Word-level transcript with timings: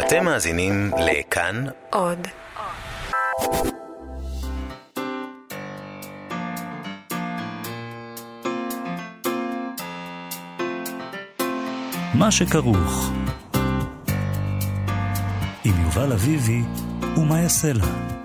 אתם 0.00 0.24
מאזינים 0.24 0.90
לכאן 0.98 1.64
עוד. 1.90 2.28
מה 12.14 12.30
שכרוך 12.30 13.12
עם 15.64 15.74
יובל 15.84 16.12
אביבי 16.12 16.62
ומה 17.16 17.40
יעשה 17.40 17.72
לה. 17.72 18.19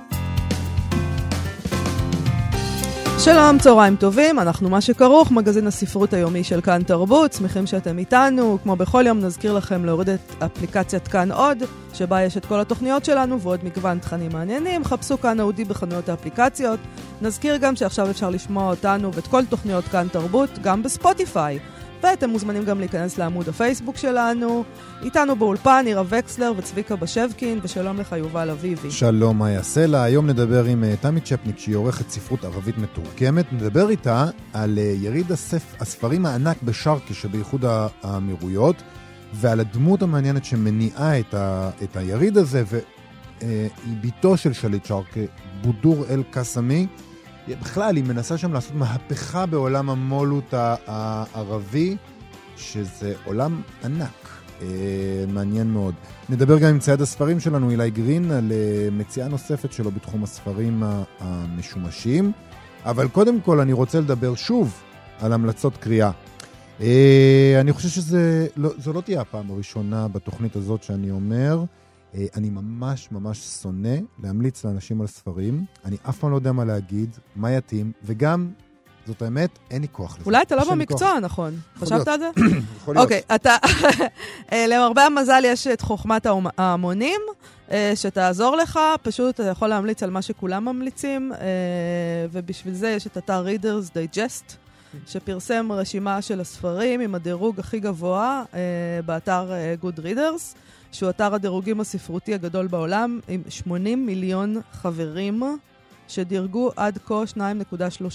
שלום, 3.25 3.57
צהריים 3.59 3.95
טובים, 3.95 4.39
אנחנו 4.39 4.69
מה 4.69 4.81
שכרוך, 4.81 5.31
מגזין 5.31 5.67
הספרות 5.67 6.13
היומי 6.13 6.43
של 6.43 6.61
כאן 6.61 6.83
תרבות, 6.83 7.33
שמחים 7.33 7.67
שאתם 7.67 7.97
איתנו. 7.97 8.57
כמו 8.63 8.75
בכל 8.75 9.03
יום 9.07 9.19
נזכיר 9.19 9.53
לכם 9.53 9.85
להוריד 9.85 10.09
את 10.09 10.43
אפליקציית 10.43 11.07
כאן 11.07 11.31
עוד, 11.31 11.57
שבה 11.93 12.21
יש 12.21 12.37
את 12.37 12.45
כל 12.45 12.59
התוכניות 12.59 13.05
שלנו 13.05 13.41
ועוד 13.41 13.59
מגוון 13.63 13.99
תכנים 13.99 14.31
מעניינים. 14.33 14.83
חפשו 14.83 15.21
כאן 15.21 15.39
אודי 15.39 15.65
בחנויות 15.65 16.09
האפליקציות. 16.09 16.79
נזכיר 17.21 17.57
גם 17.57 17.75
שעכשיו 17.75 18.09
אפשר 18.09 18.29
לשמוע 18.29 18.69
אותנו 18.69 19.13
ואת 19.13 19.27
כל 19.27 19.45
תוכניות 19.45 19.85
כאן 19.85 20.07
תרבות, 20.11 20.49
גם 20.61 20.83
בספוטיפיי. 20.83 21.59
ואתם 22.05 22.29
מוזמנים 22.29 22.65
גם 22.65 22.79
להיכנס 22.79 23.17
לעמוד 23.17 23.49
הפייסבוק 23.49 23.97
שלנו. 23.97 24.63
איתנו 25.01 25.35
באולפן 25.35 25.83
עירה 25.85 26.03
וקסלר 26.09 26.53
וצביקה 26.57 26.95
בשבקין, 26.95 27.59
ושלום 27.63 27.99
לך 27.99 28.11
יובל 28.11 28.49
אביבי. 28.49 28.91
שלום, 28.91 29.39
מה 29.39 29.51
יעשה 29.51 29.87
לה? 29.87 30.03
היום 30.03 30.27
נדבר 30.27 30.65
עם 30.65 30.83
uh, 30.83 31.01
תמי 31.01 31.21
צ'פניק, 31.21 31.59
שהיא 31.59 31.75
עורכת 31.75 32.09
ספרות 32.09 32.43
ערבית 32.43 32.77
מתורכמת. 32.77 33.53
נדבר 33.53 33.89
איתה 33.89 34.25
על 34.53 34.77
uh, 34.77 35.03
יריד 35.03 35.31
הספ... 35.31 35.75
הספרים 35.79 36.25
הענק 36.25 36.57
בשארקה 36.63 37.13
שבאיחוד 37.13 37.65
האמירויות, 38.03 38.75
ועל 39.33 39.59
הדמות 39.59 40.01
המעניינת 40.01 40.45
שמניעה 40.45 41.19
את, 41.19 41.33
ה... 41.33 41.69
את 41.83 41.97
היריד 41.97 42.37
הזה, 42.37 42.63
והיא 42.67 42.81
uh, 43.39 43.43
בתו 44.01 44.37
של 44.37 44.53
שליט 44.53 44.85
שארקה, 44.85 45.19
בודור 45.61 46.05
אל-קסמי. 46.09 46.87
בכלל, 47.47 47.95
היא 47.95 48.03
מנסה 48.03 48.37
שם 48.37 48.53
לעשות 48.53 48.75
מהפכה 48.75 49.45
בעולם 49.45 49.89
המו"לות 49.89 50.53
הערבי, 50.87 51.97
שזה 52.57 53.13
עולם 53.25 53.61
ענק. 53.83 54.35
אה, 54.61 54.67
מעניין 55.27 55.67
מאוד. 55.67 55.93
נדבר 56.29 56.59
גם 56.59 56.69
עם 56.69 56.79
צייד 56.79 57.01
הספרים 57.01 57.39
שלנו, 57.39 57.69
אילי 57.69 57.91
גרין, 57.91 58.31
על 58.31 58.51
אה, 58.51 58.89
מציאה 58.91 59.27
נוספת 59.27 59.71
שלו 59.71 59.91
בתחום 59.91 60.23
הספרים 60.23 60.83
המשומשים. 61.19 62.31
אבל 62.85 63.07
קודם 63.07 63.41
כל 63.41 63.59
אני 63.59 63.73
רוצה 63.73 63.99
לדבר 63.99 64.35
שוב 64.35 64.81
על 65.19 65.33
המלצות 65.33 65.77
קריאה. 65.77 66.11
אה, 66.81 67.57
אני 67.61 67.73
חושב 67.73 67.89
שזו 67.89 68.17
לא, 68.57 68.69
לא 68.93 69.01
תהיה 69.01 69.21
הפעם 69.21 69.51
הראשונה 69.51 70.07
בתוכנית 70.07 70.55
הזאת 70.55 70.83
שאני 70.83 71.11
אומר. 71.11 71.63
אה, 72.15 72.25
אני 72.35 72.49
ממש 72.49 73.07
ממש 73.11 73.39
שונא 73.61 73.97
להמליץ 74.23 74.65
לאנשים 74.65 75.01
על 75.01 75.07
ספרים. 75.07 75.65
אני 75.85 75.97
אף 76.09 76.17
פעם 76.17 76.31
לא 76.31 76.35
יודע 76.35 76.51
מה 76.51 76.65
להגיד, 76.65 77.09
מה 77.35 77.51
יתאים, 77.51 77.91
וגם, 78.03 78.51
זאת 79.07 79.21
האמת, 79.21 79.49
אין 79.71 79.81
לי 79.81 79.87
כוח 79.91 80.15
לזה. 80.15 80.25
אולי 80.25 80.41
אתה 80.41 80.55
לא 80.55 80.71
במקצוע, 80.71 81.19
נכון. 81.19 81.59
חשבת 81.77 82.07
על 82.07 82.19
זה? 82.19 82.29
יכול 82.77 82.95
להיות. 82.95 83.05
אוקיי, 83.05 83.21
אתה... 83.35 83.55
אה, 84.51 84.65
למרבה 84.67 85.05
המזל 85.05 85.41
יש 85.45 85.67
את 85.67 85.81
חוכמת 85.81 86.27
ההמונים, 86.57 87.21
אה, 87.71 87.91
שתעזור 87.95 88.55
לך. 88.55 88.79
פשוט 89.01 89.35
אתה 89.39 89.49
יכול 89.49 89.67
להמליץ 89.67 90.03
על 90.03 90.09
מה 90.09 90.21
שכולם 90.21 90.65
ממליצים, 90.65 91.31
ובשביל 92.31 92.73
זה 92.73 92.89
יש 92.89 93.07
את 93.07 93.17
אתר 93.17 93.45
Readers 93.45 93.89
Digest. 93.89 94.53
שפרסם 95.07 95.71
רשימה 95.71 96.21
של 96.21 96.41
הספרים 96.41 96.99
עם 96.99 97.15
הדירוג 97.15 97.59
הכי 97.59 97.79
גבוה 97.79 98.43
באתר 99.05 99.51
Good 99.81 99.99
Readers. 99.99 100.55
שהוא 100.91 101.09
אתר 101.09 101.33
הדירוגים 101.33 101.79
הספרותי 101.79 102.33
הגדול 102.33 102.67
בעולם, 102.67 103.19
עם 103.27 103.41
80 103.49 104.05
מיליון 104.05 104.61
חברים, 104.71 105.43
שדירגו 106.07 106.71
עד 106.75 106.97
כה 107.05 107.23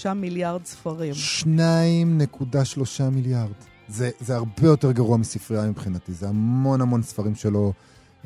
2.3 0.05 0.13
מיליארד 0.13 0.65
ספרים. 0.65 1.13
2.3 1.43 3.03
מיליארד. 3.11 3.51
זה, 3.87 4.09
זה 4.19 4.35
הרבה 4.35 4.67
יותר 4.67 4.91
גרוע 4.91 5.17
מספרייה 5.17 5.65
מבחינתי, 5.65 6.13
זה 6.13 6.27
המון 6.27 6.81
המון 6.81 7.03
ספרים 7.03 7.35
שלא 7.35 7.71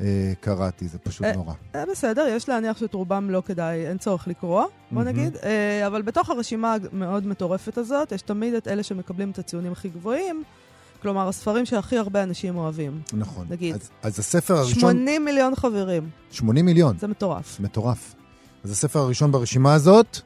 אה, 0.00 0.32
קראתי, 0.40 0.88
זה 0.88 0.98
פשוט 0.98 1.26
אה, 1.26 1.32
נורא. 1.32 1.54
אה, 1.74 1.84
בסדר, 1.90 2.26
יש 2.30 2.48
להניח 2.48 2.78
שאת 2.78 2.94
רובם 2.94 3.30
לא 3.30 3.42
כדאי, 3.46 3.86
אין 3.86 3.98
צורך 3.98 4.28
לקרוא, 4.28 4.64
בוא 4.90 5.02
mm-hmm. 5.02 5.04
נגיד, 5.04 5.36
אה, 5.36 5.86
אבל 5.86 6.02
בתוך 6.02 6.30
הרשימה 6.30 6.76
המאוד 6.92 7.26
מטורפת 7.26 7.78
הזאת, 7.78 8.12
יש 8.12 8.22
תמיד 8.22 8.54
את 8.54 8.68
אלה 8.68 8.82
שמקבלים 8.82 9.30
את 9.30 9.38
הציונים 9.38 9.72
הכי 9.72 9.88
גבוהים. 9.88 10.42
כלומר, 11.02 11.28
הספרים 11.28 11.66
שהכי 11.66 11.98
הרבה 11.98 12.22
אנשים 12.22 12.56
אוהבים. 12.56 13.00
נכון. 13.12 13.46
נגיד. 13.50 13.74
אז, 13.74 13.90
אז 14.02 14.18
הספר 14.18 14.54
הראשון... 14.54 14.80
80 14.80 15.24
מיליון 15.24 15.54
חברים. 15.54 16.10
80 16.30 16.66
מיליון. 16.66 16.98
זה 16.98 17.06
מטורף. 17.06 17.60
מטורף. 17.60 18.14
אז 18.64 18.70
הספר 18.70 18.98
הראשון 18.98 19.32
ברשימה 19.32 19.74
הזאת 19.74 20.18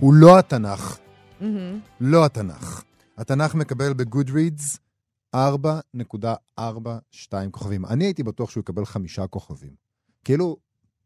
הוא 0.00 0.14
לא 0.14 0.38
התנ"ך. 0.38 0.98
Mm-hmm. 1.40 1.44
לא 2.00 2.24
התנ"ך. 2.24 2.82
התנ"ך 3.18 3.54
מקבל 3.54 3.92
בגודרידס 3.92 4.78
4.42 5.36 6.60
כוכבים. 7.50 7.86
אני 7.86 8.04
הייתי 8.04 8.22
בטוח 8.22 8.50
שהוא 8.50 8.60
יקבל 8.60 8.84
חמישה 8.84 9.26
כוכבים. 9.26 9.72
כאילו, 10.24 10.56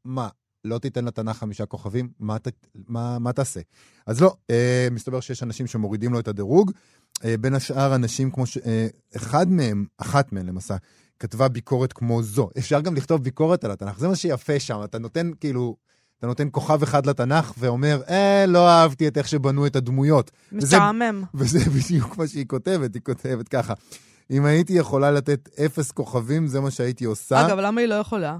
מה, 0.04 0.28
לא 0.64 0.78
תיתן 0.78 1.04
לתנ"ך 1.04 1.36
חמישה 1.36 1.66
כוכבים? 1.66 2.08
מה, 2.20 2.38
ת, 2.38 2.48
מה, 2.88 3.18
מה 3.18 3.32
תעשה? 3.32 3.60
אז 4.06 4.20
לא, 4.20 4.36
אה, 4.50 4.88
מסתבר 4.90 5.20
שיש 5.20 5.42
אנשים 5.42 5.66
שמורידים 5.66 6.12
לו 6.12 6.20
את 6.20 6.28
הדירוג. 6.28 6.72
אה, 7.24 7.36
בין 7.36 7.54
השאר 7.54 7.94
אנשים 7.94 8.30
כמו 8.30 8.46
ש... 8.46 8.58
אה, 8.58 8.86
אחד 9.16 9.50
מהם, 9.50 9.84
אחת 9.98 10.32
מהם 10.32 10.46
למעשה, 10.46 10.76
כתבה 11.18 11.48
ביקורת 11.48 11.92
כמו 11.92 12.22
זו. 12.22 12.50
אפשר 12.58 12.80
גם 12.80 12.94
לכתוב 12.94 13.22
ביקורת 13.24 13.64
על 13.64 13.70
התנ"ך, 13.70 13.98
זה 13.98 14.08
מה 14.08 14.16
שיפה 14.16 14.60
שם, 14.60 14.80
אתה 14.84 14.98
נותן 14.98 15.30
כאילו... 15.40 15.76
אתה 16.18 16.28
נותן 16.28 16.48
כוכב 16.52 16.82
אחד 16.82 17.06
לתנ"ך 17.06 17.52
ואומר, 17.58 18.02
אה, 18.08 18.44
לא 18.48 18.68
אהבתי 18.68 19.08
את 19.08 19.18
איך 19.18 19.28
שבנו 19.28 19.66
את 19.66 19.76
הדמויות. 19.76 20.30
משעמם. 20.52 21.24
וזה, 21.34 21.58
וזה 21.58 21.70
בדיוק 21.76 22.18
מה 22.18 22.26
שהיא 22.26 22.46
כותבת, 22.46 22.94
היא 22.94 23.02
כותבת 23.02 23.48
ככה. 23.48 23.74
אם 24.30 24.44
הייתי 24.44 24.72
יכולה 24.72 25.10
לתת 25.10 25.48
אפס 25.66 25.90
כוכבים, 25.90 26.46
זה 26.46 26.60
מה 26.60 26.70
שהייתי 26.70 27.04
עושה. 27.04 27.46
אגב, 27.46 27.58
למה 27.58 27.80
היא 27.80 27.88
לא 27.88 27.94
יכולה? 27.94 28.36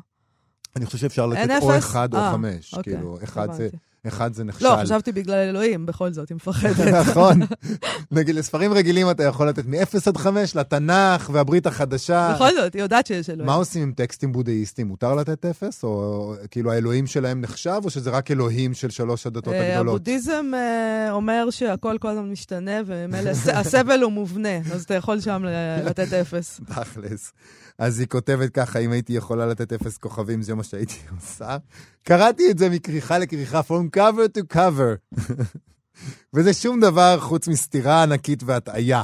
אני 0.77 0.87
חושב 0.87 0.99
שאפשר 0.99 1.27
לתת 1.27 1.63
או 1.63 1.79
אחד 1.79 2.15
או 2.15 2.19
אה, 2.19 2.33
חמש. 2.33 2.75
אוקיי, 2.75 2.95
כאילו, 2.95 3.19
אחד 3.25 3.53
זה... 3.53 3.69
אחד 4.07 4.35
זה 4.35 4.45
נכשל. 4.45 4.65
לא, 4.65 4.77
חשבתי 4.83 5.13
בגלל 5.13 5.35
אלוהים, 5.35 5.87
בכל 5.87 6.13
זאת, 6.13 6.29
היא 6.29 6.35
מפחדת. 6.37 6.87
נכון. 7.01 7.41
נגיד, 8.11 8.35
לספרים 8.35 8.73
רגילים 8.73 9.11
אתה 9.11 9.23
יכול 9.23 9.49
לתת 9.49 9.67
מ-0 9.67 9.97
עד 10.07 10.17
5 10.17 10.57
לתנ"ך 10.57 11.31
והברית 11.33 11.67
החדשה. 11.67 12.33
בכל 12.35 12.51
זאת, 12.55 12.75
היא 12.75 12.83
יודעת 12.83 13.07
שיש 13.07 13.31
אלוהים. 13.31 13.47
מה 13.47 13.55
עושים 13.55 13.83
עם 13.83 13.93
טקסטים 13.93 14.33
בודהיסטים? 14.33 14.87
מותר 14.87 15.15
לתת 15.15 15.47
0? 15.47 15.85
או 15.85 16.35
כאילו 16.51 16.73
האלוהים 16.73 17.07
שלהם 17.07 17.41
נחשב, 17.41 17.81
או 17.85 17.91
שזה 17.91 18.11
רק 18.11 18.31
אלוהים 18.31 18.75
של 18.75 18.91
שלוש 18.91 19.27
הדתות 19.27 19.55
אה, 19.55 19.73
הגדולות? 19.73 19.95
הבודהיזם 19.95 20.51
אה, 20.55 21.13
אומר 21.13 21.51
שהכל 21.51 21.97
כל 22.01 22.09
הזמן 22.09 22.31
משתנה, 22.31 22.81
והסבל 22.87 24.03
הוא 24.05 24.13
מובנה, 24.13 24.57
אז 24.73 24.83
אתה 24.83 24.95
יכול 24.95 25.21
שם 25.21 25.45
לתת 25.85 26.13
0. 26.13 26.61
תכלס. 26.67 27.33
אז 27.79 28.01
היא 28.01 28.09
כותבת 28.09 28.51
ככה, 28.51 28.79
אם 28.79 28.93
הייתי 28.93 29.13
יכולה 29.13 29.47
לתת 29.47 29.73
אפס 29.73 29.99
כוכבים, 29.99 30.43
זה 30.43 30.55
מה 30.55 30.65
שהייתי 30.65 30.95
עושה. 31.17 31.57
קראתי 32.03 32.51
את 32.51 32.59
זה 32.59 32.71
מכריכה 32.71 33.19
לכריכה, 33.19 33.61
from 33.61 33.97
cover 33.97 34.39
to 34.39 34.57
cover. 34.57 35.19
וזה 36.35 36.55
שום 36.55 36.81
דבר 36.81 37.21
חוץ 37.21 37.49
מסתירה 37.49 38.03
ענקית 38.03 38.43
והטעיה. 38.43 39.03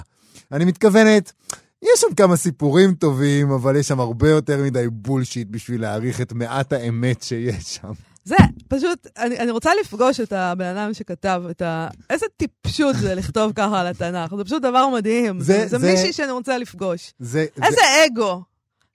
אני 0.53 0.65
מתכוונת, 0.65 1.33
יש 1.83 2.01
שם 2.01 2.15
כמה 2.17 2.37
סיפורים 2.37 2.95
טובים, 2.95 3.51
אבל 3.51 3.77
יש 3.77 3.89
שם 3.89 4.01
הרבה 4.01 4.31
יותר 4.31 4.63
מדי 4.63 4.89
בולשיט 4.93 5.49
בשביל 5.51 5.81
להעריך 5.81 6.21
את 6.21 6.33
מעט 6.33 6.73
האמת 6.73 7.23
שיש 7.23 7.75
שם. 7.75 7.93
זה, 8.25 8.37
פשוט, 8.69 9.07
אני, 9.17 9.39
אני 9.39 9.51
רוצה 9.51 9.71
לפגוש 9.81 10.21
את 10.21 10.33
הבן 10.33 10.77
אדם 10.77 10.95
שכתב 10.95 11.43
את 11.51 11.63
ה... 11.63 11.89
איזה 12.11 12.27
טיפשות 12.37 12.97
זה 12.97 13.15
לכתוב 13.15 13.53
ככה 13.55 13.81
על 13.81 13.87
התנ"ך. 13.87 14.35
זה 14.37 14.45
פשוט 14.45 14.63
דבר 14.63 14.89
מדהים. 14.89 15.41
זה, 15.41 15.67
זה, 15.69 15.79
זה 15.79 15.91
מישהי 15.91 16.13
שאני 16.13 16.31
רוצה 16.31 16.59
לפגוש. 16.59 17.13
זה, 17.19 17.47
איזה 17.63 17.77
זה... 17.77 18.05
אגו. 18.07 18.43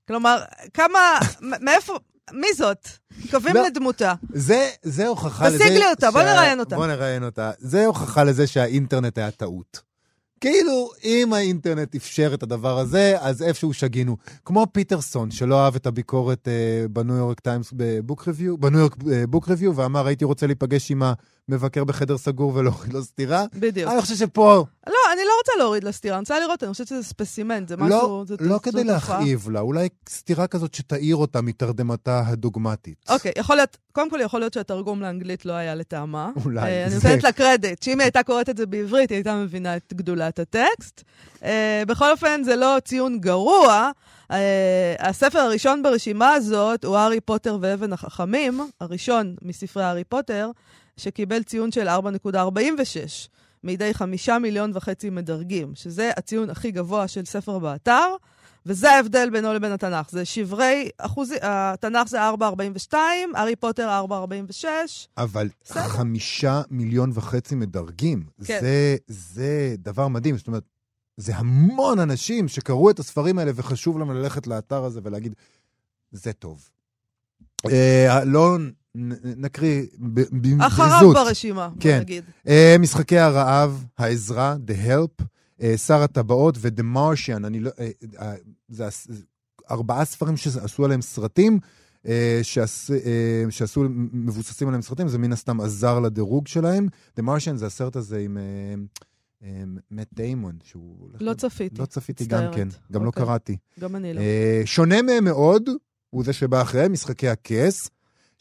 כלומר, 0.07 0.41
כמה, 0.73 1.19
מאיפה, 1.41 1.97
מי 2.31 2.47
זאת? 2.57 2.87
קובעים 3.31 3.55
לא, 3.55 3.65
לדמותה. 3.65 4.13
זה, 4.33 4.69
זה 4.83 5.07
הוכחה 5.07 5.47
לזה... 5.47 5.59
תשיג 5.59 5.71
לי 5.71 5.85
אותה, 5.89 6.11
בוא 6.11 6.21
נראיין 6.21 6.59
אותה. 6.59 6.75
בוא 6.75 6.87
נראיין 6.87 7.23
אותה. 7.23 7.51
זה 7.57 7.85
הוכחה 7.85 8.23
לזה 8.23 8.47
שהאינטרנט 8.47 9.17
היה 9.17 9.31
טעות. 9.31 9.93
כאילו, 10.43 10.89
אם 11.03 11.33
האינטרנט 11.33 11.95
אפשר 11.95 12.31
את 12.33 12.43
הדבר 12.43 12.79
הזה, 12.79 13.15
אז 13.19 13.43
איפשהו 13.43 13.73
שגינו. 13.73 14.17
כמו 14.45 14.67
פיטרסון, 14.71 15.31
שלא 15.31 15.65
אהב 15.65 15.75
את 15.75 15.85
הביקורת 15.85 16.47
אה, 16.47 16.87
בניו 16.87 17.15
יורק 17.15 17.39
טיימס 17.39 17.73
בבוק 17.73 18.27
ריוויו, 18.27 18.57
בניו 18.57 18.79
יורק 18.79 18.95
אה, 19.11 19.27
בוק 19.27 19.49
ריוויו, 19.49 19.75
ואמר, 19.75 20.07
הייתי 20.07 20.25
רוצה 20.25 20.47
להיפגש 20.47 20.91
עם 20.91 21.03
המבקר 21.49 21.83
בחדר 21.83 22.17
סגור 22.17 22.55
ולהוריד 22.55 22.93
לו 22.93 23.03
סטירה. 23.03 23.45
בדיוק. 23.53 23.91
אני 23.91 24.01
חושב 24.01 24.15
שפה... 24.15 24.65
לא, 24.87 24.93
אני 25.13 25.21
לא 25.27 25.31
רוצה 25.39 25.51
להוריד 25.57 25.83
לה 25.83 25.91
סטירה, 25.91 26.15
אני 26.15 26.21
רוצה 26.21 26.39
לראות, 26.39 26.63
אני 26.63 26.71
חושבת 26.71 26.87
שזה 26.87 27.03
ספסימנט, 27.03 27.67
זה 27.67 27.77
משהו... 27.77 27.89
לא, 27.89 28.23
זה- 28.27 28.35
לא 28.39 28.53
זו 28.55 28.61
כדי. 28.61 28.83
להכאיב 28.83 29.49
לה, 29.49 29.59
אולי 29.59 29.87
סתירה 30.09 30.47
כזאת 30.47 30.73
שתאיר 30.73 31.15
אותה 31.15 31.41
מתרדמתה 31.41 32.23
הדוגמטית. 32.27 33.05
אוקיי, 33.09 33.31
יכול 33.37 33.55
להיות, 33.55 33.77
קודם 33.91 34.09
כל 34.09 34.19
יכול 34.21 34.39
להיות 34.39 34.53
שהתרגום 34.53 35.01
לאנגלית 35.01 35.45
לא 35.45 35.53
היה 35.53 35.75
לטעמה. 35.75 36.29
אולי, 36.45 36.61
אה, 36.61 36.81
אני 36.83 36.89
זה- 36.89 36.95
נותנת 37.07 37.23
לה 37.23 37.31
קרדיט, 37.31 37.83
שאם 37.83 37.99
היא 37.99 38.05
הייתה 38.05 38.23
קוראת 38.23 38.49
את 38.49 38.57
זה 38.57 38.65
בעברית, 38.65 39.09
היא 39.09 39.15
הייתה 39.15 39.35
מבינה 39.35 39.75
את 39.75 39.93
גדולת 39.93 40.39
הטקסט. 40.39 41.03
אה, 41.43 41.83
בכל 41.87 42.11
אופן, 42.11 42.41
זה 42.43 42.55
לא 42.55 42.77
ציון 42.85 43.19
גרוע. 43.19 43.91
אה, 44.31 44.95
הספר 44.99 45.39
הראשון 45.39 45.83
ברשימה 45.83 46.31
הזאת 46.33 46.85
הוא 46.85 46.97
הארי 46.97 47.19
פוטר 47.21 47.57
ואבן 47.61 47.93
החכמים, 47.93 48.61
הראשון 48.81 49.35
מספרי 49.41 49.83
הארי 49.83 50.03
פוטר, 50.03 50.49
שקיבל 50.97 51.43
ציון 51.43 51.71
של 51.71 51.87
4.46 51.87 53.27
מידי 53.63 53.93
חמישה 53.93 54.39
מיליון 54.39 54.71
וחצי 54.73 55.09
מדרגים, 55.09 55.71
שזה 55.75 56.11
הציון 56.17 56.49
הכי 56.49 56.71
גבוה 56.71 57.07
של 57.07 57.25
ספר 57.25 57.59
באתר. 57.59 58.15
וזה 58.65 58.91
ההבדל 58.91 59.29
בינו 59.29 59.53
לבין 59.53 59.71
התנ"ך. 59.71 60.09
זה 60.11 60.25
שברי 60.25 60.89
אחוזי, 60.97 61.35
התנ"ך 61.41 62.07
זה 62.07 62.29
4.42, 62.29 62.93
הארי 63.35 63.55
פוטר 63.55 64.05
4.46. 64.09 64.65
אבל 65.17 65.49
בסדר. 65.63 65.83
חמישה 65.83 66.61
מיליון 66.69 67.11
וחצי 67.13 67.55
מדרגים, 67.55 68.23
כן. 68.45 68.59
זה, 68.61 68.95
זה 69.07 69.75
דבר 69.77 70.07
מדהים. 70.07 70.37
זאת 70.37 70.47
אומרת, 70.47 70.63
זה 71.17 71.35
המון 71.35 71.99
אנשים 71.99 72.47
שקראו 72.47 72.89
את 72.89 72.99
הספרים 72.99 73.39
האלה 73.39 73.51
וחשוב 73.55 73.99
להם 73.99 74.11
ללכת 74.11 74.47
לאתר 74.47 74.83
הזה 74.83 74.99
ולהגיד, 75.03 75.35
זה 76.11 76.33
טוב. 76.33 76.69
אה, 77.71 78.23
לא 78.25 78.57
נקריא 78.95 79.85
ב- 79.99 80.19
ב- 80.19 80.61
אחריו 80.61 80.89
בזריזות. 80.89 81.15
ברשימה, 81.15 81.69
בוא 81.69 81.81
כן. 81.81 81.99
נגיד. 81.99 82.23
אה, 82.47 82.75
משחקי 82.79 83.17
הרעב, 83.17 83.85
העזרה, 83.97 84.55
The 84.67 84.87
Help, 84.87 85.25
אה, 85.61 85.77
שר 85.77 86.01
הטבעות 86.03 86.57
ו-The 86.57 86.83
Martian, 86.95 87.45
אני 87.45 87.59
לא... 87.59 87.71
אה, 87.79 87.89
אה, 88.19 88.33
זה 88.69 88.87
ארבעה 89.71 90.05
ספרים 90.05 90.37
שעשו 90.37 90.85
עליהם 90.85 91.01
סרטים, 91.01 91.59
אה, 92.07 92.39
שעש, 92.43 92.91
אה, 92.91 93.43
שעשו, 93.49 93.83
מבוססים 94.13 94.67
עליהם 94.67 94.81
סרטים, 94.81 95.07
זה 95.07 95.17
מן 95.17 95.33
הסתם 95.33 95.61
עזר 95.61 95.99
לדירוג 95.99 96.47
שלהם. 96.47 96.87
The 97.19 97.23
Martian 97.23 97.55
זה 97.55 97.65
הסרט 97.65 97.95
הזה 97.95 98.19
עם 98.19 98.37
אה, 98.37 99.63
מאט 99.91 100.07
דיימון, 100.13 100.57
שהוא... 100.63 101.09
לא 101.19 101.33
צפיתי, 101.33 101.81
לא 101.81 101.85
צפיתי 101.85 102.25
גם. 102.25 102.43
כן, 102.55 102.67
גם 102.91 103.01
לא 103.03 103.07
אוקיי. 103.07 103.23
קראתי. 103.23 103.57
גם 103.79 103.95
אני 103.95 104.13
לא. 104.13 104.21
שונה 104.65 105.01
מהם 105.01 105.23
מאוד, 105.23 105.69
הוא 106.09 106.23
זה 106.23 106.33
שבא 106.33 106.61
אחריהם, 106.61 106.91
משחקי 106.91 107.29
הכס. 107.29 107.89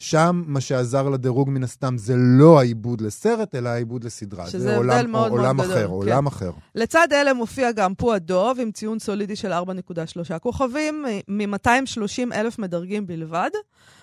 שם 0.03 0.43
מה 0.47 0.61
שעזר 0.61 1.09
לדירוג 1.09 1.49
מן 1.49 1.63
הסתם 1.63 1.97
זה 1.97 2.13
לא 2.17 2.59
העיבוד 2.59 3.01
לסרט, 3.01 3.55
אלא 3.55 3.69
העיבוד 3.69 4.03
לסדרה. 4.03 4.47
שזה 4.47 4.59
זה 4.59 4.75
הבדל 4.77 4.77
עולם, 4.77 5.11
מאוד 5.11 5.31
מאוד 5.31 5.39
עולם 5.39 5.61
גדול, 5.61 5.71
אחר, 5.71 5.85
כן. 5.85 5.91
עולם 5.91 6.27
אחר. 6.27 6.51
לצד 6.75 7.07
אלה 7.11 7.33
מופיע 7.33 7.71
גם 7.71 7.95
פו 7.95 8.13
הדוב 8.13 8.59
עם 8.59 8.71
ציון 8.71 8.99
סולידי 8.99 9.35
של 9.35 9.53
4.3 9.53 10.39
כוכבים, 10.39 11.05
מ-230 11.27 12.33
אלף 12.33 12.59
מדרגים 12.59 13.07
בלבד. 13.07 13.49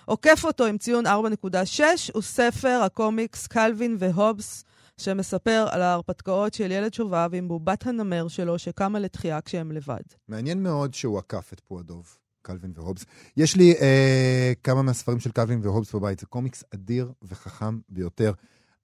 עוקף 0.04 0.44
אותו 0.44 0.64
עם 0.64 0.78
ציון 0.78 1.06
4.6 1.06 1.80
הוא 2.14 2.22
ספר 2.22 2.80
הקומיקס 2.84 3.46
קלווין 3.46 3.96
והובס, 3.98 4.64
שמספר 4.96 5.66
על 5.70 5.82
ההרפתקאות 5.82 6.54
של 6.54 6.70
ילד 6.70 6.94
שובב 6.94 7.30
עם 7.32 7.48
בובת 7.48 7.86
הנמר 7.86 8.28
שלו 8.28 8.58
שקמה 8.58 8.98
לתחייה 8.98 9.40
כשהם 9.40 9.72
לבד. 9.72 10.02
מעניין 10.28 10.62
מאוד 10.62 10.94
שהוא 10.94 11.18
עקף 11.18 11.52
את 11.52 11.60
פועדוב, 11.60 12.16
קלווין 12.50 12.72
והובס. 12.76 13.04
יש 13.36 13.56
לי 13.56 13.74
אה, 13.80 14.52
כמה 14.64 14.82
מהספרים 14.82 15.20
של 15.20 15.30
קלווין 15.30 15.60
והובס 15.62 15.94
בבית, 15.94 16.18
זה 16.18 16.26
קומיקס 16.26 16.64
אדיר 16.74 17.12
וחכם 17.22 17.78
ביותר. 17.88 18.32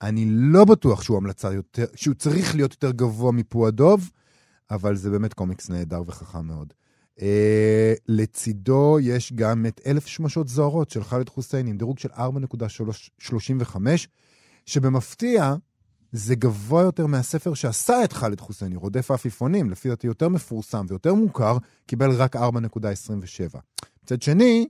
אני 0.02 0.26
לא 0.28 0.64
בטוח 0.64 1.02
שהוא 1.02 1.16
המלצה 1.16 1.52
יותר, 1.52 1.84
שהוא 1.94 2.14
צריך 2.14 2.54
להיות 2.54 2.72
יותר 2.72 2.90
גבוה 2.90 3.32
מפועדוב, 3.32 4.10
אבל 4.70 4.96
זה 4.96 5.10
באמת 5.10 5.34
קומיקס 5.34 5.70
נהדר 5.70 6.02
וחכם 6.06 6.46
מאוד. 6.46 6.72
אה, 7.22 7.94
לצידו 8.08 8.98
יש 9.00 9.32
גם 9.32 9.66
את 9.66 9.80
אלף 9.86 10.06
שמשות 10.06 10.48
זוהרות 10.48 10.90
של 10.90 11.04
חאלד 11.04 11.28
חוסיין 11.28 11.66
עם 11.66 11.78
דירוג 11.78 11.98
של 11.98 12.08
4.35, 12.08 13.76
שבמפתיע 14.66 15.54
זה 16.12 16.34
גבוה 16.34 16.82
יותר 16.82 17.06
מהספר 17.06 17.54
שעשה 17.54 18.04
את 18.04 18.12
חאלד 18.12 18.40
חוסייני, 18.40 18.76
רודף 18.76 19.10
העפיפונים, 19.10 19.70
לפי 19.70 19.88
דעתי 19.88 20.06
יותר 20.06 20.28
מפורסם 20.28 20.86
ויותר 20.88 21.14
מוכר, 21.14 21.58
קיבל 21.86 22.10
רק 22.10 22.36
4.27. 22.36 22.40
מצד 24.04 24.22
שני, 24.22 24.66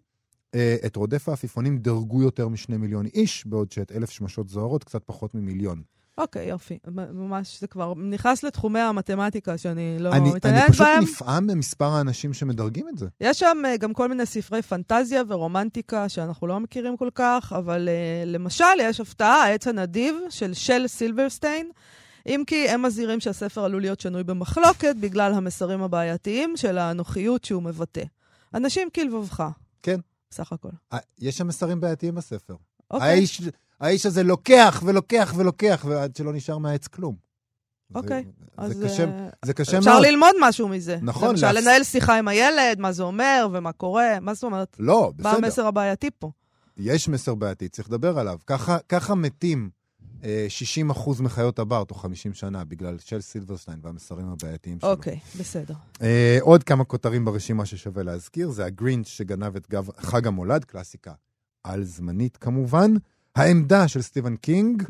אה, 0.54 0.76
את 0.86 0.96
רודף 0.96 1.28
העפיפונים 1.28 1.78
דרגו 1.78 2.22
יותר 2.22 2.48
משני 2.48 2.76
מיליון 2.76 3.06
איש, 3.06 3.46
בעוד 3.46 3.72
שאת 3.72 3.92
אלף 3.92 4.10
שמשות 4.10 4.48
זוהרות 4.48 4.84
קצת 4.84 5.02
פחות 5.06 5.34
ממיליון. 5.34 5.82
אוקיי, 6.18 6.48
יופי. 6.48 6.78
מ- 6.86 7.26
ממש, 7.26 7.60
זה 7.60 7.66
כבר 7.66 7.94
נכנס 7.94 8.42
לתחומי 8.42 8.80
המתמטיקה 8.80 9.58
שאני 9.58 9.96
לא 9.98 10.10
אני, 10.12 10.18
אני 10.18 10.30
מתעניינת 10.34 10.70
פשוט 10.70 10.86
בהם. 10.86 11.02
נפעם 11.02 11.46
ממספר 11.46 11.84
האנשים 11.92 12.32
שמדרגים 12.34 12.88
את 12.88 12.98
זה. 12.98 13.06
יש 13.20 13.38
שם 13.38 13.62
אה, 13.64 13.76
גם 13.76 13.92
כל 13.92 14.08
מיני 14.08 14.26
ספרי 14.26 14.62
פנטזיה 14.62 15.22
ורומנטיקה 15.28 16.08
שאנחנו 16.08 16.46
לא 16.46 16.60
מכירים 16.60 16.96
כל 16.96 17.10
כך, 17.14 17.52
אבל 17.58 17.88
אה, 17.88 18.24
למשל, 18.26 18.64
יש 18.80 19.00
הפתעה, 19.00 19.42
העץ 19.42 19.66
הנדיב 19.66 20.16
של 20.30 20.54
של 20.54 20.86
סילברסטיין, 20.86 21.70
אם 22.26 22.42
כי 22.46 22.68
הם 22.68 22.82
מזהירים 22.82 23.20
שהספר 23.20 23.64
עלול 23.64 23.80
להיות 23.80 24.00
שנוי 24.00 24.24
במחלוקת 24.24 24.96
בגלל 25.00 25.34
המסרים 25.34 25.82
הבעייתיים 25.82 26.56
של 26.56 26.78
האנוכיות 26.78 27.44
שהוא 27.44 27.62
מבטא. 27.62 28.02
אנשים 28.54 28.88
כלבבך. 28.94 29.44
כן. 29.82 30.00
סך 30.32 30.52
הכל. 30.52 30.68
יש 31.18 31.38
שם 31.38 31.46
מסרים 31.46 31.80
בעייתיים 31.80 32.14
בספר. 32.14 32.54
אוקיי. 32.90 33.08
האיש, 33.08 33.42
האיש 33.80 34.06
הזה 34.06 34.22
לוקח 34.22 34.82
ולוקח 34.86 35.34
ולוקח, 35.36 35.84
ועד 35.88 36.16
שלא 36.16 36.32
נשאר 36.32 36.58
מהעץ 36.58 36.86
כלום. 36.86 37.14
זה- 37.92 37.98
אוקיי, 37.98 38.24
זה, 38.24 38.30
אז 38.56 38.80
קשה, 38.84 39.04
אה, 39.04 39.28
זה 39.44 39.54
קשה 39.54 39.78
אפשר 39.78 39.90
מאוד. 39.90 40.04
ללמוד 40.06 40.34
משהו 40.40 40.68
מזה. 40.68 40.98
נכון, 41.02 41.30
למשל, 41.30 41.52
להפס- 41.52 41.62
לנהל 41.64 41.84
שיחה 41.84 42.18
עם 42.18 42.28
הילד, 42.28 42.78
מה 42.78 42.92
זה 42.92 43.02
אומר 43.02 43.48
ומה 43.52 43.72
קורה, 43.72 44.20
מה 44.20 44.34
זאת 44.34 44.44
אומרת? 44.44 44.76
לא, 44.78 45.12
מה 45.18 45.30
בסדר. 45.32 45.44
המסר 45.46 45.66
הבעייתי 45.66 46.10
פה? 46.18 46.30
יש 46.76 47.08
מסר 47.08 47.34
בעייתי, 47.34 47.68
צריך 47.68 47.88
לדבר 47.88 48.18
עליו. 48.18 48.38
ככה, 48.46 48.78
ככה 48.88 49.14
מתים 49.14 49.70
אה, 50.24 50.46
60% 50.92 51.22
מחיות 51.22 51.58
הבר 51.58 51.84
תוך 51.84 52.02
50 52.02 52.34
שנה, 52.34 52.64
בגלל 52.64 52.98
של 52.98 53.20
סילברסטיין 53.20 53.78
והמסרים 53.82 54.26
הבעייתיים 54.28 54.80
שלו. 54.80 54.90
אוקיי, 54.90 55.18
בסדר. 55.40 55.74
אה, 56.02 56.38
עוד 56.40 56.62
כמה 56.64 56.84
כותרים 56.84 57.24
ברשימה 57.24 57.66
ששווה 57.66 58.02
להזכיר, 58.02 58.50
זה 58.50 58.64
הגרינץ' 58.64 59.06
שגנב 59.06 59.56
את 59.56 59.68
גב, 59.70 59.88
חג 59.98 60.26
המולד, 60.26 60.64
קלאסיקה 60.64 61.12
על 61.64 61.84
זמנית 61.84 62.36
כמובן. 62.36 62.94
העמדה 63.36 63.88
של 63.88 64.02
סטיבן 64.02 64.36
קינג, 64.36 64.82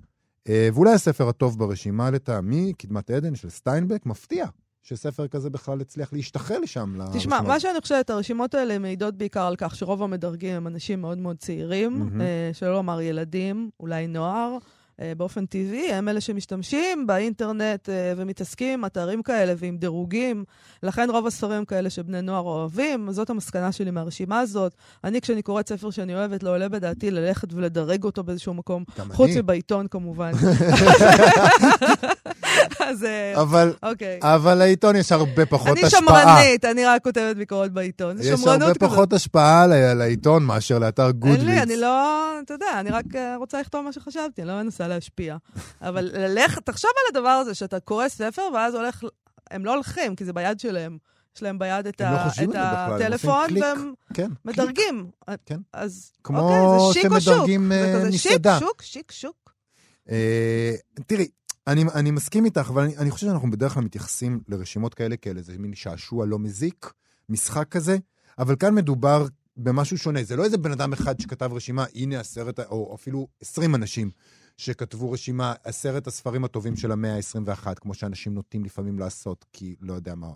אה, 0.49 0.69
ואולי 0.75 0.93
הספר 0.93 1.29
הטוב 1.29 1.59
ברשימה 1.59 2.11
לטעמי, 2.11 2.73
קדמת 2.79 3.11
עדן 3.11 3.35
של 3.35 3.51
סטיינבק, 3.51 4.07
מפתיע 4.07 4.47
שספר 4.83 5.29
כזה 5.29 5.51
בכלל 5.51 5.81
הצליח 5.81 6.13
להשתחל 6.13 6.59
לשם. 6.63 6.99
תשמע, 7.13 7.41
מה. 7.41 7.61
שאני 7.61 7.81
חושבת, 7.81 8.11
הרשימות 8.11 8.55
האלה 8.55 8.79
מעידות 8.79 9.15
בעיקר 9.15 9.47
על 9.47 9.57
כך 9.57 9.77
שרוב 9.77 10.03
המדרגים 10.03 10.55
הם 10.55 10.67
אנשים 10.67 11.01
מאוד 11.01 11.19
מאוד 11.19 11.37
צעירים. 11.37 12.21
אה, 12.21 12.51
שלא 12.53 12.73
לומר 12.73 13.01
ילדים, 13.01 13.71
אולי 13.81 14.07
נוער. 14.07 14.59
אה, 15.01 15.13
באופן 15.17 15.47
טבעי, 15.47 15.93
הם 15.93 16.09
אלה 16.09 16.21
שמשתמשים 16.21 17.07
באינטרנט 17.07 17.89
אה, 17.89 18.13
ומתעסקים 18.17 18.73
עם 18.73 18.85
אתרים 18.85 19.23
כאלה 19.23 19.55
ועם 19.57 19.77
דירוגים. 19.77 20.45
לכן 20.83 21.11
רוב 21.11 21.27
הספרים 21.27 21.65
כאלה 21.65 21.91
שבני 21.91 22.23
נוער 22.23 22.43
אוהבים, 22.43 23.13
זאת 23.13 23.31
המסקנה 23.31 23.73
שלי 23.73 23.91
מהרשימה 23.91 24.41
הזאת. 24.41 24.75
אני, 25.05 25.21
כשאני 25.21 25.43
קוראת 25.43 25.69
ספר 25.69 25.91
שאני 25.91 26.15
אוהבת, 26.15 26.43
לא 26.43 26.51
עולה 26.51 26.69
בדעתי 26.69 27.11
ללכת 27.11 27.53
ולדרג 27.53 28.05
אותו 28.05 28.23
באיזשהו 28.25 28.55
מקום, 28.55 28.85
חוץ 29.13 29.31
אני. 29.31 29.41
מבעיתון 29.41 29.87
כמובן. 29.89 30.33
אז 32.89 33.05
אה, 33.05 33.43
אבל, 33.43 33.73
אוקיי. 33.83 34.19
אבל 34.23 34.55
לעיתון 34.55 34.97
יש 34.97 35.13
הרבה 35.13 35.47
פחות 35.47 35.69
אני 35.79 35.87
השפעה. 35.87 36.01
שמרנית, 36.01 36.65
אני 36.65 36.85
רק 36.85 37.05
כותבת 37.05 37.37
ביקורת 37.37 37.73
בעיתון. 37.73 38.17
יש 38.21 38.27
הרבה 38.27 38.65
כזאת. 38.65 38.79
פחות 38.79 39.13
השפעה 39.13 39.67
לעיתון 39.95 40.45
מאשר 40.45 40.79
לאתר 40.79 41.11
גודוויץ. 41.11 41.41
אין 41.41 41.49
לי, 41.49 41.63
אני 41.63 41.77
לא, 41.77 42.41
אתה 42.45 42.55
יודע, 42.55 42.81
אני 42.81 42.91
רק 42.91 43.05
רוצה 43.37 43.61
לכתוב 43.61 43.85
מה 43.85 43.93
שחשבתי, 43.93 44.43
אני 44.43 44.49
לא 44.49 44.63
מנסה 44.63 44.86
להשפיע. 44.89 45.37
אבל 45.89 46.11
ללכת, 46.15 46.67
תחשוב 46.67 46.91
על 46.97 47.17
הדבר 47.17 47.29
הזה, 47.29 47.55
שאתה 47.55 47.81
קורא 47.81 48.09
ספר, 48.09 48.43
ואז 48.55 48.75
הולך, 48.75 49.03
הם 49.51 49.65
לא 49.65 49.75
הולכים, 49.75 50.17
כי 50.17 50.25
זה 50.25 50.33
ביד 50.33 50.61
שלהם. 50.61 50.99
יש 51.37 51.43
להם 51.43 51.59
ביד 51.59 51.87
את, 51.87 52.01
לא 52.01 52.07
את 52.45 52.55
הטלפון. 52.55 53.49
והם 53.61 53.93
כן. 54.15 54.31
מדרגים. 54.45 55.11
כן. 55.47 55.61
אז 55.73 56.13
כמו 56.25 56.41
אוקיי, 56.41 56.61
זה 56.89 57.01
שיק 57.01 57.13
או 57.13 57.21
שוק? 57.21 57.35
שמדרגים, 57.35 57.73
כזה 57.95 58.09
מסעדה. 58.09 58.59
שיק, 58.59 58.69
שוק, 58.69 58.83
שיק, 58.83 59.13
שוק. 59.13 59.53
אה, 60.11 60.75
תראי, 61.07 61.29
אני, 61.67 61.85
אני 61.95 62.11
מסכים 62.11 62.45
איתך, 62.45 62.67
אבל 62.69 62.83
אני, 62.83 62.97
אני 62.97 63.11
חושב 63.11 63.27
שאנחנו 63.27 63.51
בדרך 63.51 63.75
כלל 63.75 63.83
מתייחסים 63.83 64.41
לרשימות 64.49 64.95
כאלה 64.95 65.17
כאלה, 65.17 65.43
זה 65.43 65.53
מין 65.59 65.75
שעשוע 65.75 66.27
לא 66.27 66.39
מזיק, 66.39 66.93
משחק 67.29 67.69
כזה, 67.69 67.97
אבל 68.39 68.57
כאן 68.57 68.75
מדובר 68.75 69.27
במשהו 69.57 69.99
שונה. 69.99 70.25
זה 70.25 70.37
לא 70.37 70.45
איזה 70.45 70.59
בן 70.59 70.73
אדם 70.73 70.93
אחד 70.93 71.21
שכתב 71.21 71.51
רשימה, 71.53 71.85
הנה 71.95 72.21
עשרת, 72.21 72.61
או 72.61 72.95
אפילו 72.95 73.29
עשרים 73.41 73.75
אנשים 73.75 74.11
שכתבו 74.57 75.11
רשימה, 75.11 75.55
עשרת 75.65 76.07
הספרים 76.07 76.45
הטובים 76.45 76.77
של 76.77 76.93
המאה 76.93 77.17
ה-21, 77.17 77.75
כמו 77.75 77.95
שאנשים 77.95 78.35
נוטים 78.35 78.65
לפעמים 78.65 78.99
לעשות, 78.99 79.45
כי 79.53 79.77
לא 79.81 79.93
יודע 79.95 80.15
מה, 80.15 80.31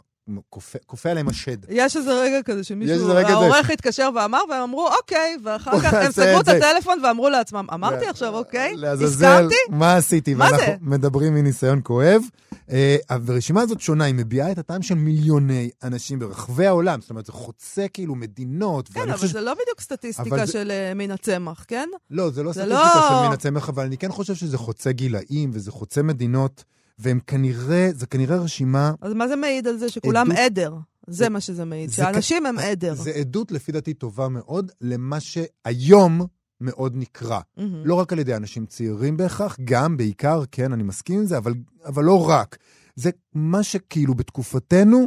כופה 0.86 1.10
עליהם 1.10 1.28
השד. 1.28 1.56
יש 1.68 1.96
איזה 1.96 2.22
רגע 2.22 2.42
כזה 2.42 2.60
יש 2.60 2.68
שמישהו. 2.68 3.10
העורך 3.10 3.70
התקשר 3.70 4.08
ואמר, 4.14 4.40
והם 4.50 4.62
אמרו, 4.62 4.88
אוקיי, 5.00 5.36
ואחר 5.44 5.80
כך 5.80 5.94
הם 5.94 6.12
סגרו 6.12 6.40
את. 6.40 6.48
הטלפון 6.48 7.04
ואמרו 7.04 7.28
לעצמם, 7.28 7.66
אמרתי 7.74 8.06
עכשיו, 8.06 8.34
אוקיי, 8.34 8.74
הסכמתי? 9.04 9.54
מה 9.68 9.96
עשיתי? 9.96 10.34
מה 10.34 10.44
ואנחנו 10.44 10.66
זה? 10.66 10.74
מדברים 10.80 11.34
מניסיון 11.34 11.80
כואב. 11.84 12.22
אה, 12.70 12.96
הרשימה 13.08 13.62
הזאת 13.62 13.80
שונה, 13.80 14.04
היא 14.04 14.14
מביעה 14.14 14.52
את 14.52 14.58
הטעם 14.58 14.82
של 14.82 14.94
מיליוני 14.94 15.70
אנשים 15.82 16.18
ברחבי 16.18 16.66
העולם. 16.66 17.00
זאת 17.00 17.10
אומרת, 17.10 17.26
זה 17.26 17.32
חוצה 17.32 17.86
כאילו 17.92 18.14
מדינות. 18.14 18.88
כן, 18.88 19.10
אבל 19.10 19.26
זה 19.28 19.40
לא 19.40 19.54
בדיוק 19.54 19.80
סטטיסטיקה 19.80 20.46
של 20.46 20.70
אה, 20.70 20.94
מן 20.94 21.10
הצמח, 21.10 21.64
כן? 21.68 21.88
לא, 22.10 22.30
זה 22.30 22.42
לא 22.42 22.52
סטטיסטיקה 22.52 22.76
לא- 22.94 23.08
של 23.08 23.26
מן 23.28 23.32
הצמח, 23.32 23.68
אבל 23.68 23.84
אני 23.84 23.98
כן 23.98 24.12
חושב 24.12 24.34
שזה 24.34 24.58
חוצה 24.58 24.92
גילאים 24.92 25.50
וזה 25.52 25.70
חוצה 25.72 26.02
מדינות, 26.02 26.64
והם 27.00 27.20
כנראה, 27.26 27.88
זה 27.94 28.06
כנראה 28.06 28.36
רשימה, 28.36 28.92
אז 29.00 29.12
מה 29.12 29.28
זה 29.28 29.36
מעיד 29.36 29.66
על 29.66 29.76
זה? 29.78 29.88
שכולם 29.88 30.26
עדות- 30.30 30.38
עדר. 30.38 30.74
זה 31.06 31.16
זה- 31.16 31.28
מה 31.28 31.40
שזה 31.40 31.64
מעיד, 31.64 31.90
שאנשים 31.90 32.46
הם 32.46 32.58
עדר. 32.58 32.94
זה 32.94 33.10
עדות 33.10 33.52
לפי 33.52 33.72
דעתי 33.72 33.94
טובה 33.94 34.28
מאוד 34.28 34.72
למה 34.80 35.18
שהיום 35.20 36.20
מאוד 36.60 36.92
נקרא. 36.96 37.40
מהמם. 37.56 37.82
לא 37.84 37.94
רק 37.94 38.12
על 38.12 38.18
ידי 38.18 38.36
אנשים 38.36 38.66
צעירים 38.66 39.16
בהכרח, 39.16 39.56
גם, 39.64 39.96
בעיקר, 39.96 40.42
כן, 40.52 40.72
אני 40.72 40.82
מסכים 40.82 41.18
עם 41.18 41.26
זה, 41.26 41.38
אבל, 41.38 41.54
אבל 41.86 42.04
לא 42.04 42.28
רק. 42.28 42.56
זה 42.96 43.10
מה 43.34 43.62
שכאילו 43.62 44.14
בתקופתנו 44.14 45.06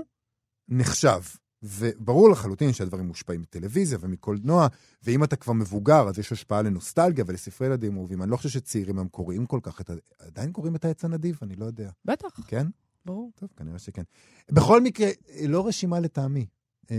נחשב. 0.70 1.20
וברור 1.64 2.30
לחלוטין 2.30 2.74
שהדברים 2.74 3.06
מושפעים 3.06 3.42
מטלוויזיה 3.42 3.98
ומקולנוע, 4.02 4.68
ואם 5.04 5.24
אתה 5.24 5.36
כבר 5.36 5.54
מבוגר, 5.54 6.08
אז 6.10 6.20
יש 6.20 6.32
השפעה 6.32 6.62
לנוסטלגיה 6.62 7.24
ולספרי 7.28 7.68
ילדים 7.68 7.98
אהובים. 7.98 8.24
אני 8.24 8.32
לא 8.32 8.38
חושב 8.38 8.50
שצעירים 8.50 9.00
הם 9.00 9.08
קוראים 9.08 9.46
כל 9.46 9.60
כך 9.64 9.82
את 9.82 9.90
ה... 9.90 9.94
עדיין 10.20 10.52
קוראים 10.52 10.76
את 10.76 10.86
העץ 10.86 11.06
הנדיב? 11.06 11.40
אני 11.42 11.56
לא 11.56 11.66
יודע. 11.66 11.90
בטח, 12.06 12.40
כן? 12.48 12.68
ברור. 13.06 13.32
טוב, 13.36 13.50
כנראה 13.58 13.80
שכן. 13.80 14.04
בכל 14.52 14.82
מקרה, 14.82 15.08
לא 15.48 15.68
רשימה 15.68 16.00
לטעמי. 16.00 16.46
אה, 16.92 16.98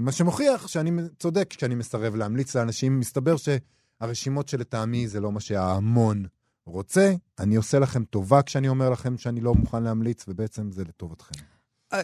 מה 0.00 0.12
שמוכיח 0.12 0.66
שאני 0.66 0.90
צודק 1.18 1.46
כשאני 1.50 1.74
מסרב 1.74 2.14
להמליץ 2.14 2.56
לאנשים. 2.56 3.00
מסתבר 3.00 3.34
שהרשימות 3.36 4.48
שלטעמי 4.48 5.08
זה 5.08 5.20
לא 5.20 5.32
מה 5.32 5.40
שההמון 5.40 6.26
רוצה. 6.66 7.14
אני 7.38 7.56
עושה 7.56 7.78
לכם 7.78 8.04
טובה 8.04 8.42
כשאני 8.42 8.68
אומר 8.68 8.90
לכם 8.90 9.18
שאני 9.18 9.40
לא 9.40 9.54
מוכן 9.54 9.82
להמליץ, 9.82 10.24
ובעצם 10.28 10.72
זה 10.72 10.84
לטובתכם. 10.84 11.53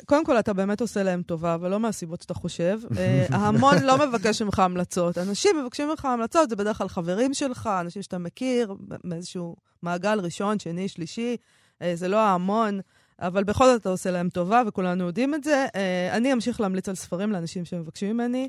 קודם 0.06 0.24
כל, 0.24 0.38
אתה 0.38 0.52
באמת 0.52 0.80
עושה 0.80 1.02
להם 1.02 1.22
טובה, 1.22 1.56
ולא 1.60 1.80
מהסיבות 1.80 2.22
שאתה 2.22 2.34
חושב. 2.34 2.80
אה, 2.98 3.26
ההמון 3.30 3.78
לא 3.82 4.08
מבקש 4.08 4.42
ממך 4.42 4.58
המלצות. 4.58 5.18
אנשים 5.18 5.50
מבקשים 5.62 5.88
ממך 5.88 6.04
המלצות, 6.04 6.50
זה 6.50 6.56
בדרך 6.56 6.78
כלל 6.78 6.88
חברים 6.88 7.34
שלך, 7.34 7.70
אנשים 7.80 8.02
שאתה 8.02 8.18
מכיר, 8.18 8.74
מאיזשהו 9.04 9.56
מעגל 9.82 10.20
ראשון, 10.20 10.58
שני, 10.58 10.88
שלישי. 10.88 11.36
אה, 11.82 11.92
זה 11.94 12.08
לא 12.08 12.16
ההמון, 12.16 12.80
אבל 13.20 13.44
בכל 13.44 13.64
זאת 13.64 13.80
אתה 13.80 13.88
עושה 13.88 14.10
להם 14.10 14.28
טובה, 14.28 14.62
וכולנו 14.66 15.04
יודעים 15.04 15.34
את 15.34 15.44
זה. 15.44 15.66
אה, 15.76 16.16
אני 16.16 16.32
אמשיך 16.32 16.60
להמליץ 16.60 16.88
על 16.88 16.94
ספרים 16.94 17.32
לאנשים 17.32 17.64
שמבקשים 17.64 18.16
ממני, 18.16 18.48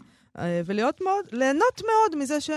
ולהיות 0.66 1.02
מאוד, 1.02 1.26
ליהנות 1.32 1.82
מאוד 1.82 2.24
מזה 2.24 2.42
ש... 2.42 2.50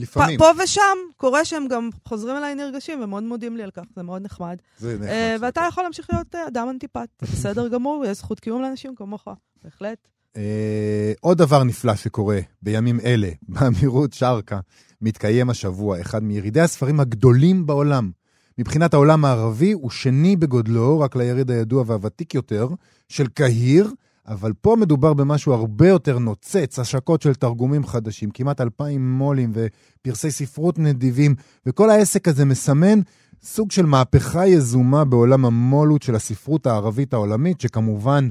לפעמים. 0.00 0.38
פה 0.38 0.50
ושם 0.64 0.98
קורה 1.16 1.44
שהם 1.44 1.68
גם 1.68 1.90
חוזרים 2.04 2.36
אליי 2.36 2.54
נרגשים 2.54 3.02
ומאוד 3.02 3.22
מודים 3.22 3.56
לי 3.56 3.62
על 3.62 3.70
כך, 3.70 3.82
זה 3.96 4.02
מאוד 4.02 4.22
נחמד. 4.22 4.56
זה 4.78 4.94
נחמד. 4.94 5.08
אה, 5.08 5.36
ואתה. 5.40 5.60
יכול 5.68 5.82
להמשיך 5.82 6.06
להיות 6.12 6.34
אה, 6.34 6.48
אדם 6.48 6.68
אנטיפט, 6.68 7.08
בסדר 7.32 7.68
גמור, 7.68 8.04
יש 8.08 8.18
זכות 8.18 8.40
קיום 8.40 8.62
לאנשים 8.62 8.94
כמוך, 8.94 9.28
בהחלט. 9.64 9.98
אה, 10.36 11.12
עוד 11.20 11.38
דבר 11.38 11.64
נפלא 11.64 11.94
שקורה 11.94 12.40
בימים 12.62 13.00
אלה, 13.00 13.28
באמירות 13.48 14.12
שרקה, 14.12 14.60
מתקיים 15.02 15.50
השבוע, 15.50 16.00
אחד 16.00 16.22
מירידי 16.22 16.60
הספרים 16.60 17.00
הגדולים 17.00 17.66
בעולם. 17.66 18.10
מבחינת 18.58 18.94
העולם 18.94 19.24
הערבי, 19.24 19.72
הוא 19.72 19.90
שני 19.90 20.36
בגודלו, 20.36 21.00
רק 21.00 21.16
ליריד 21.16 21.50
הידוע 21.50 21.84
והוותיק 21.86 22.34
יותר, 22.34 22.68
של 23.08 23.26
קהיר, 23.26 23.90
אבל 24.26 24.52
פה 24.60 24.76
מדובר 24.80 25.14
במשהו 25.14 25.52
הרבה 25.52 25.88
יותר 25.88 26.18
נוצץ, 26.18 26.78
השקות 26.78 27.22
של 27.22 27.34
תרגומים 27.34 27.86
חדשים, 27.86 28.30
כמעט 28.30 28.60
אלפיים 28.60 29.12
מו"לים 29.12 29.52
ופרסי 29.54 30.30
ספרות 30.30 30.78
נדיבים, 30.78 31.34
וכל 31.66 31.90
העסק 31.90 32.28
הזה 32.28 32.44
מסמן 32.44 33.00
סוג 33.42 33.70
של 33.70 33.86
מהפכה 33.86 34.46
יזומה 34.46 35.04
בעולם 35.04 35.44
המו"לות 35.44 36.02
של 36.02 36.14
הספרות 36.14 36.66
הערבית 36.66 37.14
העולמית, 37.14 37.60
שכמובן 37.60 38.28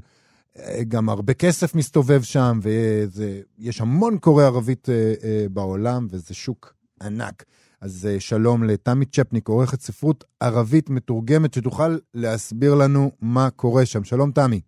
אה, 0.60 0.84
גם 0.88 1.10
הרבה 1.10 1.34
כסף 1.34 1.75
מסתובב 1.75 2.22
שם, 2.22 2.60
ויש 2.63 3.81
המון 3.81 4.17
קוראי 4.17 4.46
ערבית 4.46 4.89
אה, 4.89 5.13
אה, 5.24 5.46
בעולם, 5.50 6.08
וזה 6.10 6.34
שוק 6.34 6.74
ענק. 7.01 7.43
אז 7.81 8.08
שלום 8.19 8.63
לתמי 8.63 9.05
צ'פניק, 9.05 9.48
עורכת 9.48 9.81
ספרות 9.81 10.24
ערבית 10.39 10.89
מתורגמת, 10.89 11.53
שתוכל 11.53 11.98
להסביר 12.13 12.75
לנו 12.75 13.12
מה 13.22 13.50
קורה 13.50 13.86
שם. 13.86 14.03
שלום, 14.03 14.31
תמי. 14.31 14.62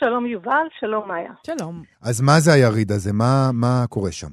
שלום 0.00 0.26
יובל, 0.26 0.66
שלום 0.80 1.08
מאיה. 1.08 1.32
שלום. 1.46 1.82
אז 2.02 2.20
מה 2.20 2.40
זה 2.40 2.52
היריד 2.52 2.92
הזה? 2.92 3.12
מה, 3.12 3.50
מה 3.52 3.84
קורה 3.88 4.12
שם? 4.12 4.28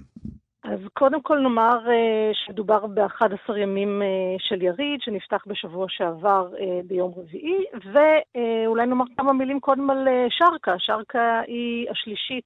אז 0.63 0.79
קודם 0.93 1.21
כל 1.21 1.39
נאמר 1.39 1.89
אה, 1.89 2.31
שמדובר 2.33 2.87
ב-11 2.87 3.57
ימים 3.57 4.01
אה, 4.01 4.07
של 4.39 4.61
יריד, 4.61 4.99
שנפתח 5.01 5.43
בשבוע 5.47 5.85
שעבר 5.89 6.47
אה, 6.59 6.79
ביום 6.87 7.13
רביעי, 7.17 7.65
ואולי 7.93 8.85
נאמר 8.85 9.05
כמה 9.17 9.33
מילים 9.33 9.59
קודם 9.59 9.89
על 9.89 10.07
שרקה. 10.29 10.75
שרקה 10.77 11.41
היא 11.47 11.89
השלישית, 11.89 12.43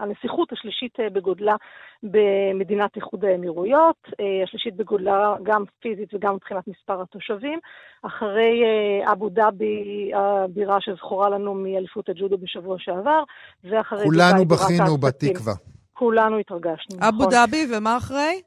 הנסיכות 0.00 0.52
השלישית 0.52 0.94
בגודלה 1.12 1.56
במדינת 2.02 2.96
איחוד 2.96 3.24
האמירויות, 3.24 3.96
השלישית 4.44 4.76
בגודלה 4.76 5.34
גם 5.42 5.64
פיזית 5.80 6.14
וגם 6.14 6.34
מבחינת 6.34 6.68
מספר 6.68 7.02
התושבים, 7.02 7.58
אחרי 8.02 8.62
אבו 9.12 9.28
דאבי, 9.28 10.10
הבירה 10.14 10.76
שזכורה 10.80 11.28
לנו 11.28 11.54
מאליפות 11.54 12.08
הג'ודו 12.08 12.38
בשבוע 12.38 12.76
שעבר, 12.78 13.22
ואחרי 13.64 14.04
כולנו 14.04 14.44
בכינו. 14.44 14.98
בתקווה. 14.98 15.73
כולנו 15.94 16.38
התרגשנו, 16.38 16.96
אבו 17.00 17.18
נכון. 17.18 17.30
דאבי, 17.30 17.66
ומה 17.70 17.96
אחרי? 17.96 18.42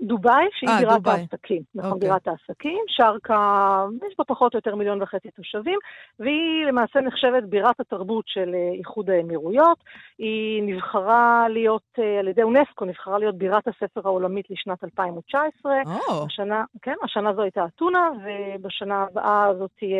דובאי, 0.00 0.44
שהיא 0.52 0.70
אה, 0.70 0.78
בירת 0.78 0.96
דובאי. 0.96 1.20
העסקים. 1.20 1.62
נכון, 1.74 1.90
אוקיי. 1.90 2.08
בירת 2.08 2.28
העסקים. 2.28 2.84
שרקה, 2.88 3.84
יש 4.08 4.14
בה 4.18 4.24
פחות 4.24 4.54
או 4.54 4.58
יותר 4.58 4.74
מיליון 4.74 5.02
וחצי 5.02 5.30
תושבים, 5.30 5.78
והיא 6.20 6.66
למעשה 6.66 7.00
נחשבת 7.00 7.42
בירת 7.42 7.80
התרבות 7.80 8.24
של 8.26 8.54
אה, 8.54 8.78
איחוד 8.78 9.10
האמירויות. 9.10 9.78
היא 10.18 10.62
נבחרה 10.62 11.46
להיות, 11.48 11.82
אה, 11.98 12.18
על 12.18 12.28
ידי 12.28 12.42
אונסקו, 12.42 12.84
נבחרה 12.84 13.18
להיות 13.18 13.34
בירת 13.34 13.68
הספר 13.68 14.00
העולמית 14.04 14.50
לשנת 14.50 14.84
2019. 14.84 15.72
או, 16.08 16.26
השנה, 16.26 16.64
כן, 16.82 16.94
השנה 17.02 17.34
זו 17.34 17.42
הייתה 17.42 17.64
אתונה, 17.64 18.10
ובשנה 18.24 19.02
הבאה 19.02 19.54
זאת 19.58 19.70
תהיה 19.78 19.98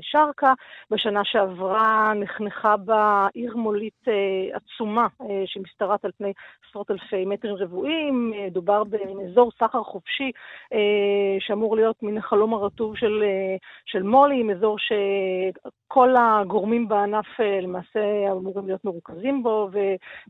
שרקה. 0.00 0.52
בשנה 0.90 1.20
שעברה 1.24 2.12
נחנכה 2.16 2.76
בה 2.76 3.28
עיר 3.34 3.56
מולית 3.56 4.04
עצומה, 4.52 5.06
שמשתרעת 5.46 6.04
על 6.04 6.10
פני 6.18 6.32
עשרות 6.68 6.90
אלפי 6.90 7.24
מטרים 7.24 7.54
רבועים. 7.54 8.32
דובר 8.50 8.84
באזור 9.20 9.50
סחר 9.58 9.82
חופשי, 9.82 10.30
אה, 10.72 10.78
שאמור 11.40 11.76
להיות 11.76 12.02
מן 12.02 12.18
החלום 12.18 12.54
הרטוב 12.54 12.96
של, 12.96 13.22
אה, 13.22 13.56
של 13.86 14.02
מו"לים, 14.02 14.50
אזור 14.50 14.76
שכל 14.78 16.14
הגורמים 16.18 16.88
בענף 16.88 17.26
אה, 17.40 17.60
למעשה 17.60 18.00
אמורים 18.32 18.66
להיות 18.66 18.84
מרוכזים 18.84 19.42
בו, 19.42 19.68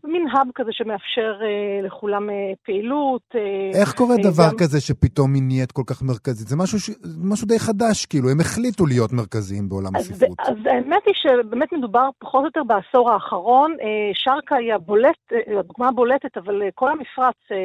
ומין 0.05 0.27
האב 0.33 0.47
כזה 0.55 0.71
שמאפשר 0.73 1.33
אה, 1.43 1.87
לכולם 1.87 2.31
אה, 2.31 2.35
פעילות. 2.65 3.23
אה, 3.35 3.81
איך 3.81 3.93
קורה 3.95 4.15
אה, 4.17 4.23
דבר 4.31 4.49
גם- 4.51 4.59
כזה 4.59 4.81
שפתאום 4.81 5.35
היא 5.35 5.43
נהיית 5.43 5.73
כל 5.73 5.83
כך 5.87 6.03
מרכזית? 6.03 6.49
זה 6.49 6.57
משהו, 6.57 6.79
ש... 6.81 6.91
משהו 7.33 7.47
די 7.47 7.59
חדש, 7.59 8.07
כאילו, 8.07 8.31
הם 8.31 8.41
החליטו 8.41 8.87
להיות 8.87 9.13
מרכזיים 9.13 9.69
בעולם 9.69 9.97
אז, 9.97 10.11
הספרות. 10.11 10.41
אז 10.41 10.57
האמת 10.67 11.03
היא 11.07 11.15
שבאמת 11.15 11.73
מדובר 11.73 12.09
פחות 12.19 12.41
או 12.41 12.47
יותר 12.47 12.63
בעשור 12.67 13.11
האחרון. 13.11 13.77
אה, 13.81 13.87
שרקה 14.15 14.57
היא 14.57 14.75
הבולט, 14.75 15.17
אה, 15.33 15.59
הדוגמה 15.61 15.89
הבולטת, 15.89 16.37
אבל 16.37 16.63
אה, 16.63 16.69
כל 16.75 16.89
המפרץ 16.91 17.35
אה, 17.53 17.57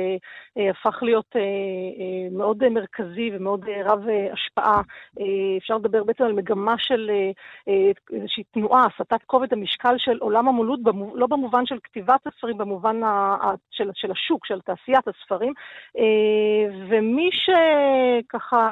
אה, 0.58 0.70
הפך 0.72 1.04
להיות 1.04 1.15
אה, 1.36 1.42
אה, 1.42 2.28
מאוד 2.32 2.70
מרכזי 2.70 3.30
ומאוד 3.34 3.66
אה, 3.70 3.82
רב 3.86 4.08
אה, 4.10 4.34
השפעה. 4.34 4.82
אה, 5.20 5.58
אפשר 5.58 5.78
לדבר 5.78 6.04
בעצם 6.04 6.24
על 6.24 6.34
מגמה 6.34 6.76
של 6.78 7.12
אה, 7.14 7.32
אה, 7.68 7.92
איזושהי 8.14 8.44
תנועה, 8.44 8.86
הסטת 8.86 9.24
כובד 9.26 9.54
המשקל 9.54 9.96
של 9.98 10.18
עולם 10.20 10.48
המולות, 10.48 10.84
במו, 10.84 11.16
לא 11.16 11.28
במובן 11.28 11.66
של 11.66 11.78
כתיבת 11.84 12.28
הספרים, 12.28 12.58
במובן 12.58 13.04
ה, 13.04 13.38
ה, 13.42 13.54
של, 13.72 13.90
של 13.94 14.12
השוק, 14.12 14.46
של 14.46 14.62
תעשיית 14.62 15.08
הספרים. 15.08 15.54
אה, 15.98 16.76
ומי 16.90 17.30
שככה 17.32 18.70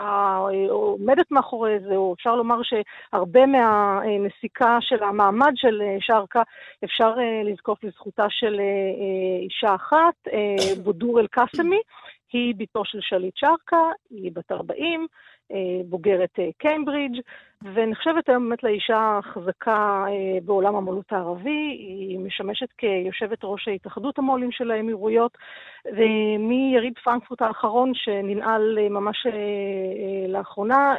אה, 0.54 0.72
עומדת 0.72 1.32
מאחורי 1.32 1.80
זה, 1.80 1.96
או 1.96 2.14
אפשר 2.14 2.36
לומר 2.36 2.60
שהרבה 2.64 3.46
מהנסיקה 3.46 4.78
של 4.82 5.04
המעמד 5.04 5.52
של 5.56 5.82
אה, 5.82 5.98
שרקה, 6.00 6.42
אפשר 6.84 7.14
אה, 7.20 7.44
לזקוף 7.44 7.84
לזכותה 7.84 8.26
של 8.30 8.60
אה, 8.60 9.44
אישה 9.44 9.76
אחת, 9.76 10.28
אה, 10.34 10.76
בודור 10.84 11.20
אל-קאסמי. 11.20 11.80
היא 12.34 12.56
בתו 12.58 12.86
של 12.86 13.00
שליט 13.02 13.38
שרקה, 13.38 13.84
היא 14.10 14.32
בת 14.34 14.52
40, 14.52 15.08
אה, 15.52 15.58
בוגרת 15.86 16.40
אה, 16.40 16.50
קיימברידג', 16.58 17.22
ונחשבת 17.64 18.30
היום 18.30 18.50
באמת 18.50 18.64
לאישה 18.64 19.20
חזקה 19.34 20.06
אה, 20.08 20.40
בעולם 20.46 20.76
המו"לות 20.76 21.06
הערבי. 21.12 21.50
היא 21.80 22.20
משמשת 22.20 22.68
כיושבת 22.78 23.40
ראש 23.44 23.68
ההתאחדות 23.68 24.18
המו"לים 24.20 24.52
של 24.52 24.72
האמירויות, 24.72 25.38
ומיריד 25.86 26.94
פרנקפורט 27.04 27.42
האחרון, 27.42 27.92
שננעל 27.96 28.80
אה, 28.82 28.90
ממש 28.90 29.18
לאחרונה, 30.28 30.96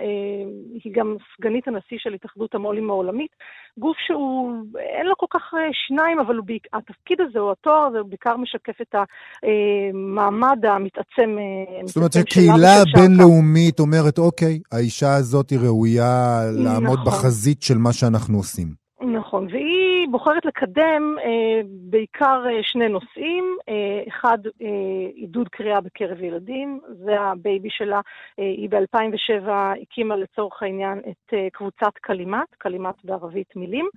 היא 0.85 0.93
גם 0.95 1.17
סגנית 1.37 1.69
הנשיא 1.69 1.99
של 1.99 2.15
התאחדות 2.15 2.55
המו"לים 2.55 2.91
העולמית. 2.91 3.31
גוף 3.79 3.97
שהוא, 4.07 4.53
אין 4.79 5.07
לו 5.07 5.17
כל 5.17 5.27
כך 5.31 5.55
שיניים, 5.87 6.19
אבל 6.19 6.37
הוא, 6.37 6.47
התפקיד 6.73 7.21
הזה 7.21 7.39
או 7.39 7.53
התואר 7.53 7.87
הזה 7.87 7.99
הוא 7.99 8.09
בעיקר 8.09 8.37
משקף 8.37 8.81
את 8.81 8.95
המעמד 8.95 10.59
המתעצם. 10.65 11.37
זאת 11.85 11.97
אומרת 11.97 12.13
שקהילה 12.13 12.75
בינלאומית 12.95 13.81
אומרת, 13.81 14.19
אוקיי, 14.19 14.61
האישה 14.73 15.15
הזאת 15.15 15.51
היא 15.51 15.59
ראויה 15.59 16.43
לעמוד 16.63 16.99
נכון. 16.99 17.13
בחזית 17.13 17.63
של 17.63 17.79
מה 17.79 17.93
שאנחנו 17.93 18.39
עושים. 18.39 18.84
נכון, 19.15 19.47
והיא 19.51 20.09
בוחרת 20.11 20.45
לקדם 20.45 21.17
אה, 21.25 21.61
בעיקר 21.67 22.45
אה, 22.47 22.63
שני 22.63 22.89
נושאים. 22.89 23.57
אה, 23.69 24.03
אחד, 24.09 24.39
אה, 24.63 25.09
עידוד 25.15 25.49
קריאה 25.49 25.81
בקרב 25.81 26.23
ילדים, 26.23 26.81
זה 26.89 27.21
ה 27.21 27.31
baby 27.31 27.71
שלה. 27.71 28.01
אה, 28.39 28.45
היא 28.45 28.71
ב-2007 28.71 29.51
הקימה 29.51 30.17
לצורך 30.17 30.63
העניין 30.63 30.99
את 30.99 31.35
אה, 31.35 31.49
קבוצת 31.53 31.93
קלימט, 32.01 32.49
קלימט 32.59 32.95
בערבית 33.05 33.57
מילים. 33.57 33.89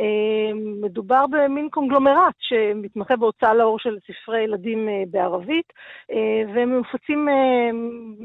אה, 0.00 0.54
מדובר 0.82 1.24
במין 1.30 1.68
קונגלומרט 1.68 2.34
שמתמחה 2.38 3.16
בהוצאה 3.16 3.54
לאור 3.54 3.78
של 3.78 3.98
ספרי 4.06 4.42
ילדים 4.42 4.88
אה, 4.88 5.02
בערבית, 5.10 5.72
אה, 6.10 6.42
והם 6.54 6.78
מופצים 6.78 7.28
אה, 7.28 7.70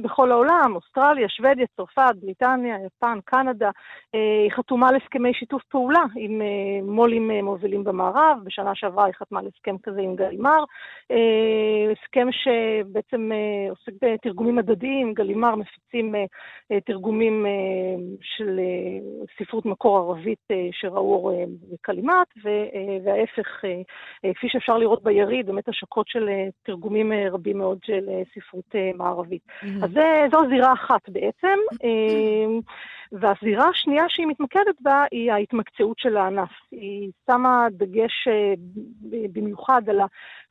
בכל 0.02 0.32
העולם, 0.32 0.76
אוסטרליה, 0.76 1.30
שוודיה, 1.30 1.66
צרפת, 1.78 2.16
בריטניה, 2.22 2.76
יפן, 2.86 3.20
קנדה. 3.26 3.70
אה, 4.16 4.20
היא 4.44 4.52
חתומה 4.52 4.90
על 4.90 4.96
הסכמי 4.96 5.34
שיתוף 5.34 5.64
פעולה 5.64 6.04
עם 6.16 6.39
אה, 6.42 6.82
מו"לים 6.84 7.32
אה, 7.32 7.42
מובילים 7.42 7.84
במערב, 7.84 8.38
בשנה 8.44 8.76
שעברה 8.76 9.06
היא 9.06 9.14
חתמה 9.14 9.40
על 9.40 9.48
הסכם 9.48 9.76
כזה 9.84 10.02
עם 10.02 10.16
גלימר, 10.16 10.64
אה, 11.12 11.92
הסכם 11.92 12.28
שבעצם 12.32 13.32
עוסק 13.70 13.92
בתרגומים 14.02 14.60
הדדיים, 14.60 15.14
גלימר 15.14 15.56
מפיצים 15.56 16.16
תרגומים 16.86 17.46
של 18.22 18.60
ספרות 19.38 19.66
מקור 19.66 19.98
ערבית 19.98 20.48
שראו 20.72 21.14
אור 21.14 21.32
בקלימט, 21.72 22.28
וההפך, 23.04 23.62
כפי 24.36 24.50
שאפשר 24.50 24.78
לראות 24.78 25.04
ביריד, 25.04 25.46
באמת 25.46 25.70
השקות 25.70 26.08
של 26.08 26.30
תרגומים 26.64 27.12
רבים 27.32 27.58
מאוד 27.58 27.78
של 27.84 28.06
ספרות 28.36 28.76
מערבית. 28.96 29.42
Mm-hmm. 29.48 29.86
אז 29.86 29.92
זו 30.32 30.50
זירה 30.50 30.74
אחת 30.74 31.10
בעצם. 31.10 31.58
והזירה 33.12 33.70
השנייה 33.70 34.04
שהיא 34.08 34.28
מתמקדת 34.28 34.76
בה 34.82 35.04
היא 35.12 35.32
ההתמקצעות 35.32 36.00
של 36.00 36.18
הענף. 36.18 36.50
היא 36.72 37.12
שמה 37.32 37.68
דגש 37.72 38.28
אה, 38.28 38.54
במיוחד 39.34 39.90
על 39.90 40.00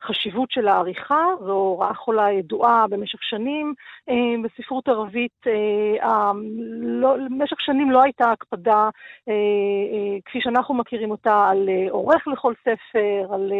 החשיבות 0.01 0.51
של 0.51 0.67
העריכה, 0.67 1.25
זו 1.39 1.51
הוראה 1.51 1.93
חולה 1.93 2.31
ידועה 2.31 2.87
במשך 2.87 3.23
שנים 3.23 3.73
אה, 4.09 4.15
בספרות 4.43 4.87
ערבית. 4.87 5.47
אה, 5.47 6.31
לא, 6.81 7.15
במשך 7.29 7.61
שנים 7.61 7.91
לא 7.91 8.03
הייתה 8.03 8.31
הקפדה, 8.31 8.89
כפי 10.25 10.41
שאנחנו 10.41 10.75
מכירים 10.75 11.11
אותה, 11.11 11.47
על 11.49 11.69
עורך 11.89 12.27
לכל 12.27 12.53
ספר, 12.63 13.33
על, 13.33 13.51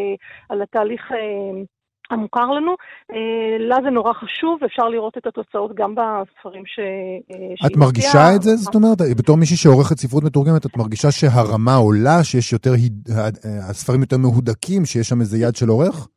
על 0.50 0.62
התהליך... 0.62 1.12
המוכר 2.10 2.46
לנו. 2.46 2.72
אה, 3.12 3.18
לה 3.60 3.76
זה 3.84 3.90
נורא 3.90 4.14
חשוב, 4.14 4.60
ואפשר 4.62 4.90
לראות 4.90 5.18
את 5.18 5.28
התוצאות 5.28 5.76
גם 5.76 5.96
בספרים 5.96 6.64
ש... 6.66 6.80
אה, 7.32 7.68
את 7.68 7.78
מרגישה 7.78 8.36
את 8.36 8.42
זה? 8.42 8.56
זאת 8.56 8.76
אומרת, 8.76 8.98
בתור 9.18 9.38
מישהי 9.38 9.58
שעורכת 9.58 9.98
ספרות 9.98 10.24
מתורגמת, 10.24 10.66
את 10.66 10.78
מרגישה 10.78 11.12
שהרמה 11.12 11.76
עולה, 11.76 12.24
שיש 12.24 12.54
יותר, 12.54 12.72
הספרים 13.70 14.02
יותר 14.02 14.18
מהודקים, 14.18 14.86
שיש 14.86 15.10
שם 15.10 15.22
איזה 15.22 15.38
יד 15.38 15.56
של 15.56 15.70
עורך? 15.70 16.08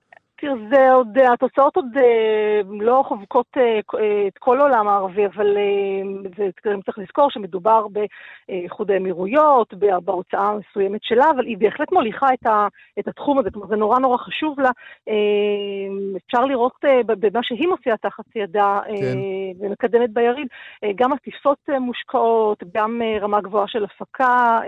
תראה, 0.43 0.55
זה 0.71 0.93
עוד, 0.93 1.19
התוצאות 1.19 1.77
עוד 1.77 1.87
אה, 1.97 2.61
לא 2.81 3.05
חובקות 3.09 3.47
אה, 3.57 3.63
אה, 4.01 4.27
את 4.27 4.39
כל 4.39 4.61
העולם 4.61 4.89
הערבי, 4.89 5.27
אבל 5.27 5.57
זה, 6.37 6.49
צריך 6.85 6.99
לזכור 6.99 7.31
שמדובר 7.31 7.87
באיחוד 8.49 8.91
האמירויות, 8.91 9.75
בהוצאה 10.05 10.53
מסוימת 10.59 11.01
שלה, 11.03 11.31
אבל 11.31 11.47
היא 11.47 11.59
בהחלט 11.59 11.93
מוליכה 11.93 12.27
את, 12.35 12.47
ה, 12.47 12.67
את 12.99 13.09
התחום 13.09 13.39
הזה, 13.39 13.51
כלומר 13.51 13.69
זה 13.69 13.77
נורא 13.77 13.99
נורא 13.99 14.17
חשוב 14.17 14.61
לה. 14.61 14.71
אפשר 16.27 16.45
לראות 16.45 16.85
במה 17.07 17.43
שהיא 17.43 17.69
מוציאה 17.69 17.97
תחת 17.97 18.25
ידה 18.37 18.81
כן. 18.87 19.19
ומקדמת 19.61 20.11
ביריד, 20.11 20.47
גם 20.95 21.13
הטיסות 21.13 21.59
מושקעות, 21.81 22.63
גם 22.75 23.03
רמה 23.21 23.41
גבוהה 23.41 23.69
של 23.69 23.85
הפקה 23.85 24.61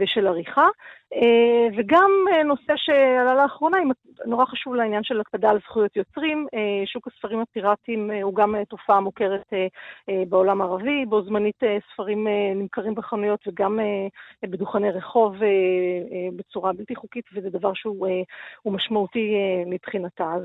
ושל 0.00 0.26
עריכה. 0.26 0.66
אה, 1.14 1.78
וגם 1.78 2.10
אה, 2.32 2.42
נושא 2.42 2.72
שעלה 2.76 3.34
לאחרונה, 3.34 3.78
נורא 4.26 4.44
חשוב 4.44 4.74
לעניין 4.74 5.02
של 5.04 5.20
הקפדה 5.20 5.50
על 5.50 5.58
זכויות 5.68 5.96
יוצרים. 5.96 6.46
אה, 6.54 6.86
שוק 6.86 7.08
הספרים 7.08 7.40
הפיראטיים 7.40 8.10
הוא 8.22 8.34
גם 8.34 8.54
תופעה 8.68 9.00
מוכרת 9.00 9.46
בעולם 10.28 10.60
הערבי, 10.60 11.04
בו 11.08 11.22
זמנית 11.24 11.60
ספרים 11.92 12.26
נמכרים 12.54 12.94
בחנויות 12.94 13.40
וגם 13.48 13.78
בדוכני 14.42 14.90
רחוב 14.90 15.34
בצורה 16.36 16.72
בלתי 16.72 16.96
חוקית, 16.96 17.24
וזה 17.34 17.50
דבר 17.50 17.72
שהוא 17.74 18.08
משמעותי 18.66 19.34
מבחינתה. 19.66 20.24
אז 20.24 20.42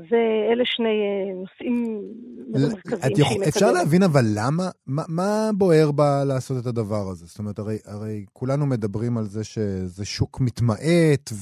אלה 0.52 0.64
שני 0.66 1.02
נושאים 1.34 2.02
מרכזיים. 2.48 3.42
אפשר 3.48 3.72
להבין 3.72 4.02
אבל 4.02 4.24
למה? 4.34 4.62
מה, 4.86 5.02
מה 5.08 5.50
בוער 5.58 5.90
בה 5.92 6.24
לעשות 6.24 6.56
את 6.62 6.66
הדבר 6.66 7.08
הזה? 7.10 7.26
זאת 7.26 7.38
אומרת, 7.38 7.58
הרי, 7.58 7.78
הרי 7.86 8.24
כולנו 8.32 8.66
מדברים 8.66 9.18
על 9.18 9.24
זה 9.24 9.44
שזה 9.44 10.04
שוק 10.04 10.40
מת... 10.40 10.57
מתמעט, 10.62 11.32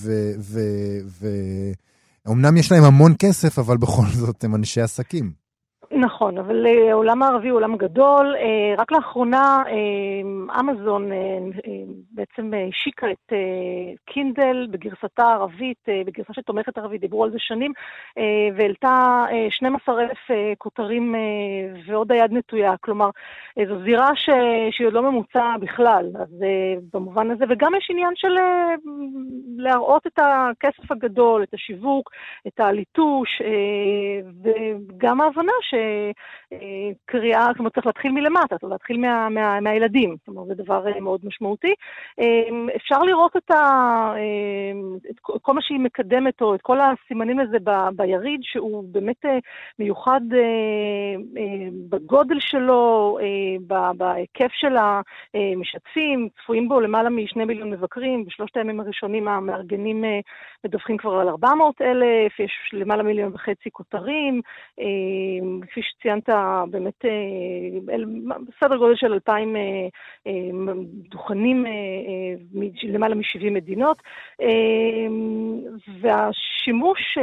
ואומנם 2.27 2.57
יש 2.57 2.73
להם 2.73 2.85
המון 2.85 3.15
כסף, 3.19 3.59
אבל 3.59 3.77
בכל 3.77 4.07
זאת 4.07 4.45
הם 4.45 4.55
אנשי 4.55 4.81
עסקים. 4.81 5.46
נכון, 6.01 6.39
אבל 6.39 6.67
אה, 6.67 6.91
העולם 6.91 7.23
הערבי 7.23 7.49
הוא 7.49 7.57
עולם 7.57 7.77
גדול. 7.77 8.37
אה, 8.37 8.75
רק 8.79 8.93
לאחרונה 8.93 9.63
אה, 9.67 10.61
אמזון 10.61 11.11
בעצם 12.11 12.53
השיקה 12.69 13.07
את 13.11 13.33
קינדל 14.05 14.67
בגרסתה 14.71 15.25
הערבית, 15.25 15.89
בגרסה 16.07 16.33
שתומכת 16.33 16.79
ערבית, 16.79 17.01
דיברו 17.01 17.25
על 17.25 17.31
זה 17.31 17.39
שנים, 17.39 17.73
והעלתה 18.57 19.25
12,000 19.51 20.19
כותרים 20.59 21.15
ועוד 21.87 22.13
היד 22.13 22.33
נטויה. 22.33 22.75
כלומר, 22.81 23.11
זו 23.69 23.83
זירה 23.85 24.17
ש... 24.17 24.31
שהיא 24.71 24.87
עוד 24.87 24.95
לא 24.95 25.03
ממוצעה 25.03 25.59
בכלל, 25.61 26.11
אז 26.21 26.29
במובן 26.93 27.31
הזה, 27.31 27.45
וגם 27.49 27.75
יש 27.75 27.89
עניין 27.91 28.13
של 28.15 28.35
להראות 29.57 30.07
את 30.07 30.19
הכסף 30.19 30.93
הגדול, 30.93 31.43
את 31.43 31.55
השיווק, 31.55 32.11
את 32.47 32.61
הליטוש, 32.61 33.43
וגם 34.43 35.21
ההבנה 35.21 35.53
ש... 35.63 35.75
say 35.87 36.15
קריאה, 37.07 37.47
זאת 37.47 37.59
אומרת, 37.59 37.75
צריך 37.75 37.87
להתחיל 37.87 38.13
מלמטה, 38.13 38.59
צריך 38.59 38.73
להתחיל 38.73 39.01
מה, 39.01 39.29
מה, 39.29 39.61
מהילדים, 39.61 40.17
זאת 40.19 40.29
אומרת, 40.29 40.47
זה 40.47 40.55
דבר 40.55 40.89
אה, 40.89 41.01
מאוד 41.01 41.21
משמעותי. 41.25 41.75
אה, 42.21 42.75
אפשר 42.77 43.03
לראות 43.03 43.37
את, 43.37 43.51
ה, 43.51 43.55
אה, 44.17 44.73
את 45.11 45.17
כל 45.21 45.53
מה 45.53 45.63
שהיא 45.63 45.81
מקדמת, 45.81 46.43
או 46.43 46.55
את 46.55 46.63
כל 46.63 46.79
הסימנים 46.81 47.39
לזה 47.39 47.57
ב, 47.65 47.71
ביריד, 47.97 48.41
שהוא 48.43 48.85
באמת 48.93 49.25
מיוחד 49.79 50.21
בגודל 51.89 52.41
שלו, 52.41 53.19
בהיקף 53.97 54.53
של 54.53 54.77
המשתתפים, 54.77 56.29
צפויים 56.43 56.69
בו 56.69 56.81
למעלה 56.81 57.11
משני 57.11 57.45
מיליון 57.45 57.71
מבקרים, 57.71 58.25
בשלושת 58.25 58.57
הימים 58.57 58.81
הראשונים 58.81 59.29
המארגנים 59.29 60.05
מדווחים 60.65 60.97
כבר 60.97 61.15
על 61.15 61.29
400 61.29 61.83
אלף, 61.83 62.41
יש 62.41 62.53
למעלה 62.73 63.03
מיליון 63.03 63.33
וחצי 63.35 63.71
כותרים, 63.71 64.41
כפי 65.71 65.81
שציינת, 65.83 66.29
באמת 66.71 67.05
אה, 67.05 67.11
בסדר 68.47 68.77
גודל 68.77 68.97
של 68.97 69.13
2,000 69.13 69.57
אה, 69.57 69.63
אה, 70.27 70.33
דוכנים 71.11 71.65
למעלה 72.83 73.15
מ-70 73.15 73.51
מדינות, 73.51 74.03
והשימוש, 76.01 77.19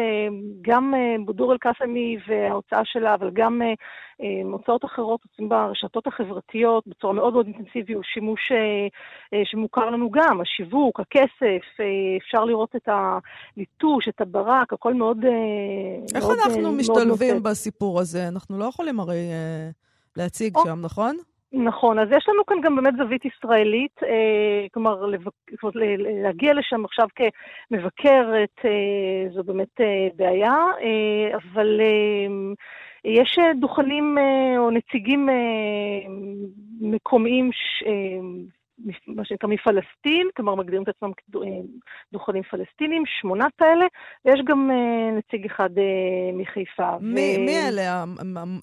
גם 0.62 0.94
בודור 1.26 1.52
אל-קאסמי 1.52 2.18
וההוצאה 2.28 2.82
שלה, 2.86 3.14
אבל 3.14 3.30
גם 3.34 3.62
הוצאות 4.44 4.86
אחרות 4.86 5.20
עושים 5.32 5.50
ברשתות 5.50 6.08
החברתיות 6.08 6.88
בצורה 6.88 7.14
מאוד 7.14 7.34
מאוד 7.34 7.46
אינטנסיבית, 7.46 7.96
הוא 7.96 8.04
שימוש 8.04 8.52
שמוכר 9.44 9.90
לנו 9.90 10.12
גם, 10.12 10.42
השיווק, 10.42 11.00
הכסף, 11.00 11.80
אפשר 12.18 12.46
לראות 12.46 12.76
את 12.76 12.90
הליטוש, 13.58 14.08
את 14.08 14.22
הברק, 14.22 14.74
הכל 14.74 14.94
מאוד... 14.94 15.26
איך 16.16 16.24
מאוד, 16.24 16.38
אנחנו 16.46 16.62
מאוד 16.62 16.74
משתלבים 16.74 17.32
מאוד 17.32 17.44
בסיפור 17.44 18.00
הזה? 18.00 18.28
אנחנו 18.28 18.58
לא 18.58 18.66
יכולים 18.66 19.00
הרי 19.04 19.32
להציג 20.18 20.56
או. 20.56 20.64
שם, 20.64 20.80
נכון? 20.82 21.18
נכון, 21.54 22.00
אז 22.00 22.08
יש 22.12 22.30
לנו 22.30 22.46
כאן 22.46 22.62
גם 22.62 22.76
באמת 22.76 22.94
זווית 22.98 23.26
ישראלית, 23.26 24.04
אה, 24.04 24.66
כלומר, 24.74 25.06
לבק... 25.06 25.32
להגיע 26.24 26.54
לשם 26.54 26.86
עכשיו 26.86 27.08
כמבקרת 27.16 28.66
אה, 28.66 29.30
זו 29.34 29.44
באמת 29.44 29.82
אה, 29.82 30.08
בעיה, 30.16 30.56
אה, 30.82 31.38
אבל 31.38 31.82
אה, 31.82 32.54
יש 33.06 33.38
אה, 33.40 33.54
דוכנים 33.60 34.18
אה, 34.18 34.60
או 34.60 34.72
נציגים 34.72 35.30
אה, 35.30 35.36
מקומיים. 36.82 37.50
אה, 37.86 37.92
מה 39.08 39.26
שנקרא 39.26 39.50
מפלסטין, 39.50 40.28
כלומר 40.36 40.56
מגדירים 40.56 40.84
את 40.84 40.88
עצמם 40.88 41.12
כדוכנים 41.18 42.44
פלסטינים, 42.44 43.04
שמונה 43.22 43.46
כאלה, 43.58 43.86
ויש 44.26 44.42
גם 44.46 44.70
נציג 45.18 45.46
אחד 45.46 45.70
מחיפה. 46.34 46.98
מי, 47.02 47.36
ו... 47.38 47.46
מי 47.46 47.68
אלה? 47.68 48.04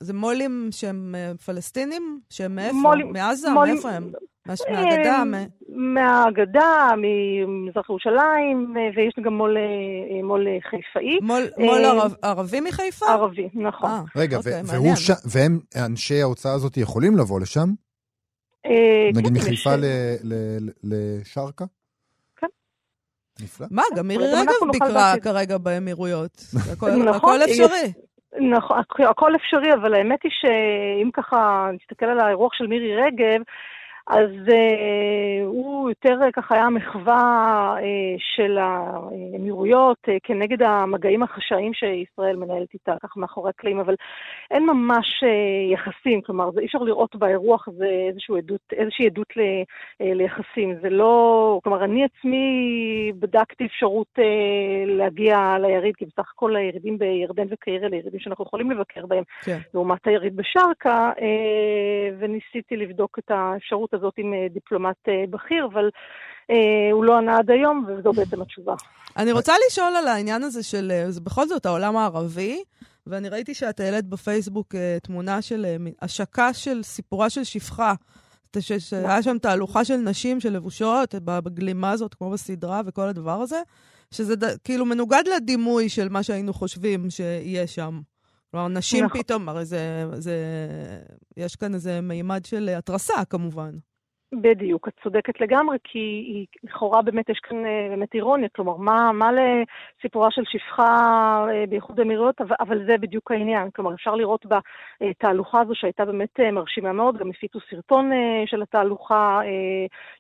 זה 0.01 0.15
מו"לים 0.15 0.69
שהם 0.71 1.15
פלסטינים? 1.47 2.21
שהם 2.31 2.55
מאיפה? 2.55 2.77
מולים, 2.77 3.13
מעזה? 3.13 3.51
מולים, 3.51 3.75
מאיפה 3.75 3.91
הם? 3.91 4.13
מהגדה? 4.47 5.23
מהגדה, 5.69 6.89
ממזרח 6.97 7.91
ירושלים, 7.91 8.75
ויש 8.97 9.15
גם 9.25 9.35
מו"ל, 9.35 9.57
מו"ל 10.25 10.47
חיפאי. 10.71 11.19
מו"ל, 11.23 11.43
מו"ל 11.59 11.85
ערב, 11.85 12.15
ערבי 12.23 12.61
מחיפה? 12.61 13.07
ערבי, 13.07 13.49
נכון. 13.55 13.91
아, 13.91 14.19
רגע, 14.21 14.37
אוקיי, 14.37 14.63
והוא 14.67 14.97
ש... 14.97 15.11
והם, 15.11 15.61
אנשי 15.87 16.23
ההוצאה 16.23 16.53
הזאת, 16.53 16.77
יכולים 16.77 17.17
לבוא 17.17 17.41
לשם? 17.41 17.69
אה, 18.67 19.11
נגיד 19.15 19.33
כן, 19.33 19.35
מחיפה 19.35 19.71
לשרקה? 20.83 21.65
כן. 22.37 22.47
נפלא. 23.41 23.67
מה, 23.71 23.83
גם 23.97 24.09
מירי 24.09 24.27
רגב 24.27 24.73
ביקרה 24.73 25.15
כרגע 25.23 25.59
באמירויות. 25.59 26.33
נכון, 26.73 27.09
הכל 27.09 27.39
אפשרי. 27.45 27.93
נכון, 28.51 28.79
הכל 29.11 29.37
אפשרי, 29.37 29.75
אבל 29.75 29.95
האמת 29.95 30.23
היא 30.23 30.33
שאם 30.41 31.11
ככה 31.11 31.71
נסתכל 31.75 32.07
על 32.07 32.21
האירוח 32.21 32.55
של 32.55 32.67
מירי 32.67 32.97
רגב, 32.97 33.41
אז 34.11 34.31
uh, 34.47 35.45
הוא 35.47 35.91
יותר 35.91 36.19
uh, 36.29 36.33
ככה 36.33 36.55
היה 36.55 36.71
מחווה 36.71 37.75
uh, 37.79 37.83
של 38.19 38.59
האמירויות 38.59 39.99
uh, 40.09 40.13
כנגד 40.23 40.63
המגעים 40.63 41.23
החשאיים 41.23 41.75
שישראל 41.75 42.37
מנהלת 42.37 42.75
איתה, 42.75 42.95
ככה 43.03 43.21
מאחורי 43.21 43.51
הקלעים, 43.51 43.81
אבל 43.81 43.95
אין 44.51 44.67
ממש 44.67 45.25
uh, 45.25 45.73
יחסים, 45.73 46.21
כלומר, 46.23 46.51
אי 46.61 46.67
אפשר 46.67 46.79
לראות 46.79 47.17
באירוח 47.17 47.69
הזה 47.69 47.87
איזושהי 48.09 48.39
עדות, 48.39 48.61
איזושהי 48.73 49.07
עדות 49.07 49.37
ל, 49.37 49.41
uh, 49.41 50.15
ליחסים. 50.15 50.75
זה 50.83 50.91
לא, 50.91 51.61
כלומר, 51.65 51.85
אני 51.85 52.05
עצמי 52.05 53.13
בדקתי 53.19 53.67
אפשרות 53.67 54.19
uh, 54.19 54.23
להגיע 54.87 55.57
ליריד, 55.61 55.97
כי 55.97 56.05
בסך 56.05 56.33
הכל 56.35 56.57
הירידים 56.57 56.99
בירדן 56.99 57.47
וקיירה 57.51 57.87
אלה 57.87 57.97
ירידים 57.97 58.21
שאנחנו 58.21 58.45
יכולים 58.45 58.71
לבקר 58.71 59.07
בהם, 59.07 59.23
כן. 59.45 59.59
לעומת 59.75 60.07
היריד 60.07 60.37
בשרקה, 60.37 61.13
uh, 61.17 61.21
וניסיתי 62.19 62.77
לבדוק 62.77 63.19
את 63.19 63.31
האפשרות 63.31 63.95
הזאת 64.01 64.15
עם 64.17 64.35
אה, 64.35 64.49
דיפלומט 64.51 64.97
אה, 65.09 65.25
בכיר, 65.31 65.69
אבל 65.73 65.91
אה, 66.51 66.93
הוא 66.93 67.05
לא 67.05 67.19
ענה 67.19 67.39
עד 67.39 67.51
היום, 67.51 67.87
וזו 67.89 68.13
בעצם 68.13 68.43
התשובה. 68.43 68.75
אני 69.17 69.33
רוצה 69.33 69.53
לשאול 69.67 69.97
על 69.97 70.09
העניין 70.09 70.43
הזה 70.43 70.63
של, 70.63 70.93
זה 71.09 71.21
בכל 71.21 71.47
זאת 71.47 71.67
העולם 71.67 71.97
הערבי, 71.97 72.63
ואני 73.07 73.29
ראיתי 73.29 73.55
שאת 73.55 73.81
העלית 73.81 74.05
בפייסבוק 74.05 74.75
תמונה 75.03 75.43
של 75.43 75.67
השקה 76.03 76.53
של 76.53 76.83
סיפורה 76.83 77.31
של 77.31 77.45
שפחה. 77.45 77.95
שהיה 78.59 79.23
שם 79.23 79.39
תהלוכה 79.39 79.85
של 79.85 79.97
נשים 79.97 80.41
שלבושות 80.41 81.15
בגלימה 81.15 81.91
הזאת, 81.91 82.15
כמו 82.15 82.31
בסדרה, 82.31 82.81
וכל 82.87 83.09
הדבר 83.09 83.41
הזה, 83.41 83.63
שזה 84.11 84.37
ד, 84.37 84.45
כאילו 84.65 84.85
מנוגד 84.85 85.23
לדימוי 85.37 85.89
של 85.89 86.09
מה 86.09 86.23
שהיינו 86.23 86.53
חושבים 86.53 87.11
שיהיה 87.11 87.67
שם. 87.67 88.01
כלומר, 88.51 88.69
נשים 88.69 89.05
נכון. 89.05 89.23
פתאום, 89.23 89.49
הרי 89.49 89.65
זה, 89.65 90.05
זה... 90.15 90.37
יש 91.37 91.57
כאן 91.57 91.75
איזה 91.75 92.01
מימד 92.01 92.45
של 92.45 92.69
התרסה, 92.79 93.25
כמובן. 93.31 93.71
בדיוק, 94.33 94.89
את 94.89 94.93
צודקת 95.03 95.41
לגמרי, 95.41 95.77
כי 95.85 96.47
לכאורה 96.65 97.03
באמת 97.03 97.29
יש 97.29 97.39
כאן 97.39 97.67
אה, 97.67 97.87
באמת 97.91 98.15
אירוניה, 98.15 98.49
כלומר, 98.49 98.77
מה, 98.77 99.13
מה 99.13 99.31
לסיפורה 99.33 100.31
של 100.31 100.43
שפחה 100.45 100.87
אה, 101.51 101.65
באיחוד 101.69 102.01
האמירויות, 102.01 102.41
אבל, 102.41 102.57
אבל 102.61 102.87
זה 102.87 102.99
בדיוק 102.99 103.31
העניין. 103.31 103.71
כלומר, 103.71 103.95
אפשר 103.95 104.15
לראות 104.15 104.47
בתהלוכה 105.01 105.61
הזו 105.61 105.75
שהייתה 105.75 106.05
באמת 106.05 106.41
אה, 106.41 106.51
מרשימה 106.51 106.93
מאוד, 106.93 107.17
גם 107.19 107.31
הפיצו 107.31 107.59
סרטון 107.71 108.11
של 108.47 108.63
התהלוכה, 108.63 109.41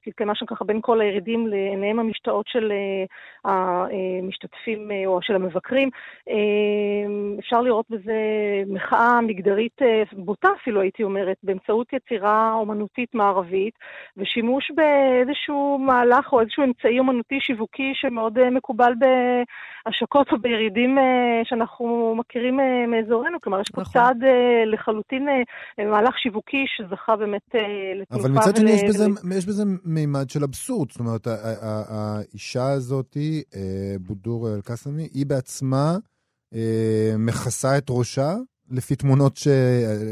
שהתקיימה 0.05 0.35
שם 0.35 0.46
ככה 0.46 0.64
בין 0.64 0.81
כל 0.81 1.01
הירידים 1.01 1.46
לעיניהם 1.46 1.99
המשתאות 1.99 2.46
של 2.49 2.73
המשתתפים 3.44 4.90
או 5.07 5.23
של 5.23 5.35
המבקרים. 5.35 5.90
אפשר 7.38 7.61
לראות 7.61 7.87
בזה 7.90 8.14
מחאה 8.66 9.20
מגדרית 9.20 9.83
בוטה 10.12 10.49
אפילו, 10.62 10.81
הייתי 10.81 11.03
אומרת, 11.03 11.37
באמצעות 11.42 11.92
יצירה 11.92 12.53
אומנותית 12.55 13.14
מערבית. 13.14 13.75
ושימוש 14.16 14.70
באיזשהו 14.76 15.78
מהלך 15.78 16.32
או 16.32 16.40
איזשהו 16.40 16.64
אמצעי 16.64 16.98
אומנותי 16.98 17.38
שיווקי 17.40 17.92
שמאוד 17.94 18.38
אה, 18.38 18.50
מקובל 18.50 18.92
בהשקות 19.00 20.32
או 20.32 20.38
בירידים 20.38 20.98
אה, 20.98 21.04
שאנחנו 21.44 22.14
מכירים 22.18 22.60
אה, 22.60 22.86
מאזורנו. 22.86 23.40
כלומר, 23.40 23.60
יש 23.60 23.70
פה 23.74 23.80
נכון. 23.80 23.92
צעד 23.92 24.16
לחלוטין 24.72 25.26
מהלך 25.78 26.18
שיווקי 26.18 26.64
שזכה 26.76 27.16
באמת 27.16 27.48
לתנופה. 28.00 28.28
אבל 28.28 28.38
מצד 28.38 28.56
שני, 28.56 28.70
יש 28.70 28.82
בזה, 28.88 29.04
יש 29.36 29.46
בזה 29.46 29.64
מימד 29.84 30.30
של 30.30 30.44
אבסורד. 30.44 30.90
זאת 30.90 31.00
אומרת, 31.00 31.26
האישה 31.26 32.70
הזאת, 32.70 33.16
בודור 34.00 34.48
אל-קאסמי, 34.54 35.08
היא 35.14 35.26
בעצמה 35.26 35.96
מכסה 37.18 37.78
את 37.78 37.86
ראשה. 37.90 38.34
לפי 38.70 38.96
תמונות 38.96 39.36
ש... 39.36 39.48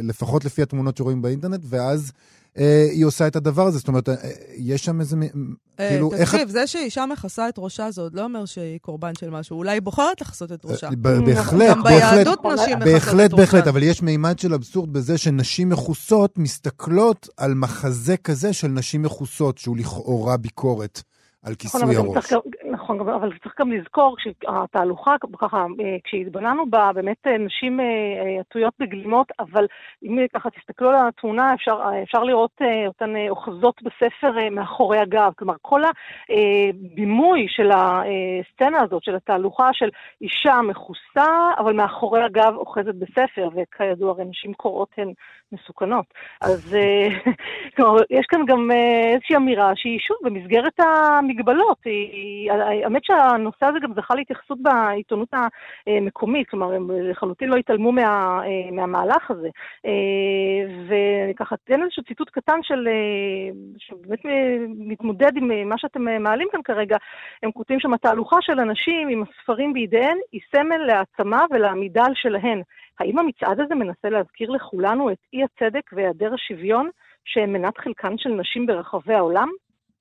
לפחות 0.02 0.44
לפי 0.44 0.62
התמונות 0.62 0.96
שרואים 0.96 1.22
באינטרנט, 1.22 1.60
ואז 1.64 2.12
אה, 2.14 2.37
היא 2.56 3.04
עושה 3.04 3.26
את 3.26 3.36
הדבר 3.36 3.66
הזה. 3.66 3.78
זאת 3.78 3.88
אומרת, 3.88 4.08
אה, 4.08 4.14
יש 4.56 4.84
שם 4.84 5.00
איזה... 5.00 5.16
אה, 5.80 5.88
כאילו, 5.88 6.12
איך... 6.12 6.34
תקשיב, 6.34 6.48
זה 6.48 6.66
שאישה 6.66 7.06
מכסה 7.06 7.48
את 7.48 7.54
ראשה 7.58 7.90
זה 7.90 8.00
עוד 8.00 8.14
לא 8.14 8.24
אומר 8.24 8.44
שהיא 8.44 8.78
קורבן 8.78 9.14
של 9.14 9.30
משהו. 9.30 9.56
אולי 9.56 9.70
היא 9.70 9.82
בוחרת 9.82 10.20
לכסות 10.20 10.52
את 10.52 10.64
ראשה. 10.64 10.88
בהחלט, 11.24 11.68
גם 11.68 11.82
ביהדות 11.82 12.38
נשים 12.44 12.54
מכסות 12.54 12.68
את 12.68 12.82
ראשה. 12.82 12.92
בהחלט, 12.92 13.30
בהחלט, 13.30 13.66
אבל 13.66 13.82
יש 13.82 14.02
מימד 14.02 14.38
של 14.38 14.54
אבסורד 14.54 14.92
בזה 14.92 15.18
שנשים 15.18 15.68
מכוסות 15.68 16.38
מסתכלות 16.38 17.28
על 17.36 17.54
מחזה 17.54 18.16
כזה 18.16 18.52
של 18.52 18.68
נשים 18.68 19.02
מכוסות, 19.02 19.58
שהוא 19.58 19.76
לכאורה 19.76 20.36
ביקורת. 20.36 21.02
על 21.42 21.54
כיסוי 21.54 21.82
נכון, 21.82 21.96
הראש. 21.96 22.32
נכון, 22.94 23.08
אבל 23.08 23.38
צריך 23.42 23.60
גם 23.60 23.72
לזכור 23.72 24.16
שהתהלוכה, 24.18 25.16
ככה, 25.40 25.66
אה, 25.80 25.96
כשהתבוננו 26.04 26.70
בה, 26.70 26.90
באמת 26.94 27.26
אה, 27.26 27.38
נשים 27.38 27.80
אה, 27.80 28.40
עטויות 28.40 28.74
בגלימות, 28.78 29.32
אבל 29.38 29.66
אם 30.02 30.26
ככה 30.34 30.50
תסתכלו 30.50 30.90
על 30.90 31.08
התמונה, 31.08 31.54
אפשר, 31.54 31.80
אפשר 32.02 32.24
לראות 32.24 32.62
אותן 32.86 33.14
אוחזות 33.28 33.82
בספר 33.82 34.32
מאחורי 34.50 34.98
הגב. 34.98 35.32
כלומר, 35.36 35.54
כל 35.62 35.82
הבימוי 35.84 37.46
של 37.48 37.70
הסצנה 37.70 38.82
הזאת, 38.82 39.04
של 39.04 39.14
התהלוכה 39.16 39.68
של 39.72 39.88
אישה 40.20 40.62
מכוסה, 40.62 41.50
אבל 41.58 41.72
מאחורי 41.72 42.22
הגב 42.22 42.52
אוחזת 42.56 42.94
בספר, 42.94 43.48
וכידוע, 43.54 44.10
הרי 44.10 44.24
נשים 44.24 44.54
קוראות 44.54 44.88
הן 44.96 45.12
מסוכנות. 45.52 46.06
אז 46.40 46.76
כלומר, 47.76 48.00
יש 48.10 48.26
כאן 48.28 48.44
גם 48.46 48.70
איזושהי 49.12 49.36
אמירה 49.36 49.72
שהיא 49.76 49.98
שוב 49.98 50.16
במסגרת 50.22 50.80
המגבלות. 50.80 51.78
האמת 52.84 53.04
שהנושא 53.04 53.66
הזה 53.66 53.78
גם 53.82 53.92
זכה 53.94 54.14
להתייחסות 54.14 54.58
בעיתונות 54.62 55.28
המקומית, 55.86 56.48
כלומר, 56.48 56.72
הם 56.72 56.90
לחלוטין 56.90 57.48
לא 57.48 57.56
התעלמו 57.56 57.92
מה, 57.92 58.40
מהמהלך 58.72 59.30
הזה. 59.30 59.48
וככה, 60.88 61.56
תן 61.64 61.82
איזשהו 61.82 62.02
ציטוט 62.02 62.30
קטן 62.30 62.58
של, 62.62 62.88
שבאמת 63.78 64.20
מתמודד 64.78 65.36
עם 65.36 65.68
מה 65.68 65.78
שאתם 65.78 66.22
מעלים 66.22 66.48
כאן 66.52 66.62
כרגע. 66.62 66.96
הם 67.42 67.52
כותבים 67.52 67.80
שם, 67.80 67.94
התהלוכה 67.94 68.36
של 68.40 68.60
אנשים 68.60 69.08
עם 69.08 69.22
הספרים 69.22 69.72
בידיהן 69.72 70.18
היא 70.32 70.40
סמל 70.52 70.78
להעצמה 70.86 71.44
ולעמידה 71.50 72.04
על 72.04 72.12
שלהן. 72.14 72.62
האם 73.00 73.18
המצעד 73.18 73.60
הזה 73.60 73.74
מנסה 73.74 74.08
להזכיר 74.08 74.50
לכולנו 74.50 75.10
את 75.12 75.18
אי 75.32 75.38
הצדק 75.44 75.92
והיעדר 75.92 76.34
השוויון 76.34 76.90
שהם 77.24 77.52
מנת 77.52 77.78
חלקן 77.78 78.14
של 78.18 78.30
נשים 78.30 78.66
ברחבי 78.66 79.14
העולם? 79.14 79.48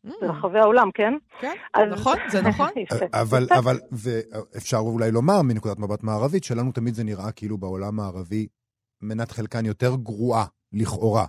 Mm. 0.05 0.09
ברחבי 0.21 0.59
העולם, 0.59 0.91
כן? 0.93 1.13
כן, 1.39 1.53
אז... 1.73 1.89
נכון, 1.91 2.17
זה 2.29 2.41
נכון. 2.41 2.69
אבל, 3.21 3.47
אבל, 3.59 3.75
ואפשר 3.91 4.77
אולי 4.77 5.11
לומר 5.11 5.41
מנקודת 5.41 5.79
מבט 5.79 6.03
מערבית, 6.03 6.43
שלנו 6.43 6.71
תמיד 6.71 6.93
זה 6.93 7.03
נראה 7.03 7.31
כאילו 7.31 7.57
בעולם 7.57 7.99
הערבי 7.99 8.47
מנת 9.01 9.31
חלקן 9.31 9.65
יותר 9.65 9.95
גרועה, 9.95 10.45
לכאורה. 10.73 11.25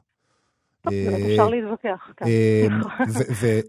אה, 0.86 1.16
אפשר 1.30 1.48
להתווכח, 1.48 2.10
כן. 2.16 2.24
אה, 2.26 2.66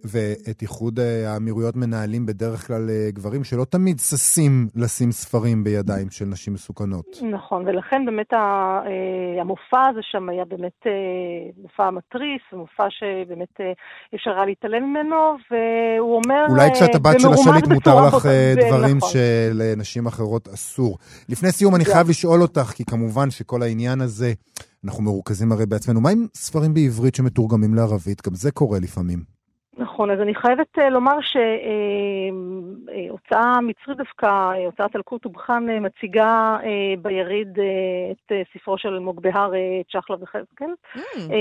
ואת 0.04 0.62
איחוד 0.62 1.00
אה, 1.00 1.34
האמירויות 1.34 1.76
מנהלים 1.76 2.26
בדרך 2.26 2.68
כלל 2.68 2.90
גברים 3.10 3.44
שלא 3.44 3.66
תמיד 3.66 4.00
ששים 4.00 4.68
לשים 4.76 5.12
ספרים 5.12 5.64
בידיים 5.64 6.10
של 6.10 6.26
נשים 6.26 6.54
מסוכנות. 6.54 7.06
נכון, 7.32 7.68
ולכן 7.68 8.06
באמת 8.06 8.34
המופע 9.42 9.88
הזה 9.90 10.00
שם 10.02 10.30
היה 10.30 10.46
באמת 10.46 10.86
מופע 11.58 11.90
מתריס, 11.90 12.42
מופע 12.54 12.88
שבאמת 12.90 13.62
אפשר 14.16 14.32
היה 14.32 14.46
להתעלם 14.46 14.84
ממנו, 14.84 15.16
והוא 15.52 16.22
אומר... 16.26 16.46
אולי 16.50 16.70
כשאת 16.74 16.96
הבת 16.96 17.20
של 17.20 17.28
השליט 17.28 17.68
מותר 17.68 18.08
לך 18.08 18.26
דברים 18.68 18.98
נכון. 18.98 19.10
שלנשים 19.10 20.08
אחרות 20.08 20.48
אסור. 20.48 20.98
לפני 21.30 21.52
סיום 21.52 21.76
אני 21.76 21.86
חייב 21.86 22.10
לשאול 22.10 22.42
אותך, 22.42 22.72
כי 22.76 22.86
כמובן 22.86 23.32
שכל 23.32 23.62
העניין 23.62 24.02
הזה... 24.02 24.34
אנחנו 24.86 25.04
מרוכזים 25.04 25.52
הרי 25.52 25.66
בעצמנו. 25.66 26.02
מה 26.02 26.10
עם 26.10 26.28
ספרים 26.36 26.74
בעברית 26.74 27.16
שמתורגמים 27.16 27.76
לערבית? 27.76 28.28
גם 28.28 28.36
זה 28.36 28.52
קורה 28.52 28.80
לפעמים. 28.80 29.24
נכון. 30.00 30.12
אז 30.12 30.22
אני 30.22 30.36
חייבת 30.36 30.78
uh, 30.78 30.82
לומר 30.82 31.18
שהוצאה 33.22 33.54
uh, 33.58 33.62
מצרית 33.62 33.98
דווקא, 33.98 34.52
הוצאת 34.66 34.96
אלקוט 34.96 35.26
ובחן, 35.26 35.66
מציגה 35.82 36.58
ביריד 37.02 37.60
את 38.12 38.32
ספרו 38.54 38.78
של 38.78 38.94
אלמוג 38.94 39.22
בהר, 39.22 39.52
צ'חלה 39.92 40.16
וחזקאל, 40.22 40.68
mm. 40.96 41.00
uh, 41.00 41.32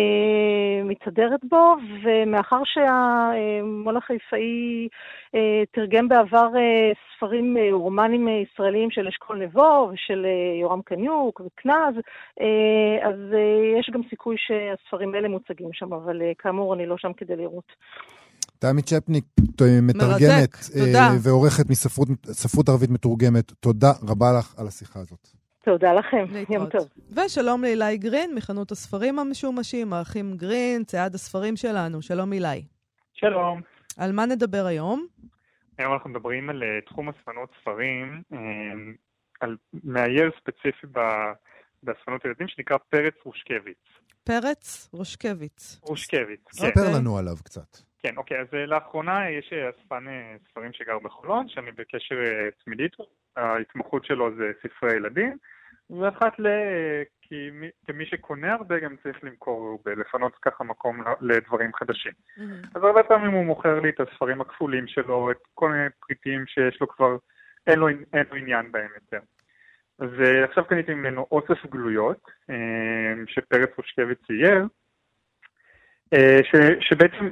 מצדרת 0.85 1.41
בו, 1.45 1.75
ומאחר 2.03 2.61
שהמו"ל 2.65 3.97
החיפאי 3.97 4.89
תרגם 5.71 6.09
בעבר 6.09 6.49
ספרים 7.17 7.57
רומנים 7.73 8.29
ישראליים 8.29 8.91
של 8.91 9.09
אשכול 9.09 9.37
נבו 9.37 9.91
ושל 9.93 10.27
יורם 10.61 10.83
קניוק 10.83 11.41
וקנז, 11.47 11.95
אז 13.03 13.35
יש 13.79 13.91
גם 13.91 14.01
סיכוי 14.11 14.37
שהספרים 14.39 15.15
האלה 15.15 15.29
מוצגים 15.29 15.73
שם, 15.73 15.93
אבל 15.93 16.23
כאמור 16.39 16.75
אני 16.75 16.87
לא 16.87 16.99
שם 16.99 17.13
כדי 17.13 17.37
לראות. 17.37 17.73
תמי 18.59 18.83
צ'פניק, 18.83 19.25
מתרגמת 19.83 20.57
תודה. 20.79 21.11
ועורכת 21.23 21.71
מספרות 21.71 22.69
ערבית 22.69 22.91
מתורגמת, 22.91 23.53
תודה 23.53 23.93
רבה 24.03 24.27
לך 24.39 24.59
על 24.59 24.67
השיחה 24.67 25.01
הזאת. 25.01 25.29
תודה 25.65 25.93
לכם, 25.93 26.25
להתראות. 26.31 26.51
יום 26.51 26.67
טוב. 26.71 26.89
ושלום 27.27 27.63
לאילי 27.63 27.97
גרין 27.97 28.35
מחנות 28.35 28.73
הספרים 28.73 29.19
המשומשים, 29.19 29.93
האחים 29.93 30.37
גרין, 30.37 30.85
צייד 30.85 31.15
הספרים 31.15 31.57
שלנו. 31.57 32.03
שלום 32.03 32.33
אילי. 32.33 32.65
שלום. 33.13 33.61
על 33.99 34.13
מה 34.13 34.27
נדבר 34.27 34.67
היום? 34.67 35.07
היום 35.79 35.93
אנחנו 35.93 36.11
מדברים 36.11 36.51
על 36.51 36.63
uh, 36.63 36.91
תחום 36.91 37.09
אספנות 37.09 37.49
ספרים, 37.61 38.23
um, 38.33 38.37
על 39.41 39.57
מאייר 39.85 40.31
ספציפי 40.41 40.87
ב- 40.93 41.33
באספנות 41.83 42.25
ילדים 42.25 42.49
שנקרא 42.49 42.77
פרץ 42.91 43.15
רושקביץ. 43.25 43.79
פרץ 44.25 44.89
רושקביץ. 44.93 45.79
רושקביץ, 45.83 46.41
כן. 46.47 46.71
ספר. 46.71 46.97
לנו 46.97 47.19
עליו 47.19 47.37
קצת. 47.45 47.88
כן, 48.03 48.17
אוקיי, 48.17 48.41
אז 48.41 48.47
uh, 48.47 48.57
לאחרונה 48.57 49.31
יש 49.31 49.53
uh, 49.53 49.81
אספן 49.81 50.05
uh, 50.09 50.49
ספרים 50.51 50.73
שגר 50.73 50.99
בחולון, 50.99 51.49
שאני 51.49 51.73
בקשר 51.73 52.17
תמידי 52.65 52.83
איתו, 52.83 53.05
ההתמחות 53.37 54.05
שלו 54.05 54.37
זה 54.37 54.53
ספרי 54.63 54.97
ילדים, 54.97 55.37
ואחת 55.91 56.39
ל... 56.39 56.47
כי 57.29 57.51
מי, 57.53 57.69
כמי 57.87 58.07
שקונה 58.07 58.53
הרבה 58.55 58.79
גם 58.79 58.97
צריך 59.03 59.25
למכור, 59.25 59.83
ולפנות 59.87 60.37
ככה 60.43 60.65
מקום 60.65 61.03
לדברים 61.21 61.75
חדשים. 61.75 62.13
אז 62.75 62.85
הרבה 62.85 63.03
פעמים 63.03 63.31
הוא 63.31 63.45
מוכר 63.45 63.81
לי 63.81 63.89
את 63.89 64.01
הספרים 64.01 64.41
הכפולים 64.41 64.87
שלו, 64.87 65.31
את 65.31 65.37
כל 65.55 65.71
מיני 65.71 65.89
פריטים 66.01 66.47
שיש 66.47 66.81
לו 66.81 66.89
כבר, 66.89 67.17
אין 67.67 67.79
לו, 67.79 67.89
אין 67.89 68.25
לו 68.31 68.37
עניין 68.37 68.73
בהם 68.73 68.91
יותר. 68.95 69.21
אז 69.99 70.09
אה, 70.25 70.45
עכשיו 70.45 70.65
קניתי 70.65 70.95
ממנו 70.95 71.27
אוסף 71.31 71.67
גלויות, 71.67 72.31
אה, 72.51 73.25
שפרץ 73.27 73.71
רושקביץ 73.77 74.19
צייר, 74.27 74.67
אה, 76.15 76.39
ש, 76.45 76.57
שבעצם 76.81 77.29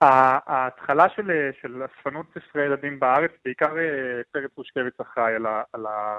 ההתחלה 0.00 1.08
של, 1.08 1.50
של 1.62 1.82
אספנות 1.84 2.26
ספרי 2.34 2.64
ילדים 2.64 3.00
בארץ, 3.00 3.30
בעיקר 3.44 3.78
אה, 3.78 4.20
פרץ 4.32 4.50
רושקביץ 4.56 5.00
אחראי 5.00 5.34
על 5.34 5.46
ה... 5.46 5.62
על 5.72 5.86
ה 5.86 6.18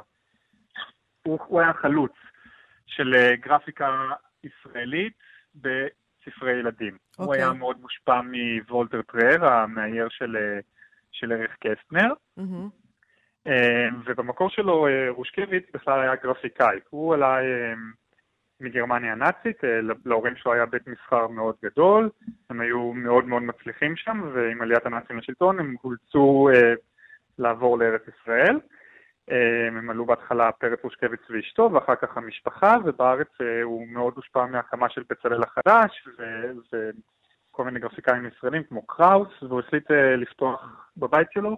הוא, 1.24 1.40
הוא 1.48 1.62
היה 1.62 1.74
חלוץ 1.74 2.12
של 2.88 3.16
אה, 3.16 3.36
גרפיקה 3.36 3.90
ישראלית 4.44 5.14
בספרי 5.56 6.52
ילדים. 6.52 6.98
הוא 7.18 7.26
אוקיי. 7.26 7.44
היה 7.44 7.54
מאוד 7.54 7.82
מושפע 7.82 8.22
מוולטר 8.22 9.02
טרר, 9.02 9.46
המאייר 9.46 10.08
של, 10.10 10.38
אה, 10.38 10.60
של 11.12 11.32
ערך 11.32 11.56
קסטנר. 11.60 12.14
אה, 13.48 13.88
ובמקור 14.06 14.50
שלו 14.50 14.88
רושקביץ 15.10 15.64
בכלל 15.74 16.00
היה 16.02 16.16
גרפיקאי. 16.16 16.80
הוא 16.90 17.14
עלה 17.14 17.38
מגרמניה 18.62 19.12
הנאצית, 19.12 19.64
אה, 19.64 19.80
להורים 20.06 20.36
שלו 20.36 20.54
היה 20.54 20.66
בית 20.66 20.88
מסחר 20.88 21.28
מאוד 21.28 21.56
גדול, 21.64 22.10
הם 22.50 22.62
היו 22.62 22.94
מאוד 22.94 23.26
מאוד 23.26 23.44
מצליחים 23.44 23.96
שם, 23.96 24.22
ועם 24.34 24.62
עליית 24.62 24.86
הנאצים 24.86 25.18
לשלטון 25.18 25.60
הם 25.60 25.76
אולצו 25.84 26.50
אה, 26.54 26.74
לעבור 27.38 27.78
לארץ 27.78 28.02
ישראל. 28.08 28.60
אה, 29.32 29.68
הם 29.68 29.90
עלו 29.90 30.06
בהתחלה 30.06 30.52
פרץ 30.52 30.80
רושקביץ 30.84 31.20
ואשתו, 31.30 31.70
ואחר 31.74 31.96
כך 31.96 32.18
המשפחה, 32.18 32.78
ובארץ 32.86 33.28
אה, 33.42 33.62
הוא 33.64 33.88
מאוד 33.88 34.14
הושפע 34.16 34.46
מהקמה 34.46 34.90
של 34.90 35.04
בצלאל 35.10 35.44
החדש, 35.44 36.08
וכל 36.74 37.64
מיני 37.64 37.80
גרפיקאים 37.80 38.26
ישראלים 38.26 38.64
כמו 38.64 38.88
קראוס, 38.88 39.44
והוא 39.44 39.60
החליט 39.60 39.92
אה, 39.92 40.16
לפתוח 40.16 40.90
בבית 40.98 41.28
שלו 41.32 41.58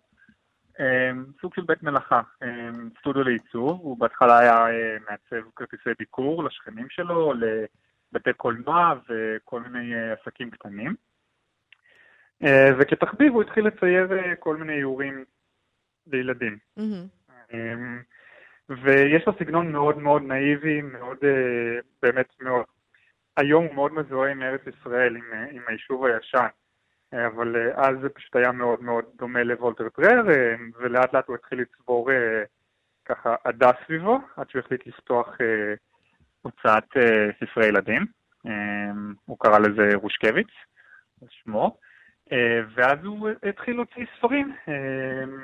סוג 1.41 1.53
של 1.55 1.61
בית 1.61 1.83
מלאכה, 1.83 2.21
אה, 2.43 2.69
סטודיו 2.99 3.23
לעיצוב, 3.23 3.79
הוא 3.81 3.97
בהתחלה 3.97 4.39
היה 4.39 4.67
אה, 4.67 4.97
מעצב 5.09 5.49
כרטיסי 5.55 5.89
ביקור 5.99 6.43
לשכנים 6.43 6.87
שלו, 6.89 7.33
לבתי 7.33 8.33
קולנוע 8.37 8.93
וכל 9.09 9.61
מיני 9.61 9.95
אה, 9.95 10.13
עסקים 10.13 10.51
קטנים. 10.51 10.95
אה, 12.43 12.69
וכתחביב 12.79 13.33
הוא 13.33 13.41
התחיל 13.41 13.67
לצייר 13.67 14.07
כל 14.39 14.57
מיני 14.57 14.73
איורים 14.73 15.25
לילדים. 16.07 16.57
אמ, 17.53 18.01
ויש 18.69 19.27
לו 19.27 19.33
סגנון 19.39 19.71
מאוד 19.71 19.97
מאוד 19.97 20.21
נאיבי, 20.21 20.81
מאוד, 20.81 21.17
באמת 22.01 22.27
מאוד, 22.39 22.65
היום 23.37 23.65
הוא 23.65 23.75
מאוד 23.75 23.93
מזוהה 23.93 24.31
עם 24.31 24.41
ארץ 24.43 24.61
ישראל, 24.67 25.15
עם, 25.15 25.23
עם 25.51 25.61
היישוב 25.67 26.05
הישן, 26.05 26.47
אבל 27.13 27.55
אה, 27.55 27.87
אז 27.87 27.95
זה 28.01 28.09
פשוט 28.09 28.35
היה 28.35 28.51
מאוד 28.51 28.83
מאוד 28.83 29.05
דומה 29.15 29.43
לוולטר 29.43 29.89
טרר, 29.89 30.29
אה, 30.29 30.55
ולאט 30.79 31.13
לאט 31.13 31.27
הוא 31.27 31.35
התחיל 31.35 31.61
לצבור 31.61 32.11
אה, 32.11 32.43
ככה 33.05 33.35
עדה 33.43 33.71
סביבו, 33.85 34.19
עד 34.37 34.49
שהוא 34.49 34.59
החליט 34.65 34.87
לפתוח 34.87 35.37
הוצאת 36.41 36.87
ספרי 37.39 37.67
ילדים, 37.67 38.05
הוא 39.25 39.37
קרא 39.39 39.59
לזה 39.59 39.95
רושקביץ, 39.95 40.47
שמו. 41.29 41.77
ואז 42.75 42.97
הוא 43.03 43.29
התחיל 43.49 43.75
להוציא 43.75 44.05
ספרים. 44.17 44.55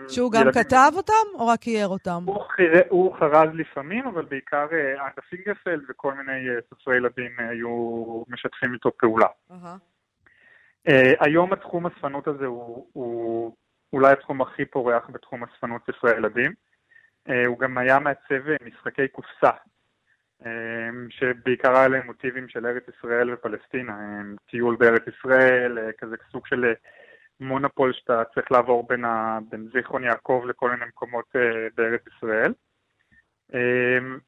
שהוא 0.08 0.32
גם 0.32 0.42
ילדים- 0.42 0.64
כתב 0.64 0.92
אותם, 0.94 1.40
או 1.40 1.48
רק 1.48 1.68
אייר 1.68 1.88
אותם? 1.88 2.24
הוא, 2.26 2.42
חיר... 2.42 2.72
הוא 2.90 3.16
חרז 3.16 3.50
לפעמים, 3.54 4.08
אבל 4.08 4.26
בעיקר 4.26 4.68
אנדה 5.00 5.22
פינגרפלד 5.30 5.84
וכל 5.90 6.14
מיני 6.14 6.48
סופרי 6.70 6.98
ילדים 6.98 7.32
היו 7.38 8.24
משתפים 8.28 8.74
איתו 8.74 8.92
פעולה. 8.98 9.28
אהה. 9.52 9.78
אה, 10.88 11.14
היום 11.20 11.54
התחום 11.54 11.86
הספנות 11.86 12.28
הזה 12.28 12.46
הוא, 12.46 12.88
הוא 12.94 13.56
אולי 13.94 14.12
התחום 14.12 14.42
הכי 14.42 14.66
פורח 14.66 15.10
בתחום 15.10 15.44
הספנות 15.44 15.82
ספרי 15.92 16.12
ילדים. 16.12 16.54
אה, 17.30 17.46
הוא 17.46 17.60
גם 17.60 17.78
היה 17.78 18.00
מעצב 18.00 18.48
אה, 18.48 18.56
משחקי 18.66 19.08
קופסה, 19.08 19.52
שבעיקר 21.10 21.78
היה 21.78 21.88
להם 21.88 22.06
מוטיבים 22.06 22.50
של 22.50 22.66
ארץ 22.66 22.84
ישראל 22.98 23.34
ופלסטינה, 23.34 24.22
טיול 24.50 24.76
בארץ 24.76 25.02
ישראל, 25.08 25.78
כזה 25.98 26.16
סוג 26.32 26.48
של 26.48 26.74
מונופול 27.40 27.94
שאתה 27.94 28.24
צריך 28.34 28.52
לעבור 28.52 28.88
בין, 28.88 29.06
ה... 29.06 29.40
בין 29.50 29.70
זיכרון 29.74 30.04
יעקב 30.04 30.44
לכל 30.50 30.72
מיני 30.72 30.86
מקומות 30.86 31.26
בארץ 31.76 32.02
ישראל. 32.16 32.54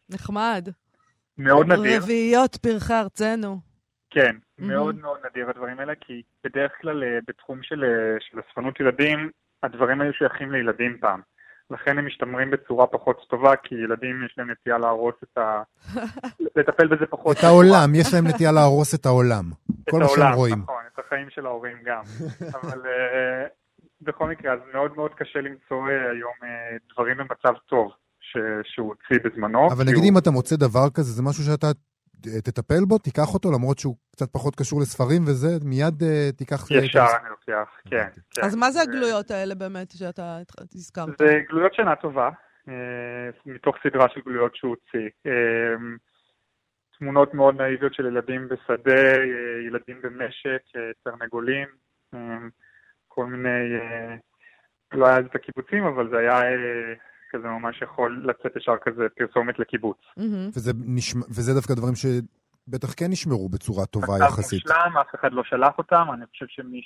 נחמד. 0.10 0.70
מאוד 1.38 1.68
נדיר. 1.68 2.02
רביעיות 2.02 2.56
פרחי 2.56 2.94
ארצנו. 2.94 3.60
כן. 4.10 4.36
מאוד 4.62 5.00
מאוד 5.02 5.18
נדיר 5.30 5.50
הדברים 5.50 5.80
האלה, 5.80 5.94
כי 6.02 6.22
בדרך 6.44 6.72
כלל 6.82 7.04
אה, 7.04 7.20
בתחום 7.28 7.60
של, 7.64 7.84
אה, 7.84 7.90
של 8.20 8.40
אספנות 8.40 8.80
ילדים, 8.80 9.30
הדברים 9.64 10.02
היו 10.02 10.14
שייכים 10.14 10.52
לילדים 10.52 10.98
פעם. 11.02 11.22
לכן 11.72 11.98
הם 11.98 12.06
משתמרים 12.08 12.52
בצורה 12.52 12.88
פחות 12.88 13.26
טובה, 13.30 13.56
כי 13.56 13.76
ילדים 13.76 14.26
יש 14.26 14.36
להם 14.38 14.52
נטייה 14.52 14.78
להרוס 14.78 15.16
את 15.24 15.38
ה... 15.38 15.62
לטפל 16.56 16.88
בזה 16.88 17.06
פחות. 17.10 17.38
את 17.38 17.44
העולם, 17.44 17.96
יש 17.96 18.14
להם 18.14 18.28
נטייה 18.28 18.52
להרוס 18.52 18.96
את 18.96 19.06
העולם. 19.06 19.44
את 19.84 19.90
כל 19.92 20.00
מה 20.00 20.08
שהם 20.08 20.34
רואים. 20.34 20.60
נכון, 20.60 20.84
את 20.94 21.06
החיים 21.06 21.30
של 21.30 21.46
ההורים 21.46 21.78
גם. 21.86 22.02
אבל 22.62 22.82
אה, 22.86 23.46
בכל 24.02 24.30
מקרה, 24.30 24.54
אז 24.54 24.60
מאוד 24.74 24.96
מאוד 24.96 25.12
קשה 25.14 25.40
למצוא 25.42 25.88
היום 25.88 26.34
דברים 26.94 27.18
במצב 27.18 27.54
טוב 27.70 27.92
ש- 28.22 28.38
שהוא 28.74 28.88
הוציא 28.88 29.30
בזמנו. 29.30 29.68
אבל 29.72 29.84
נגיד 29.84 29.96
הוא- 29.98 30.10
אם 30.10 30.18
אתה 30.18 30.32
מוצא 30.32 30.56
דבר 30.56 30.90
כזה, 30.94 31.12
זה 31.12 31.24
משהו 31.24 31.44
שאתה 31.44 31.68
תטפל 32.22 32.86
בו, 32.88 32.98
תיקח 32.98 33.34
אותו, 33.34 33.52
למרות 33.52 33.80
שהוא 33.80 33.96
קצת 34.12 34.34
פחות 34.34 34.56
קשור 34.56 34.82
לספרים 34.82 35.22
וזה, 35.22 35.48
מיד 35.66 36.04
אה, 36.04 36.32
תיקח... 36.38 36.72
ישר 36.72 37.06
אני 37.22 37.30
לוקח, 37.30 37.70
כן. 37.90 38.08
כן. 38.32 38.42
אז 38.42 38.56
מה 38.56 38.72
זה 38.72 38.80
אה, 38.80 38.84
הגלויות 38.84 39.32
האלה 39.32 39.56
באמת 39.56 39.92
שאתה 39.92 40.38
הזכרת? 40.76 41.18
זה 41.20 41.40
גלויות 41.50 41.74
שינה 41.74 41.96
טובה, 41.96 42.30
אה, 42.70 43.30
מתוך 43.46 43.76
סדרה 43.84 44.08
של 44.14 44.22
גלויות 44.26 44.56
שהוא 44.56 44.70
הוציא. 44.76 45.10
תמונות 47.00 47.34
מאוד 47.34 47.62
נאיביות 47.62 47.94
של 47.94 48.06
ילדים 48.06 48.48
בשדה, 48.48 49.02
ילדים 49.68 50.02
במשק, 50.02 50.62
תרנגולים, 51.04 51.68
כל 53.08 53.26
מיני, 53.26 53.80
לא 54.92 55.08
היה 55.08 55.20
את 55.20 55.36
הקיבוצים, 55.36 55.84
אבל 55.84 56.10
זה 56.10 56.18
היה 56.18 56.42
כזה 57.30 57.48
ממש 57.48 57.82
יכול 57.82 58.26
לצאת 58.26 58.56
ישר 58.56 58.78
כזה 58.82 59.04
פרסומת 59.18 59.60
לקיבוץ. 59.60 59.98
מהמם. 60.18 60.50
וזה, 60.56 60.72
נשמע, 60.86 61.26
וזה 61.30 61.54
דווקא 61.54 61.74
דברים 61.74 61.96
שבטח 61.96 62.94
כן 62.98 63.06
נשמרו 63.10 63.50
בצורה 63.50 63.86
טובה 63.86 64.16
מצב 64.16 64.26
יחסית. 64.26 64.66
מושלם, 64.66 64.98
אף 64.98 65.16
אחד 65.16 65.32
לא 65.32 65.44
שלח 65.44 65.78
אותם, 65.78 66.06
אני 66.14 66.26
חושב 66.26 66.46
שמי 66.50 66.82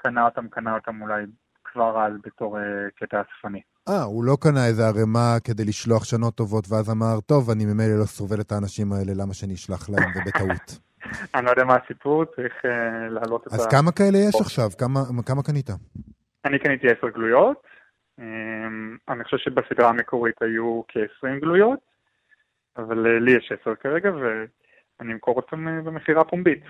שקנה 0.00 0.24
אותם, 0.24 0.48
קנה 0.48 0.74
אותם 0.74 1.02
אולי 1.02 1.24
כבר 1.64 2.06
אז 2.06 2.12
בתור 2.24 2.58
אה, 2.58 2.62
קטע 2.96 3.20
אספני. 3.20 3.60
אה, 3.88 4.02
הוא 4.02 4.24
לא 4.24 4.36
קנה 4.40 4.66
איזה 4.66 4.86
ערימה 4.86 5.36
כדי 5.44 5.64
לשלוח 5.64 6.04
שנות 6.04 6.34
טובות, 6.34 6.64
ואז 6.68 6.90
אמר, 6.90 7.20
טוב, 7.26 7.50
אני 7.50 7.64
ממילא 7.64 7.98
לא 8.00 8.04
סובל 8.04 8.40
את 8.40 8.52
האנשים 8.52 8.92
האלה, 8.92 9.12
למה 9.16 9.34
שאני 9.34 9.54
אשלח 9.54 9.90
להם, 9.90 10.10
ובטעות. 10.16 10.78
אני 11.34 11.44
לא 11.44 11.50
יודע 11.50 11.64
מה 11.64 11.76
הסיפור, 11.84 12.24
צריך 12.24 12.52
אה, 12.64 13.08
להעלות 13.08 13.46
את 13.46 13.52
ה... 13.52 13.56
אז 13.56 13.66
כמה 13.66 13.92
כאלה 13.92 14.18
יש 14.18 14.34
עכשיו? 14.40 14.70
כמה, 14.78 15.00
כמה 15.26 15.42
קנית? 15.42 15.70
אני 16.44 16.58
קניתי 16.58 16.86
עשר 16.86 17.08
גלויות. 17.08 17.69
אה, 18.20 18.24
אני 19.08 19.24
חושב 19.24 19.36
שבסדרה 19.38 19.88
המקורית 19.88 20.42
היו 20.42 20.82
כ-20 20.88 21.40
גלויות, 21.40 21.78
אבל 22.76 23.06
אה, 23.06 23.18
לי 23.18 23.30
יש 23.30 23.52
עשר 23.60 23.74
כרגע, 23.74 24.10
ואני 24.14 25.12
אמכור 25.12 25.36
אותם 25.36 25.68
אה, 25.68 25.82
במכירה 25.82 26.24
פומבית. 26.24 26.62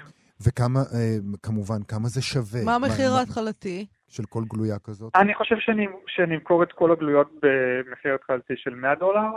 וכמה, 0.46 0.80
אה, 0.80 1.16
כמובן, 1.42 1.82
כמה 1.88 2.08
זה 2.08 2.22
שווה? 2.22 2.64
מה 2.64 2.74
המחיר 2.74 3.10
ההתחלתי? 3.12 3.86
של 4.08 4.22
כל 4.28 4.42
גלויה 4.48 4.78
כזאת? 4.78 5.16
אני 5.16 5.34
חושב 5.34 5.56
שאני, 5.58 5.86
שאני 6.06 6.34
אמכור 6.34 6.62
את 6.62 6.72
כל 6.72 6.92
הגלויות 6.92 7.30
במחיר 7.42 8.14
התחלתי 8.14 8.54
של 8.56 8.74
100 8.74 8.94
דולר, 8.94 9.28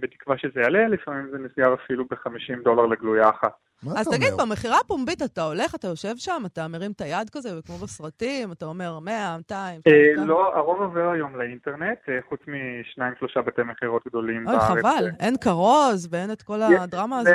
בתקווה 0.00 0.38
שזה 0.38 0.60
יעלה, 0.60 0.88
לפעמים 0.88 1.30
זה 1.30 1.38
נסגר 1.38 1.74
אפילו 1.74 2.04
ב-50 2.04 2.64
דולר 2.64 2.86
לגלויה 2.86 3.30
אחת. 3.30 3.52
מה 3.82 3.92
אז 4.00 4.06
אתה 4.06 4.16
תגיד? 4.16 4.32
במכירה 4.38 4.80
הפומבית 4.80 5.22
אתה 5.22 5.42
הולך, 5.42 5.74
אתה 5.74 5.88
יושב 5.88 6.16
שם, 6.16 6.42
אתה 6.46 6.68
מרים 6.68 6.92
את 6.92 7.00
היד 7.00 7.30
כזה, 7.30 7.48
כמו 7.66 7.78
בסרטים, 7.78 8.52
אתה 8.52 8.66
אומר 8.66 8.98
100, 8.98 9.36
200, 9.38 9.80
אה, 9.86 9.92
300. 10.14 10.28
לא, 10.28 10.56
הרוב 10.56 10.80
עובר 10.82 11.10
היום 11.10 11.36
לאינטרנט, 11.36 11.98
אה, 12.08 12.18
חוץ 12.28 12.40
משניים 12.40 13.14
שלושה 13.18 13.42
בתי 13.42 13.62
מכירות 13.62 14.02
גדולים 14.08 14.48
אוי, 14.48 14.56
בארץ. 14.56 14.78
חבל, 14.78 15.08
אין 15.20 15.34
כרוז 15.40 16.08
ואין 16.10 16.32
את 16.32 16.42
כל 16.42 16.62
הדרמה 16.62 17.18
הזאת. 17.18 17.34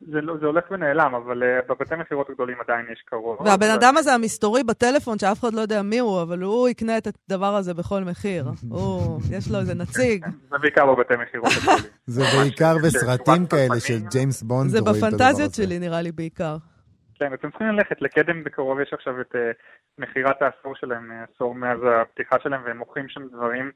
זה, 0.00 0.20
לא, 0.20 0.36
זה 0.40 0.46
הולך 0.46 0.64
ונעלם, 0.70 1.14
אבל 1.14 1.42
uh, 1.42 1.68
בבתי 1.68 1.94
מכירות 1.94 2.30
הגדולים 2.30 2.56
עדיין 2.60 2.86
יש 2.92 3.02
קרוב. 3.06 3.40
והבן 3.40 3.70
אדם 3.70 3.96
הזה 3.96 4.14
המסתורי 4.14 4.64
בטלפון, 4.64 5.18
שאף 5.18 5.40
אחד 5.40 5.54
לא 5.54 5.60
יודע 5.60 5.82
מי 5.82 5.98
הוא, 5.98 6.22
אבל 6.22 6.42
הוא 6.42 6.68
יקנה 6.68 6.98
את 6.98 7.08
הדבר 7.28 7.54
הזה 7.54 7.74
בכל 7.74 8.00
מחיר. 8.00 8.44
הוא, 8.70 9.20
יש 9.30 9.50
לו 9.50 9.58
איזה 9.58 9.74
נציג. 9.74 10.26
זה 10.50 10.58
בעיקר 10.58 10.94
בבתי 10.94 11.14
מכירות 11.16 11.52
הגדולים. 11.56 11.84
זה 12.06 12.22
בעיקר 12.38 12.74
ממש, 12.74 12.84
בסרטים 12.84 13.46
כאלה. 13.46 13.80
של 13.80 13.98
ג'יימס 14.10 14.42
בונד 14.42 14.70
זה 14.70 14.80
בפנטזיות. 14.80 15.54
שלי, 15.54 15.78
נראה 15.78 16.02
לי, 16.02 16.12
בעיקר. 16.12 16.56
כן, 17.14 17.34
אתם 17.34 17.50
צריכים 17.50 17.66
ללכת 17.66 18.02
לקדם 18.02 18.44
בקרוב, 18.44 18.80
יש 18.80 18.92
עכשיו 18.92 19.20
את 19.20 19.34
uh, 19.34 19.38
מכירת 19.98 20.42
העשור 20.42 20.74
שלהם, 20.76 21.12
אה, 21.12 21.24
עשור 21.34 21.54
מאז 21.54 21.78
הפתיחה 22.02 22.36
שלהם, 22.42 22.60
והם 22.64 22.78
מוכרים 22.78 23.08
שם 23.08 23.28
דברים 23.28 23.70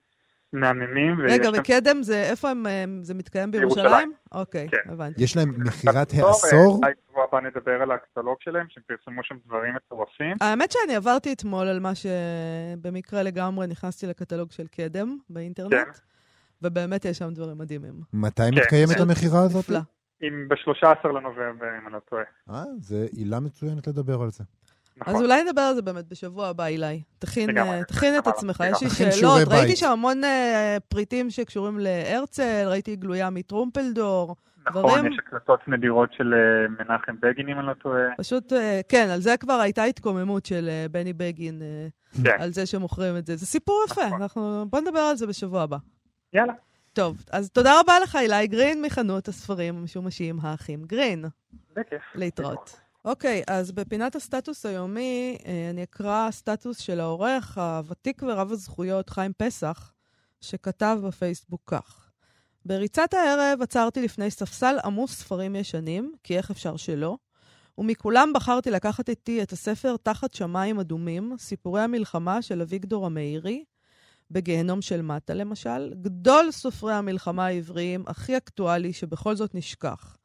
מהממים. 0.53 1.21
רגע, 1.29 1.51
וקדם, 1.59 2.03
זה 2.03 2.23
איפה 2.23 2.51
הם, 2.51 2.67
אה, 2.67 2.85
זה 3.03 3.15
מתקיים 3.15 3.51
בירושלים? 3.51 4.13
אוקיי, 4.33 4.69
כן. 4.69 4.93
הבנתי. 4.93 5.23
יש 5.23 5.37
להם 5.37 5.55
מכירת 5.59 6.15
אה, 6.15 6.27
העשור? 6.27 6.79
אולי 6.83 6.93
בשבוע 7.09 7.25
הבא 7.25 7.41
נדבר 7.41 7.83
על 7.83 7.91
הקטלוג 7.91 8.37
שלהם, 8.41 8.67
שהם 8.69 8.83
פרסמו 8.87 9.25
שם 9.25 9.35
דברים 9.47 9.75
מטורפים. 9.75 10.37
האמת 10.41 10.73
שאני 10.73 10.97
עברתי 10.97 11.33
אתמול 11.33 11.69
על 11.69 11.81
מה 11.81 11.93
שבמקרה 11.95 13.23
לגמרי 13.23 13.67
נכנסתי 13.67 14.07
לקטלוג 14.07 14.53
של 14.53 14.67
קדם 14.67 15.19
באינטרנט, 15.31 15.73
כן. 15.73 15.91
ובאמת 16.63 17.05
יש 17.05 17.19
שם 17.19 17.35
דברים 17.35 17.59
מדהימים. 17.59 17.95
מתי 18.13 18.43
כן. 18.43 18.59
מתקיימת. 18.59 19.01
המכירה 19.01 19.43
הזאת? 19.43 19.65
נפלא. 19.65 19.81
אם 20.23 20.49
ב-13 20.49 21.09
לנובמבר, 21.09 21.67
אם 21.83 21.87
אני 21.87 21.93
לא 21.93 21.99
טועה. 21.99 22.23
אה, 22.51 22.65
זה 22.81 23.07
עילה 23.13 23.41
מצוינת 23.41 23.87
לדבר 23.87 24.23
על 24.23 24.31
זה. 24.31 24.45
נכון. 25.01 25.15
אז 25.17 25.23
אולי 25.23 25.45
נדבר 25.45 25.61
על 25.63 25.75
זה 25.75 25.83
באמת 25.83 26.05
בשבוע 26.09 26.47
הבא, 26.49 26.67
אילי. 26.67 27.03
תכין, 27.19 27.51
לגמרי. 27.51 27.79
אה, 27.79 27.85
תכין 27.85 28.19
את. 28.19 28.27
עצמך, 28.27 28.65
יש 28.71 28.83
לי 28.83 29.13
שאלות. 29.13 29.49
ראיתי. 29.49 29.77
שם 29.77 29.91
המון 29.91 30.25
אה, 30.25 30.77
פריטים 30.89 31.31
שקשורים 31.31 31.79
להרצל, 31.81 32.65
ראיתי 32.67 32.97
גלויה 32.97 33.31
מטרומפלדור. 33.31 34.37
נכון, 34.67 34.83
דברים- 34.83 35.13
יש 35.13 35.19
הקלטות 35.27 35.61
נדירות 35.69 36.09
של 36.13 36.35
אה, 36.35 36.69
מנחם 36.69 37.13
בגין, 37.23 37.49
אם 37.49 37.59
אני 37.59 37.67
לא 37.67 37.75
טועה. 37.75 38.03
פשוט, 38.19 38.53
אה, 38.53 38.81
כן, 38.89 39.09
על 39.13 39.21
זה 39.21 39.37
כבר 39.37 39.53
הייתה 39.61 39.85
התקוממות 39.85 40.47
של 40.47 40.69
אה, 40.69 40.87
בני 40.91 41.13
בגין, 41.13 41.63
אה, 41.63 41.89
כן, 42.25 42.43
על 42.43 42.53
זה 42.53 42.67
שמוכרים 42.67 43.17
את 43.17 43.27
זה. 43.27 43.37
זה 43.37 43.47
סיפור 43.47 43.83
יפה, 43.91 44.07
נכון. 44.07 44.23
אנחנו... 44.23 44.65
בוא 44.71 44.81
נדבר 44.81 44.99
על 45.01 45.17
זה 45.17 45.27
בשבוע 45.27 45.63
הבא. 45.63 45.77
יאללה. 46.33 46.53
טוב, 46.93 47.25
אז 47.33 47.51
תודה 47.51 47.81
רבה 47.81 47.93
לך, 48.03 48.17
אילי 48.17 48.47
גרין, 48.47 48.83
מחנות 48.83 49.29
הספרים 49.29 49.77
המשומשים 49.77 50.39
האחים 50.43 50.85
גרין. 50.85 51.25
בכיף. 51.77 52.03
להתראות. 52.15 52.81
אוקיי, 53.05 53.43
אז 53.47 53.73
בפינת 53.73 54.17
הסטטוס 54.17 54.67
היומי, 54.67 55.39
אה, 55.47 55.71
אני 55.71 55.83
אקרא 55.83 56.31
סטטוס 56.31 56.79
של 56.79 57.01
העורך 57.01 57.59
הוותיק 57.59 58.23
ורב 58.23 58.53
הזכויות, 58.53 59.11
חיים 59.11 59.33
פסח, 59.37 59.93
שכתב 60.41 60.99
בפייסבוק 61.03 61.63
כך: 61.67 62.11
בריצת 62.65 63.15
הערב 63.15 63.63
עצרתי 63.63 64.03
לפני 64.03 64.31
ספסל 64.31 64.77
עמוס 64.85 65.19
ספרים 65.19 65.57
ישנים, 65.57 66.13
כי 66.23 66.37
איך 66.37 66.51
אפשר 66.51 66.77
שלא? 66.77 67.17
ומכולם 67.79 68.33
בחרתי 68.35 68.71
לקחת 68.71 69.09
איתי 69.09 69.43
את 69.43 69.53
הספר 69.53 69.97
תחת 70.03 70.35
שמיים 70.35 70.81
אדומים, 70.81 71.37
סיפורי 71.39 71.81
המלחמה 71.83 72.43
של 72.43 72.61
אביגדור 72.61 73.07
המאירי, 73.07 73.65
בגיהנום 74.31 74.83
של 74.83 75.03
מטה 75.03 75.35
למשל, 75.35 75.95
גדול 76.03 76.51
סופרי 76.51 76.95
המלחמה 76.95 77.47
העבריים, 77.47 78.05
הכי 78.07 78.37
אקטואלי 78.37 78.93
שבכל 78.93 79.37
זאת 79.37 79.55
נשכח. 79.55 80.18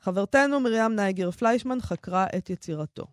חברתנו 0.00 0.60
מרים 0.60 0.96
נייגר 0.96 1.30
פליישמן 1.30 1.80
חקרה 1.80 2.26
את 2.36 2.50
יצירתו. 2.50 3.04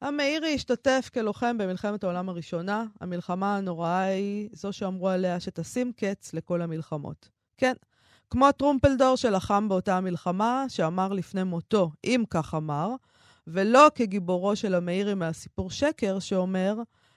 המאירי 0.00 0.54
השתתף 0.54 1.10
כלוחם 1.14 1.58
במלחמת 1.58 2.04
העולם 2.04 2.28
הראשונה. 2.28 2.84
המלחמה 3.00 3.56
הנוראה 3.56 4.00
היא 4.00 4.48
זו 4.52 4.72
שאמרו 4.72 5.08
עליה 5.08 5.40
שתשים 5.40 5.92
קץ 5.92 6.34
לכל 6.34 6.62
המלחמות. 6.62 7.28
כן, 7.56 7.72
כמו 8.30 8.52
טרומפלדור 8.52 9.16
שלחם 9.16 9.68
באותה 9.68 9.96
המלחמה, 9.96 10.64
שאמר 10.68 11.12
לפני 11.12 11.42
מותו, 11.42 11.90
אם 12.04 12.24
כך 12.30 12.54
אמר, 12.54 12.94
ולא 13.46 13.88
כגיבורו 13.94 14.56
של 14.56 14.74
המאירי 14.74 15.14
מהסיפור 15.14 15.70
שקר, 15.70 16.18
שאומר, 16.18 16.76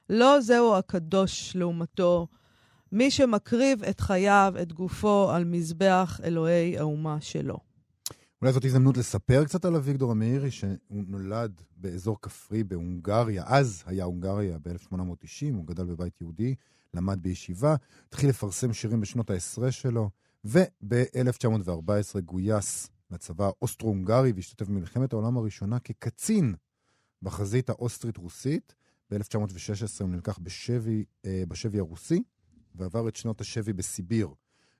לא 0.09 0.41
זהו 0.41 0.75
הקדוש 0.75 1.55
לעומתו, 1.55 2.27
מי 2.91 3.11
שמקריב 3.11 3.83
את 3.83 3.99
חייו, 3.99 4.53
את 4.61 4.73
גופו, 4.73 5.31
על 5.31 5.43
מזבח 5.45 6.19
אלוהי 6.23 6.77
האומה 6.77 7.17
שלו. 7.21 7.72
אולי 8.43 8.53
זאת 8.53 8.65
הזדמנות 8.65 8.97
לספר 8.97 9.45
קצת 9.45 9.65
על 9.65 9.75
אביגדור 9.75 10.11
המאירי, 10.11 10.51
שהוא 10.51 10.77
נולד 10.89 11.61
באזור 11.77 12.17
כפרי 12.21 12.63
בהונגריה, 12.63 13.43
אז 13.47 13.83
היה 13.85 14.03
הונגריה 14.03 14.57
ב-1890, 14.59 15.53
הוא 15.53 15.67
גדל 15.67 15.83
בבית 15.83 16.21
יהודי, 16.21 16.55
למד 16.93 17.21
בישיבה, 17.21 17.75
התחיל 18.07 18.29
לפרסם 18.29 18.73
שירים 18.73 19.01
בשנות 19.01 19.29
העשרה 19.29 19.71
שלו, 19.71 20.09
וב-1914 20.45 22.19
גויס 22.25 22.89
לצבא 23.11 23.45
האוסטרו-הונגרי 23.45 24.31
והשתתף 24.35 24.67
במלחמת 24.67 25.13
העולם 25.13 25.37
הראשונה 25.37 25.79
כקצין 25.79 26.55
בחזית 27.21 27.69
האוסטרית-רוסית. 27.69 28.75
ב-1916 29.11 30.01
הוא 30.01 30.09
נלקח 30.09 30.39
בשבי, 30.39 31.05
אה, 31.25 31.43
בשבי 31.47 31.79
הרוסי, 31.79 32.23
ועבר 32.75 33.07
את 33.07 33.15
שנות 33.15 33.41
השבי 33.41 33.73
בסיביר. 33.73 34.27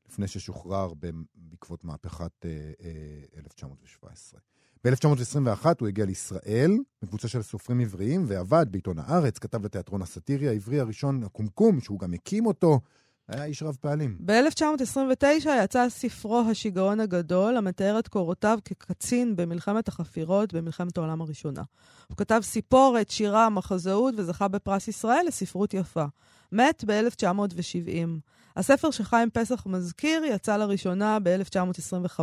לפני 0.10 0.28
ששוחרר 0.28 0.94
בעקבות 1.36 1.84
מהפכת 1.84 2.46
אה, 2.46 2.50
אה, 2.82 3.40
1917. 3.40 4.40
ב-1921 4.84 5.66
הוא 5.80 5.88
הגיע 5.88 6.06
לישראל, 6.06 6.72
בקבוצה 7.02 7.28
של 7.28 7.42
סופרים 7.42 7.80
עבריים, 7.80 8.26
ועבד 8.28 8.66
בעיתון 8.72 9.00
הארץ, 9.00 9.40
כתב 9.40 9.66
לתיאטרון 9.66 10.02
הסאטירי 10.02 10.48
העברי 10.48 10.80
הראשון, 10.80 11.24
הקומקום, 11.24 11.82
שהוא 11.82 12.00
גם 12.00 12.14
הקים 12.14 12.46
אותו. 12.46 12.80
היה 13.28 13.46
איש 13.46 13.64
רב 13.64 13.78
פעלים. 13.82 14.18
ב-1929 14.26 15.50
יצא 15.64 15.90
ספרו 15.90 16.44
השיגעון 16.52 17.00
הגדול, 17.00 17.58
המתאר 17.58 18.00
את 18.00 18.08
קורותיו 18.08 18.60
כקצין 18.66 19.36
במלחמת 19.36 19.88
החפירות 19.88 20.54
במלחמת 20.54 20.98
העולם 20.98 21.22
הראשונה. 21.22 21.62
הוא 22.08 22.18
כתב 22.18 22.40
סיפורת, 22.44 23.10
שירה, 23.10 23.50
מחזאות 23.50 24.14
וזכה 24.18 24.48
בפרס 24.48 24.88
ישראל 24.88 25.26
לספרות 25.28 25.74
יפה. 25.74 26.06
מת 26.54 26.84
ב-1970. 26.88 28.08
הספר 28.56 28.92
שחיים 28.92 29.30
פסח 29.30 29.66
מזכיר 29.66 30.24
יצא 30.24 30.58
לראשונה 30.58 31.18
ב-1925, 31.24 32.20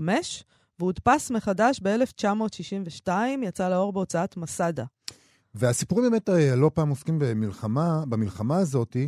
והודפס 0.79 1.31
מחדש 1.31 1.81
ב-1962, 1.83 3.11
יצא 3.43 3.69
לאור 3.69 3.93
בהוצאת 3.93 4.37
מסדה. 4.37 4.85
והסיפורים 5.55 6.11
באמת 6.11 6.29
אה, 6.29 6.57
לא 6.57 6.71
פעם 6.75 6.89
עוסקים 6.89 7.19
במלחמה, 7.19 8.05
במלחמה 8.09 8.57
הזאת, 8.57 8.97
אה, 8.97 9.07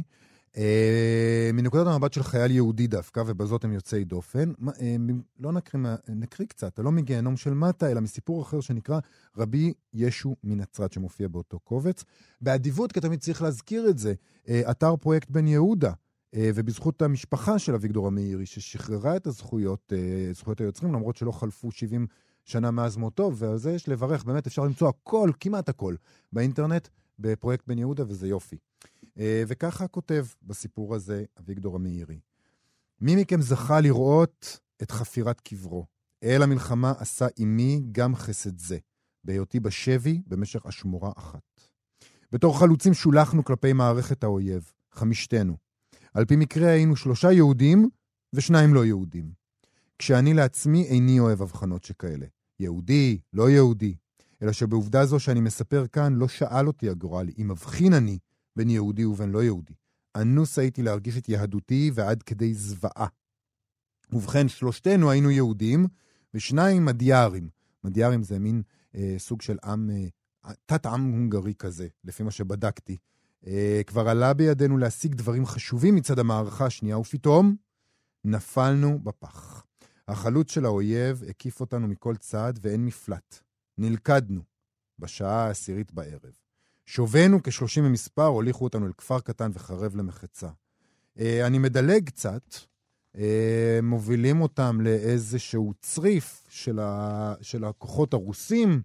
מנקודת 1.54 1.86
המבט 1.86 2.12
של 2.12 2.22
חייל 2.22 2.50
יהודי 2.50 2.86
דווקא, 2.86 3.22
ובזאת 3.26 3.64
הם 3.64 3.72
יוצאי 3.72 4.04
דופן. 4.04 4.52
אה, 4.80 4.96
לא 5.40 5.52
נקריא, 5.52 5.82
נקריא 6.08 6.48
קצת, 6.48 6.78
לא 6.78 6.92
מגיהנום 6.92 7.36
של 7.36 7.54
מטה, 7.54 7.90
אלא 7.90 8.00
מסיפור 8.00 8.42
אחר 8.42 8.60
שנקרא 8.60 8.98
רבי 9.36 9.72
ישו 9.94 10.36
מנצרת, 10.44 10.92
שמופיע 10.92 11.28
באותו 11.28 11.58
קובץ. 11.58 12.04
באדיבות, 12.40 12.92
כי 12.92 13.00
תמיד 13.00 13.20
צריך 13.20 13.42
להזכיר 13.42 13.88
את 13.88 13.98
זה, 13.98 14.14
אה, 14.48 14.70
אתר 14.70 14.96
פרויקט 14.96 15.30
בן 15.30 15.46
יהודה. 15.46 15.92
אה, 16.34 16.50
ובזכות 16.54 17.02
המשפחה 17.02 17.58
של 17.58 17.74
אביגדור 17.74 18.06
המאירי, 18.06 18.46
ששחררה 18.46 19.16
את 19.16 19.26
הזכויות, 19.26 19.92
אה, 19.92 20.32
זכויות 20.32 20.60
היוצרים, 20.60 20.92
למרות 20.92 21.16
שלא 21.16 21.32
חלפו 21.32 21.70
70 21.70 22.06
שנה 22.44 22.70
מאז 22.70 22.96
מותו, 22.96 23.32
ועל 23.36 23.56
זה 23.56 23.72
יש 23.72 23.88
לברך, 23.88 24.24
באמת 24.24 24.46
אפשר 24.46 24.64
למצוא 24.64 24.88
הכל, 24.88 25.30
כמעט 25.40 25.68
הכל, 25.68 25.94
באינטרנט, 26.32 26.88
בפרויקט 27.18 27.68
בן 27.68 27.78
יהודה, 27.78 28.04
וזה 28.06 28.28
יופי. 28.28 28.56
אה, 29.18 29.42
וככה 29.46 29.88
כותב 29.88 30.26
בסיפור 30.42 30.94
הזה 30.94 31.24
אביגדור 31.40 31.76
המאירי. 31.76 32.20
מי 33.00 33.16
מכם 33.16 33.40
זכה 33.40 33.80
לראות 33.80 34.60
את 34.82 34.90
חפירת 34.90 35.40
קברו? 35.40 35.86
אל 36.22 36.42
המלחמה 36.42 36.92
עשה 36.98 37.26
עמי 37.36 37.82
גם 37.92 38.16
חסד 38.16 38.58
זה, 38.58 38.78
בהיותי 39.24 39.60
בשבי 39.60 40.22
במשך 40.26 40.66
אשמורה 40.66 41.12
אחת. 41.16 41.60
בתור 42.32 42.58
חלוצים 42.58 42.94
שולחנו 42.94 43.44
כלפי 43.44 43.72
מערכת 43.72 44.24
האויב, 44.24 44.72
חמישתנו. 44.92 45.56
על 46.14 46.24
פי 46.24 46.36
מקרה 46.36 46.70
היינו 46.70 46.96
שלושה 46.96 47.32
יהודים 47.32 47.88
ושניים 48.32 48.74
לא 48.74 48.84
יהודים. 48.84 49.32
כשאני 49.98 50.34
לעצמי 50.34 50.84
איני 50.84 51.20
אוהב 51.20 51.42
הבחנות 51.42 51.84
שכאלה. 51.84 52.26
יהודי, 52.60 53.18
לא 53.32 53.50
יהודי. 53.50 53.94
אלא 54.42 54.52
שבעובדה 54.52 55.06
זו 55.06 55.20
שאני 55.20 55.40
מספר 55.40 55.86
כאן, 55.86 56.14
לא 56.14 56.28
שאל 56.28 56.66
אותי 56.66 56.88
הגורל 56.88 57.28
אם 57.38 57.48
מבחין 57.48 57.92
אני 57.92 58.18
בין 58.56 58.70
יהודי 58.70 59.04
ובין 59.04 59.30
לא 59.30 59.42
יהודי. 59.42 59.74
אנוס 60.16 60.58
הייתי 60.58 60.82
להרגיש 60.82 61.18
את 61.18 61.28
יהדותי 61.28 61.90
ועד 61.94 62.22
כדי 62.22 62.54
זוועה. 62.54 63.06
ובכן, 64.12 64.48
שלושתנו 64.48 65.10
היינו 65.10 65.30
יהודים, 65.30 65.86
ושניים 66.34 66.84
מדיארים. 66.84 67.48
מדיארים 67.84 68.22
זה 68.22 68.38
מין 68.38 68.62
אה, 68.94 69.14
סוג 69.18 69.42
של 69.42 69.58
עם, 69.64 69.90
אה, 69.90 70.52
תת-עם 70.66 71.12
הונגרי 71.12 71.54
כזה, 71.54 71.88
לפי 72.04 72.22
מה 72.22 72.30
שבדקתי. 72.30 72.96
אה, 73.46 73.80
כבר 73.86 74.08
עלה 74.08 74.34
בידינו 74.34 74.78
להשיג 74.78 75.14
דברים 75.14 75.46
חשובים 75.46 75.94
מצד 75.94 76.18
המערכה 76.18 76.66
השנייה, 76.66 76.98
ופתאום 76.98 77.56
נפלנו 78.24 78.98
בפח. 78.98 79.64
החלוץ 80.08 80.50
של 80.50 80.64
האויב 80.64 81.22
הקיף 81.28 81.60
אותנו 81.60 81.88
מכל 81.88 82.16
צד 82.16 82.52
ואין 82.60 82.84
מפלט. 82.84 83.38
נלכדנו 83.78 84.42
בשעה 84.98 85.46
העשירית 85.46 85.92
בערב. 85.92 86.32
שובנו 86.86 87.42
כשלושים 87.42 87.84
במספר, 87.84 88.26
הוליכו 88.26 88.64
אותנו 88.64 88.86
אל 88.86 88.92
כפר 88.98 89.20
קטן 89.20 89.50
וחרב 89.54 89.96
למחצה. 89.96 90.48
אה, 91.18 91.46
אני 91.46 91.58
מדלג 91.58 92.04
קצת, 92.04 92.54
אה, 93.16 93.78
מובילים 93.82 94.40
אותם 94.40 94.80
לאיזשהו 94.80 95.72
צריף 95.80 96.46
של, 96.48 96.78
ה... 96.78 97.34
של 97.40 97.64
הכוחות 97.64 98.14
הרוסים, 98.14 98.82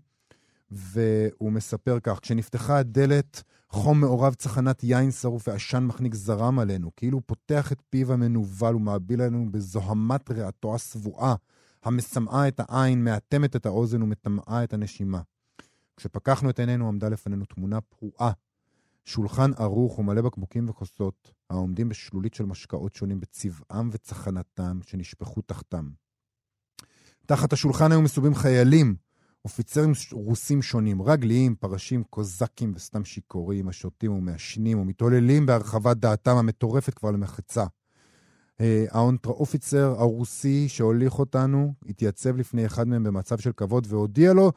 והוא 0.71 1.51
מספר 1.51 1.99
כך, 2.03 2.19
כשנפתחה 2.19 2.77
הדלת, 2.77 3.43
חום 3.69 4.01
מעורב 4.01 4.33
צחנת 4.33 4.83
יין 4.83 5.11
שרוף 5.11 5.47
ועשן 5.47 5.83
מחניק 5.83 6.15
זרם 6.15 6.59
עלינו, 6.59 6.91
כאילו 6.95 7.21
פותח 7.25 7.71
את 7.71 7.81
פיו 7.89 8.13
המנוול 8.13 8.75
ומעביל 8.75 9.21
עלינו 9.21 9.51
בזוהמת 9.51 10.31
ריאתו 10.31 10.75
השבועה, 10.75 11.35
המשמעה 11.83 12.47
את 12.47 12.59
העין, 12.59 13.03
מאטמת 13.03 13.55
את 13.55 13.65
האוזן 13.65 14.01
ומטמאה 14.01 14.63
את 14.63 14.73
הנשימה. 14.73 15.21
כשפקחנו 15.97 16.49
את 16.49 16.59
עינינו 16.59 16.87
עמדה 16.87 17.09
לפנינו 17.09 17.45
תמונה 17.45 17.81
פרועה. 17.81 18.31
שולחן 19.05 19.51
ערוך 19.57 19.99
ומלא 19.99 20.21
בקבוקים 20.21 20.69
וכוסות, 20.69 21.31
העומדים 21.49 21.89
בשלולית 21.89 22.33
של 22.33 22.45
משקאות 22.45 22.95
שונים 22.95 23.19
בצבעם 23.19 23.89
וצחנתם 23.91 24.79
שנשפכו 24.83 25.41
תחתם. 25.41 25.89
תחת 27.25 27.53
השולחן 27.53 27.91
היו 27.91 28.01
מסובים 28.01 28.35
חיילים, 28.35 28.95
אופיצרים 29.45 29.91
רוסים 30.11 30.61
שונים, 30.61 31.01
רגליים, 31.01 31.55
פרשים, 31.55 32.03
קוזקים 32.03 32.71
וסתם 32.75 33.05
שיכורים, 33.05 33.67
השותים 33.67 34.11
ומעשנים 34.11 34.79
ומתעוללים 34.79 35.45
בהרחבת 35.45 35.97
דעתם 35.97 36.35
המטורפת 36.35 36.93
כבר 36.93 37.11
למחצה. 37.11 37.65
אה, 38.61 38.85
האונטרה-אופיצר 38.91 39.95
הרוסי 39.97 40.69
שהוליך 40.69 41.19
אותנו 41.19 41.73
התייצב 41.89 42.37
לפני 42.37 42.65
אחד 42.65 42.87
מהם 42.87 43.03
במצב 43.03 43.37
של 43.37 43.51
כבוד 43.51 43.87
והודיע 43.89 44.33
לו 44.33 44.51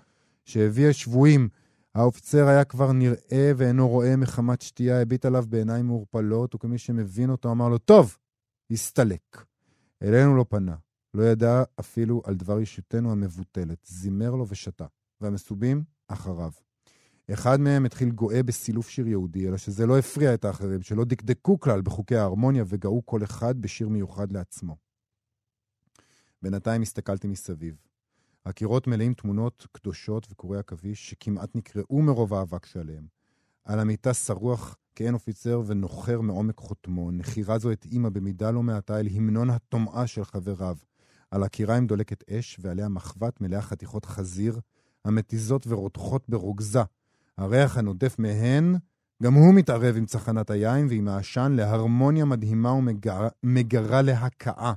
שהביא 0.50 0.92
שבויים. 0.92 1.48
האופיצר 1.94 2.48
היה 2.48 2.64
כבר 2.64 2.92
נראה 2.92 3.52
ואינו 3.56 3.88
רואה 3.88 4.16
מחמת 4.16 4.62
שתייה, 4.62 5.02
הביט 5.02 5.24
עליו 5.24 5.44
בעיניים 5.48 5.86
מעורפלות, 5.86 6.54
וכמי 6.54 6.78
שמבין 6.78 7.30
אותו 7.30 7.50
אמר 7.50 7.68
לו, 7.68 7.78
טוב, 7.78 8.16
הסתלק. 8.70 9.44
אלינו 10.02 10.36
לא 10.36 10.44
פנה. 10.48 10.76
לא 11.14 11.22
ידע 11.22 11.62
אפילו 11.80 12.22
על 12.24 12.34
דבר 12.34 12.58
אישיותנו 12.58 13.12
המבוטלת, 13.12 13.78
זימר 13.84 14.30
לו 14.30 14.48
ושתה, 14.48 14.86
והמסובים 15.20 15.82
אחריו. 16.08 16.50
אחד 17.32 17.60
מהם 17.60 17.84
התחיל 17.84 18.10
גואה 18.10 18.42
בסילוף 18.42 18.88
שיר 18.88 19.08
יהודי, 19.08 19.48
אלא 19.48 19.56
שזה 19.56 19.86
לא 19.86 19.98
הפריע 19.98 20.34
את 20.34 20.44
האחרים, 20.44 20.82
שלא 20.82 21.04
דקדקו 21.04 21.60
כלל 21.60 21.80
בחוקי 21.80 22.16
ההרמוניה 22.16 22.64
וגאו 22.66 23.06
כל 23.06 23.24
אחד 23.24 23.60
בשיר 23.60 23.88
מיוחד 23.88 24.32
לעצמו. 24.32 24.76
בינתיים 26.42 26.82
הסתכלתי 26.82 27.28
מסביב. 27.28 27.89
הקירות 28.46 28.86
מלאים 28.86 29.14
תמונות 29.14 29.66
קדושות 29.72 30.26
וקורי 30.30 30.58
עכביש 30.58 31.10
שכמעט 31.10 31.56
נקרעו 31.56 32.02
מרוב 32.02 32.34
האבק 32.34 32.66
שעליהם. 32.66 33.06
על 33.64 33.80
המיטה 33.80 34.14
שרוח 34.14 34.76
כאין 34.94 35.14
אופיצר 35.14 35.62
ונוחר 35.66 36.20
מעומק 36.20 36.58
חותמו. 36.58 37.10
נחירה 37.10 37.58
זו 37.58 37.70
התאימה 37.70 38.10
במידה 38.10 38.50
לא 38.50 38.62
מעטה 38.62 39.00
אל 39.00 39.06
המנון 39.14 39.50
הטומאה 39.50 40.06
של 40.06 40.24
חבריו. 40.24 40.76
על 41.30 41.42
הקיריים 41.42 41.86
דולקת 41.86 42.30
אש, 42.30 42.56
ועליה 42.60 42.88
מחבת 42.88 43.40
מלאה 43.40 43.62
חתיכות 43.62 44.04
חזיר, 44.04 44.60
המתיזות 45.04 45.66
ורותחות 45.66 46.28
ברוגזה. 46.28 46.82
הריח 47.38 47.76
הנודף 47.76 48.16
מהן, 48.18 48.76
גם 49.22 49.34
הוא 49.34 49.54
מתערב 49.54 49.96
עם 49.96 50.06
צחנת 50.06 50.50
היין 50.50 50.86
ועם 50.90 51.08
העשן 51.08 51.52
להרמוניה 51.56 52.24
מדהימה 52.24 52.72
ומגרה 52.72 54.02
להכאה. 54.02 54.72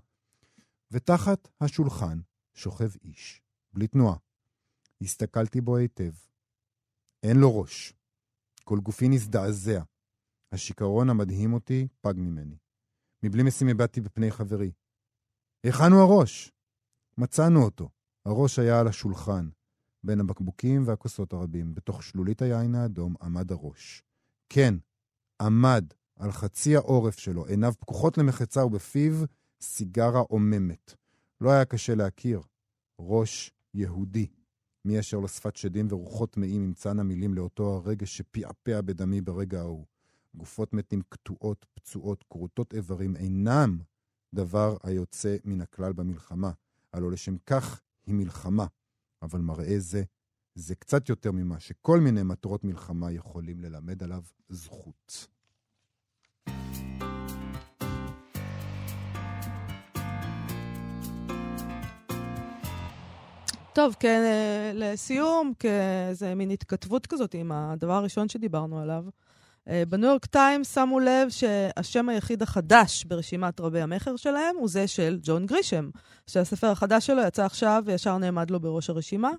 ותחת 0.92 1.48
השולחן 1.62 2.20
שוכב 2.54 2.90
איש, 3.04 3.42
בלי 3.74 3.88
תנועה. 3.88 4.16
הסתכלתי 5.02 5.62
בו 5.62 5.78
היטב. 5.78 6.12
אין 7.24 7.38
לו 7.38 7.60
ראש. 7.60 7.94
כל 8.64 8.80
גופי 8.80 9.08
נזדעזע. 9.08 9.84
השיכרון 10.52 11.10
המדהים 11.10 11.54
אותי 11.54 11.88
פג 12.02 12.14
ממני. 12.18 12.58
מבלי 13.24 13.44
משים 13.44 13.68
הבטתי 13.68 14.02
בפני 14.02 14.32
חברי. 14.32 14.72
היכן 15.64 15.92
הוא 15.92 16.02
הראש? 16.02 16.52
מצאנו 17.18 17.64
אותו. 17.64 17.90
הראש 18.26 18.60
היה 18.60 18.80
על 18.80 18.88
השולחן. 18.88 19.50
בין 20.04 20.20
הבקבוקים 20.20 20.88
והכוסות 20.88 21.34
הרבים, 21.34 21.76
בתוך 21.76 22.04
שלולית 22.04 22.42
היין 22.42 22.76
האדום, 22.76 23.16
עמד 23.22 23.52
הראש. 23.52 24.04
כן, 24.50 24.74
עמד 25.42 25.86
על 26.16 26.32
חצי 26.32 26.76
העורף 26.76 27.20
שלו, 27.20 27.46
עיניו 27.46 27.74
פקוחות 27.80 28.18
למחצה 28.18 28.66
ובפיו 28.66 29.14
סיגרה 29.62 30.20
עוממת. 30.20 30.94
לא 31.42 31.52
היה 31.52 31.66
קשה 31.66 31.96
להכיר. 31.96 32.42
ראש 33.00 33.52
יהודי. 33.74 34.28
מי 34.86 35.00
אשר 35.00 35.20
לשפת 35.20 35.56
שדים 35.56 35.88
ורוחות 35.90 36.32
טמאים 36.32 36.64
ימצאנה 36.64 37.04
מילים 37.04 37.34
לאותו 37.34 37.76
הרגש 37.76 38.18
שפעפע 38.18 38.82
בדמי 38.82 39.22
ברגע 39.22 39.60
ההוא. 39.60 39.86
גופות 40.36 40.74
מתים 40.74 41.02
קטועות, 41.10 41.66
פצועות, 41.74 42.24
כרותות 42.30 42.74
איברים 42.74 43.16
אינם 43.16 43.80
דבר 44.34 44.78
היוצא 44.84 45.36
מן 45.46 45.62
הכלל 45.62 45.94
במלחמה. 45.94 46.52
הלא 46.94 47.12
לשם 47.12 47.38
כך 47.46 47.82
היא 48.06 48.16
מלחמה. 48.16 48.66
אבל 49.22 49.40
מראה 49.40 49.80
זה, 49.80 50.04
זה 50.56 50.76
קצת 50.76 51.10
יותר 51.10 51.32
ממה 51.32 51.60
שכל 51.60 52.00
מיני 52.00 52.24
מטרות 52.24 52.64
מלחמה 52.64 53.12
יכולים 53.12 53.62
ללמד 53.62 54.04
עליו 54.04 54.24
זכות. 54.50 55.28
טוב, 63.74 63.96
כן, 64.00 64.22
אה, 64.26 64.72
לסיום, 64.74 65.54
כאיזה 65.60 66.36
מין 66.36 66.52
התכתבות 66.52 67.08
כזאת 67.08 67.34
עם 67.34 67.52
הדבר 67.52 67.94
הראשון 67.94 68.30
שדיברנו 68.30 68.80
עליו. 68.82 69.04
אה, 69.70 69.84
בניו 69.90 70.10
יורק 70.10 70.26
טיימס 70.26 70.76
שמו 70.76 71.00
לב 71.00 71.30
שהשם 71.30 72.10
היחיד 72.10 72.42
החדש 72.42 73.04
ברשימת 73.04 73.60
רבי 73.60 73.82
המכר 73.82 74.16
שלהם 74.16 74.56
הוא 74.56 74.70
זה 74.70 74.88
של 74.88 75.20
ג'ון 75.22 75.46
גרישם, 75.46 75.90
שהספר 76.28 76.68
החדש 76.68 77.08
שלו 77.08 77.22
יצא 77.22 77.46
עכשיו 77.46 77.84
וישר 77.86 78.18
נעמד 78.18 78.52
לו 78.52 78.60
בראש 78.60 78.90
הרשימה. 78.90 79.32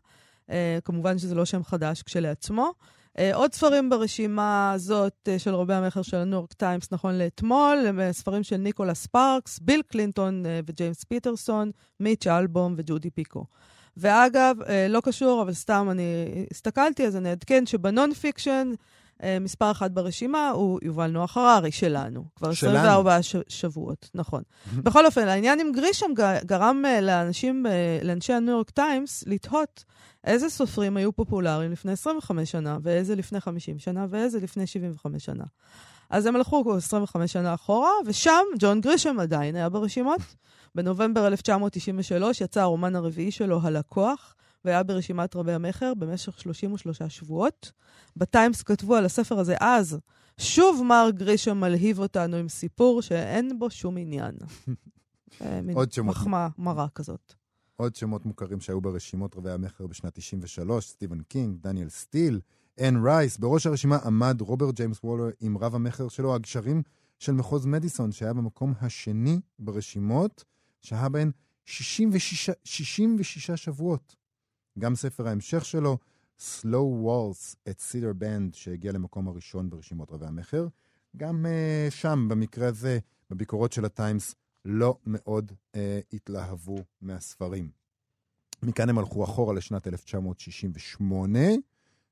אה, 0.50 0.52
כמובן 0.84 1.18
שזה 1.18 1.34
לא 1.34 1.44
שם 1.44 1.64
חדש 1.64 2.02
כשלעצמו. 2.02 2.72
עוד 3.34 3.54
ספרים 3.54 3.90
ברשימה 3.90 4.72
הזאת 4.72 5.28
של 5.38 5.54
רבי 5.54 5.74
המכר 5.74 6.02
של 6.02 6.16
הניו 6.16 6.38
יורק 6.38 6.52
טיימס 6.52 6.92
נכון 6.92 7.18
לאתמול, 7.18 7.84
הם 7.86 8.12
ספרים 8.12 8.42
של 8.42 8.56
ניקולס 8.56 8.94
ספארקס, 8.94 9.58
ביל 9.58 9.82
קלינטון 9.82 10.42
וג'יימס 10.66 11.04
פיטרסון, 11.04 11.70
מיץ' 12.00 12.26
אלבום 12.26 12.74
וג'ודי 12.76 13.10
פיקו. 13.10 13.44
ואגב, 13.96 14.56
אה, 14.60 14.66
לא 14.88 15.00
קשור, 15.04 15.42
אבל 15.42 15.52
סתם 15.52 15.88
אני 15.90 16.26
הסתכלתי, 16.50 17.06
אז 17.06 17.16
אני 17.16 17.30
אעדכן 17.30 17.66
שב 17.66 18.14
non-fiction, 18.14 18.72
אה, 19.22 19.38
מספר 19.40 19.70
אחת 19.70 19.90
ברשימה 19.90 20.50
הוא 20.50 20.80
יובל 20.82 21.06
נוח 21.10 21.36
הררי 21.36 21.72
שלנו. 21.72 22.24
כבר 22.36 22.50
24 22.50 23.22
ש- 23.22 23.36
שבועות, 23.48 24.10
נכון. 24.14 24.42
בכל 24.76 25.06
אופן, 25.06 25.28
העניין 25.28 25.60
עם 25.60 25.72
גרישם 25.72 26.06
גרם 26.46 26.82
אה, 26.86 27.00
לאנשים, 27.00 27.66
אה, 27.66 27.98
לאנשי 28.02 28.32
הניו 28.32 28.54
יורק 28.54 28.70
טיימס, 28.70 29.24
לתהות 29.26 29.84
איזה 30.24 30.50
סופרים 30.50 30.96
היו 30.96 31.12
פופולריים 31.12 31.72
לפני 31.72 31.92
25 31.92 32.50
שנה, 32.50 32.78
ואיזה 32.82 33.16
לפני 33.16 33.40
50 33.40 33.78
שנה, 33.78 34.06
ואיזה 34.10 34.40
לפני 34.40 34.66
75 34.66 35.24
שנה. 35.24 35.44
אז 36.14 36.26
הם 36.26 36.36
הלכו 36.36 36.74
25 36.76 37.32
שנה 37.32 37.54
אחורה, 37.54 37.90
ושם 38.06 38.42
ג'ון 38.58 38.80
גרישם 38.80 39.20
עדיין 39.20 39.56
היה 39.56 39.68
ברשימות. 39.68 40.20
בנובמבר 40.74 41.26
1993 41.26 42.40
יצא 42.40 42.60
הרומן 42.60 42.96
הרביעי 42.96 43.30
שלו, 43.30 43.60
הלקוח, 43.62 44.34
והיה 44.64 44.82
ברשימת 44.82 45.36
רבי 45.36 45.52
המכר 45.52 45.94
במשך 45.94 46.40
33 46.40 47.02
שבועות. 47.02 47.72
בטיימס 48.16 48.62
כתבו 48.62 48.94
על 48.94 49.04
הספר 49.04 49.38
הזה 49.38 49.54
אז, 49.60 49.98
שוב 50.38 50.82
מר 50.84 51.08
גרישם 51.14 51.60
מלהיב 51.60 51.98
אותנו 51.98 52.36
עם 52.36 52.48
סיפור 52.48 53.02
שאין 53.02 53.58
בו 53.58 53.70
שום 53.70 53.96
עניין. 53.96 54.34
אה, 55.42 55.60
עוד 55.74 55.92
שמות. 55.92 56.16
מחמאה 56.16 56.48
מרה 56.58 56.88
כזאת. 56.94 57.34
עוד 57.76 57.96
שמות 57.96 58.26
מוכרים 58.26 58.60
שהיו 58.60 58.80
ברשימות 58.80 59.36
רבי 59.36 59.50
המכר 59.50 59.86
בשנת 59.86 60.14
93, 60.14 60.86
סטיבן 60.86 61.22
קינג, 61.22 61.56
דניאל 61.60 61.88
סטיל, 61.88 62.40
אן 62.80 63.06
רייס. 63.06 63.36
בראש 63.36 63.66
הרשימה 63.66 63.96
עמד 63.96 64.40
רוברט 64.40 64.74
ג'יימס 64.74 65.00
וולר 65.04 65.30
עם 65.40 65.58
רב 65.58 65.74
המכר 65.74 66.08
שלו, 66.08 66.34
הגשרים 66.34 66.82
של 67.18 67.32
מחוז 67.32 67.66
מדיסון, 67.66 68.12
שהיה 68.12 68.32
במקום 68.32 68.74
השני 68.80 69.40
ברשימות, 69.58 70.44
שהה 70.80 71.08
בהן 71.08 71.30
66, 71.64 72.50
66 72.64 73.50
שבועות. 73.50 74.16
גם 74.78 74.94
ספר 74.94 75.28
ההמשך 75.28 75.64
שלו, 75.64 75.98
Slow 76.38 77.04
Waltz 77.04 77.56
at 77.70 77.80
Cedar 77.80 78.12
Bend, 78.12 78.54
שהגיע 78.54 78.92
למקום 78.92 79.28
הראשון 79.28 79.70
ברשימות 79.70 80.12
רבי 80.12 80.26
המכר. 80.26 80.66
גם 81.16 81.46
אה, 81.46 81.90
שם, 81.90 82.26
במקרה 82.30 82.68
הזה, 82.68 82.98
בביקורות 83.30 83.72
של 83.72 83.84
הטיימס, 83.84 84.34
לא 84.64 84.98
מאוד 85.06 85.52
uh, 85.52 85.78
התלהבו 86.12 86.78
מהספרים. 87.00 87.70
מכאן 88.62 88.88
הם 88.88 88.98
הלכו 88.98 89.24
אחורה 89.24 89.54
לשנת 89.54 89.86
1968, 89.86 91.38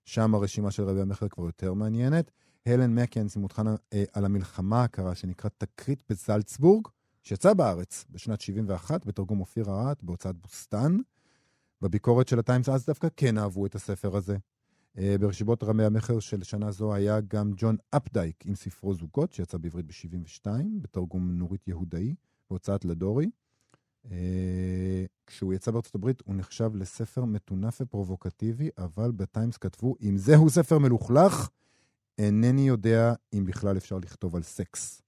שם 0.05 0.35
הרשימה 0.35 0.71
של 0.71 0.83
רבי 0.83 1.01
המכר 1.01 1.29
כבר 1.29 1.45
יותר 1.45 1.75
מעניינת. 1.75 2.31
הלן 2.67 2.95
מקנס 2.95 3.37
עם 3.37 3.43
מותחן 3.43 3.67
uh, 3.67 3.97
על 4.13 4.25
המלחמה 4.25 4.85
הקרה 4.85 5.15
שנקרא 5.15 5.51
תקרית 5.59 6.03
בזלצבורג, 6.11 6.89
שיצא 7.23 7.55
בארץ 7.55 8.05
בשנת 8.11 8.41
71 8.41 9.07
בתרגום 9.07 9.41
אופיר 9.41 9.71
ארט 9.71 10.03
בהוצאת 10.03 10.37
בוסתן. 10.37 10.99
בביקורת 11.83 12.29
של 12.29 12.39
הטיימס 12.39 12.69
אז 12.69 12.87
דווקא 12.87 13.09
כן 13.17 13.39
אהבו 13.39 13.67
את 13.67 13.75
הספר 13.75 14.17
הזה. 14.17 14.37
Uh, 14.97 15.01
ברשיבות 15.21 15.63
רמי 15.63 15.85
המכר 15.85 16.21
של 16.21 16.43
שנה 16.43 16.71
זו 16.71 16.95
היה 16.95 17.21
גם 17.21 17.53
ג'ון 17.57 17.77
אפדייק 17.91 18.47
עם 18.47 18.55
ספרו 18.55 18.95
זוגות, 18.95 19.33
שיצא 19.33 19.59
בעברית 19.59 19.87
ב-72, 19.87 20.47
בתרגום 20.83 21.31
נורית 21.33 21.69
יהודאי, 21.69 22.15
בהוצאת 22.51 22.85
לדורי. 22.85 23.31
Uh, 24.07 24.11
כשהוא 25.27 25.55
יצא 25.55 25.71
בארצות 25.71 25.95
הברית 25.95 26.23
הוא 26.25 26.35
נחשב 26.37 26.71
לספר 26.75 27.25
מטונף 27.25 27.81
ופרובוקטיבי, 27.81 28.71
אבל 28.79 29.11
בטיימס 29.11 29.57
כתבו, 29.57 29.97
אם 30.03 30.17
זהו 30.19 30.51
ספר 30.51 30.79
מלוכלך, 30.79 31.49
אינני 32.19 32.69
יודע 32.69 33.15
אם 33.33 33.45
בכלל 33.45 33.77
אפשר 33.77 33.99
לכתוב 33.99 34.37
על 34.37 34.43
סקס. 34.43 35.03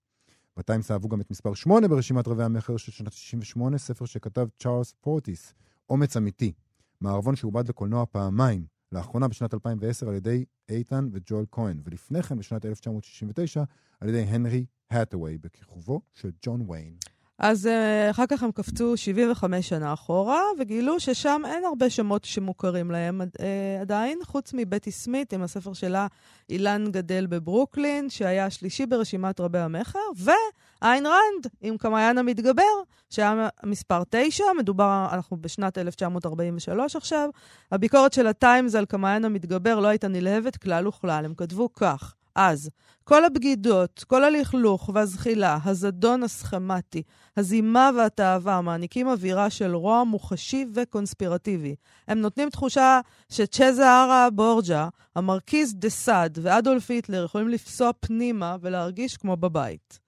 בטיימס 0.56 0.90
אהבו 0.90 1.08
גם 1.08 1.20
את 1.20 1.30
מספר 1.30 1.54
8 1.54 1.88
ברשימת 1.88 2.28
רבי 2.28 2.42
המכר 2.42 2.76
של 2.76 2.92
שנת 2.92 3.12
68, 3.12 3.78
ספר 3.78 4.04
שכתב 4.04 4.48
צ'ארלס 4.58 4.94
פורטיס, 5.00 5.54
אומץ 5.90 6.16
אמיתי, 6.16 6.52
מערבון 7.00 7.36
שעובד 7.36 7.68
לקולנוע 7.68 8.06
פעמיים, 8.06 8.66
לאחרונה 8.92 9.28
בשנת 9.28 9.54
2010 9.54 10.08
על 10.08 10.14
ידי 10.14 10.44
איתן 10.68 11.08
וג'ואל 11.12 11.44
כהן, 11.52 11.80
ולפני 11.84 12.22
כן 12.22 12.38
בשנת 12.38 12.66
1969 12.66 13.64
על 14.00 14.08
ידי 14.08 14.22
הנרי 14.22 14.66
האטווי, 14.90 15.38
בכיכובו 15.38 16.00
של 16.14 16.30
ג'ון 16.42 16.64
ויין. 16.68 16.96
אז 17.38 17.66
uh, 17.66 18.10
אחר 18.10 18.26
כך 18.28 18.42
הם 18.42 18.52
קפצו 18.52 18.96
75 18.96 19.68
שנה 19.68 19.92
אחורה, 19.92 20.40
וגילו 20.58 21.00
ששם 21.00 21.42
אין 21.46 21.64
הרבה 21.64 21.90
שמות 21.90 22.24
שמוכרים 22.24 22.90
להם 22.90 23.20
uh, 23.20 23.42
עדיין, 23.80 24.18
חוץ 24.24 24.50
מבטי 24.54 24.90
סמית 24.90 25.32
עם 25.32 25.42
הספר 25.42 25.72
שלה 25.72 26.06
אילן 26.50 26.84
גדל 26.90 27.26
בברוקלין, 27.26 28.10
שהיה 28.10 28.46
השלישי 28.46 28.86
ברשימת 28.86 29.40
רבי 29.40 29.58
המכר, 29.58 29.98
ואיין 30.16 31.06
רנד 31.06 31.46
עם 31.60 31.76
קמעיין 31.76 32.18
המתגבר, 32.18 32.62
שהיה 33.10 33.48
מספר 33.64 34.02
9, 34.10 34.44
מדובר, 34.58 35.08
אנחנו 35.12 35.36
בשנת 35.36 35.78
1943 35.78 36.96
עכשיו. 36.96 37.28
הביקורת 37.72 38.12
של 38.12 38.26
הטיימס 38.26 38.74
על 38.74 38.84
קמעיין 38.84 39.24
המתגבר 39.24 39.80
לא 39.80 39.88
הייתה 39.88 40.08
נלהבת 40.08 40.56
כלל 40.56 40.88
וכלל, 40.88 41.24
הם 41.24 41.34
כתבו 41.34 41.72
כך: 41.72 42.14
אז, 42.34 42.70
כל 43.04 43.24
הבגידות, 43.24 44.04
כל 44.06 44.24
הלכלוך 44.24 44.90
והזחילה, 44.94 45.58
הזדון 45.64 46.22
הסכמטי, 46.22 47.02
הזימה 47.36 47.90
והתאווה 47.96 48.60
מעניקים 48.60 49.08
אווירה 49.08 49.50
של 49.50 49.74
רוע 49.74 50.04
מוחשי 50.04 50.66
וקונספירטיבי. 50.74 51.74
הם 52.08 52.20
נותנים 52.20 52.50
תחושה 52.50 53.00
שצ'זהרה 53.28 54.28
בורג'ה, 54.30 54.88
המרכיז 55.16 55.74
דה 55.74 55.90
סאד 55.90 56.38
ואדולף 56.42 56.90
היטלר 56.90 57.24
יכולים 57.24 57.48
לפסוע 57.48 57.90
פנימה 58.00 58.56
ולהרגיש 58.60 59.16
כמו 59.16 59.36
בבית. 59.36 60.04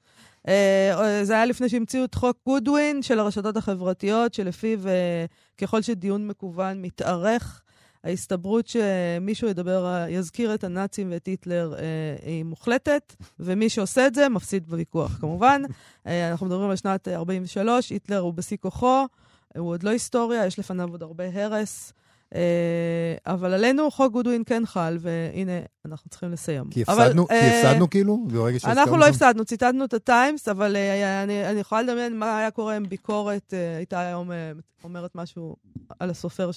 אה, 0.48 1.20
זה 1.22 1.32
היה 1.32 1.44
לפני 1.44 1.68
שהמציאו 1.68 2.04
את 2.04 2.14
חוק 2.14 2.36
גודווין 2.46 3.02
של 3.02 3.18
הרשתות 3.18 3.56
החברתיות, 3.56 4.34
שלפיו 4.34 4.88
אה, 4.88 5.24
ככל 5.58 5.82
שדיון 5.82 6.26
מקוון 6.26 6.82
מתארך, 6.82 7.62
ההסתברות 8.06 8.66
שמישהו 8.66 9.48
ידבר, 9.48 10.04
יזכיר 10.08 10.54
את 10.54 10.64
הנאצים 10.64 11.08
ואת 11.12 11.26
היטלר 11.26 11.74
אה, 11.78 11.82
היא 12.22 12.44
מוחלטת, 12.44 13.14
ומי 13.40 13.68
שעושה 13.68 14.06
את 14.06 14.14
זה 14.14 14.28
מפסיד 14.28 14.66
בוויכוח, 14.66 15.18
כמובן. 15.20 15.62
אה, 16.06 16.30
אנחנו 16.30 16.46
מדברים 16.46 16.70
על 16.70 16.76
שנת 16.76 17.08
43, 17.08 17.90
היטלר 17.90 18.18
הוא 18.18 18.34
בשיא 18.34 18.56
כוחו, 18.56 19.06
הוא 19.56 19.68
עוד 19.68 19.82
לא 19.82 19.90
היסטוריה, 19.90 20.46
יש 20.46 20.58
לפניו 20.58 20.88
עוד 20.90 21.02
הרבה 21.02 21.24
הרס. 21.32 21.92
Uh, 22.26 22.36
אבל 23.26 23.54
עלינו 23.54 23.90
חוק 23.90 24.12
גודווין 24.12 24.42
כן 24.46 24.66
חל, 24.66 24.98
והנה, 25.00 25.52
אנחנו 25.84 26.10
צריכים 26.10 26.32
לסיים. 26.32 26.64
כי 26.70 26.82
הפסדנו, 26.82 27.26
אבל, 27.30 27.40
כי 27.40 27.46
uh, 27.46 27.66
הפסדנו 27.66 27.90
כאילו? 27.90 28.26
אנחנו 28.64 28.96
לא 28.96 29.06
הפסדנו, 29.06 29.44
ציטטנו 29.44 29.84
את 29.84 29.94
הטיימס, 29.94 30.48
אבל 30.48 30.76
uh, 30.76 31.24
אני, 31.24 31.50
אני 31.50 31.60
יכולה 31.60 31.82
לדמיין 31.82 32.18
מה 32.18 32.38
היה 32.38 32.50
קורה 32.50 32.76
אם 32.76 32.88
ביקורת 32.88 33.52
uh, 33.54 33.76
הייתה 33.76 34.00
היום 34.00 34.30
uh, 34.30 34.34
אומרת 34.84 35.14
משהו 35.14 35.56
על 35.98 36.10
הסופר. 36.10 36.50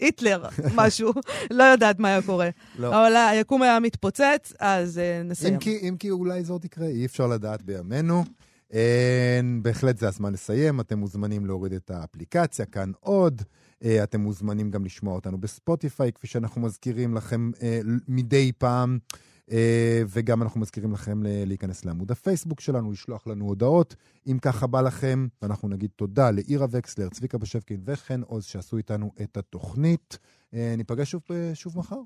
היטלר, 0.00 0.44
משהו, 0.74 1.12
לא 1.50 1.64
יודעת 1.64 1.98
מה 1.98 2.08
היה 2.08 2.22
קורה. 2.22 2.50
לא. 2.78 2.88
אבל 2.88 3.16
היקום 3.16 3.62
היה 3.62 3.80
מתפוצץ, 3.80 4.52
אז 4.60 4.98
uh, 4.98 5.24
נסיים. 5.24 5.54
אם 5.54 5.60
כי, 5.60 5.78
אם 5.88 5.96
כי 5.98 6.10
אולי 6.10 6.44
זאת 6.44 6.64
יקרה, 6.64 6.86
אי 6.86 7.06
אפשר 7.06 7.26
לדעת 7.26 7.62
בימינו. 7.62 8.24
אין, 8.70 9.62
בהחלט 9.62 9.98
זה 9.98 10.08
הזמן 10.08 10.32
לסיים, 10.32 10.80
אתם 10.80 10.98
מוזמנים 10.98 11.46
להוריד 11.46 11.72
את 11.72 11.90
האפליקציה, 11.90 12.66
כאן 12.66 12.92
עוד. 13.00 13.42
Uh, 13.82 13.86
אתם 14.02 14.20
מוזמנים 14.20 14.70
גם 14.70 14.84
לשמוע 14.84 15.14
אותנו 15.14 15.38
בספוטיפיי, 15.38 16.12
כפי 16.12 16.26
שאנחנו 16.26 16.60
מזכירים 16.60 17.14
לכם 17.14 17.50
uh, 17.54 17.60
מדי 18.08 18.52
פעם. 18.58 18.98
אה, 19.52 20.02
וגם 20.08 20.42
אנחנו 20.42 20.60
מזכירים 20.60 20.92
לכם 20.92 21.22
להיכנס 21.24 21.84
לעמוד 21.84 22.10
הפייסבוק 22.10 22.60
שלנו, 22.60 22.92
לשלוח 22.92 23.26
לנו 23.26 23.44
הודעות, 23.44 23.96
אם 24.26 24.38
ככה 24.42 24.66
בא 24.66 24.80
לכם. 24.80 25.26
ואנחנו 25.42 25.68
נגיד 25.68 25.90
תודה 25.96 26.30
לאירה 26.30 26.66
וקסלר, 26.70 27.08
צביקה 27.08 27.38
בשבקין 27.38 27.80
וחן 27.84 28.20
עוז 28.22 28.44
שעשו 28.44 28.76
איתנו 28.76 29.10
את 29.22 29.36
התוכנית. 29.36 30.18
אה, 30.54 30.74
ניפגש 30.76 31.10
שוב, 31.10 31.22
שוב 31.54 31.78
מחר. 31.78 32.00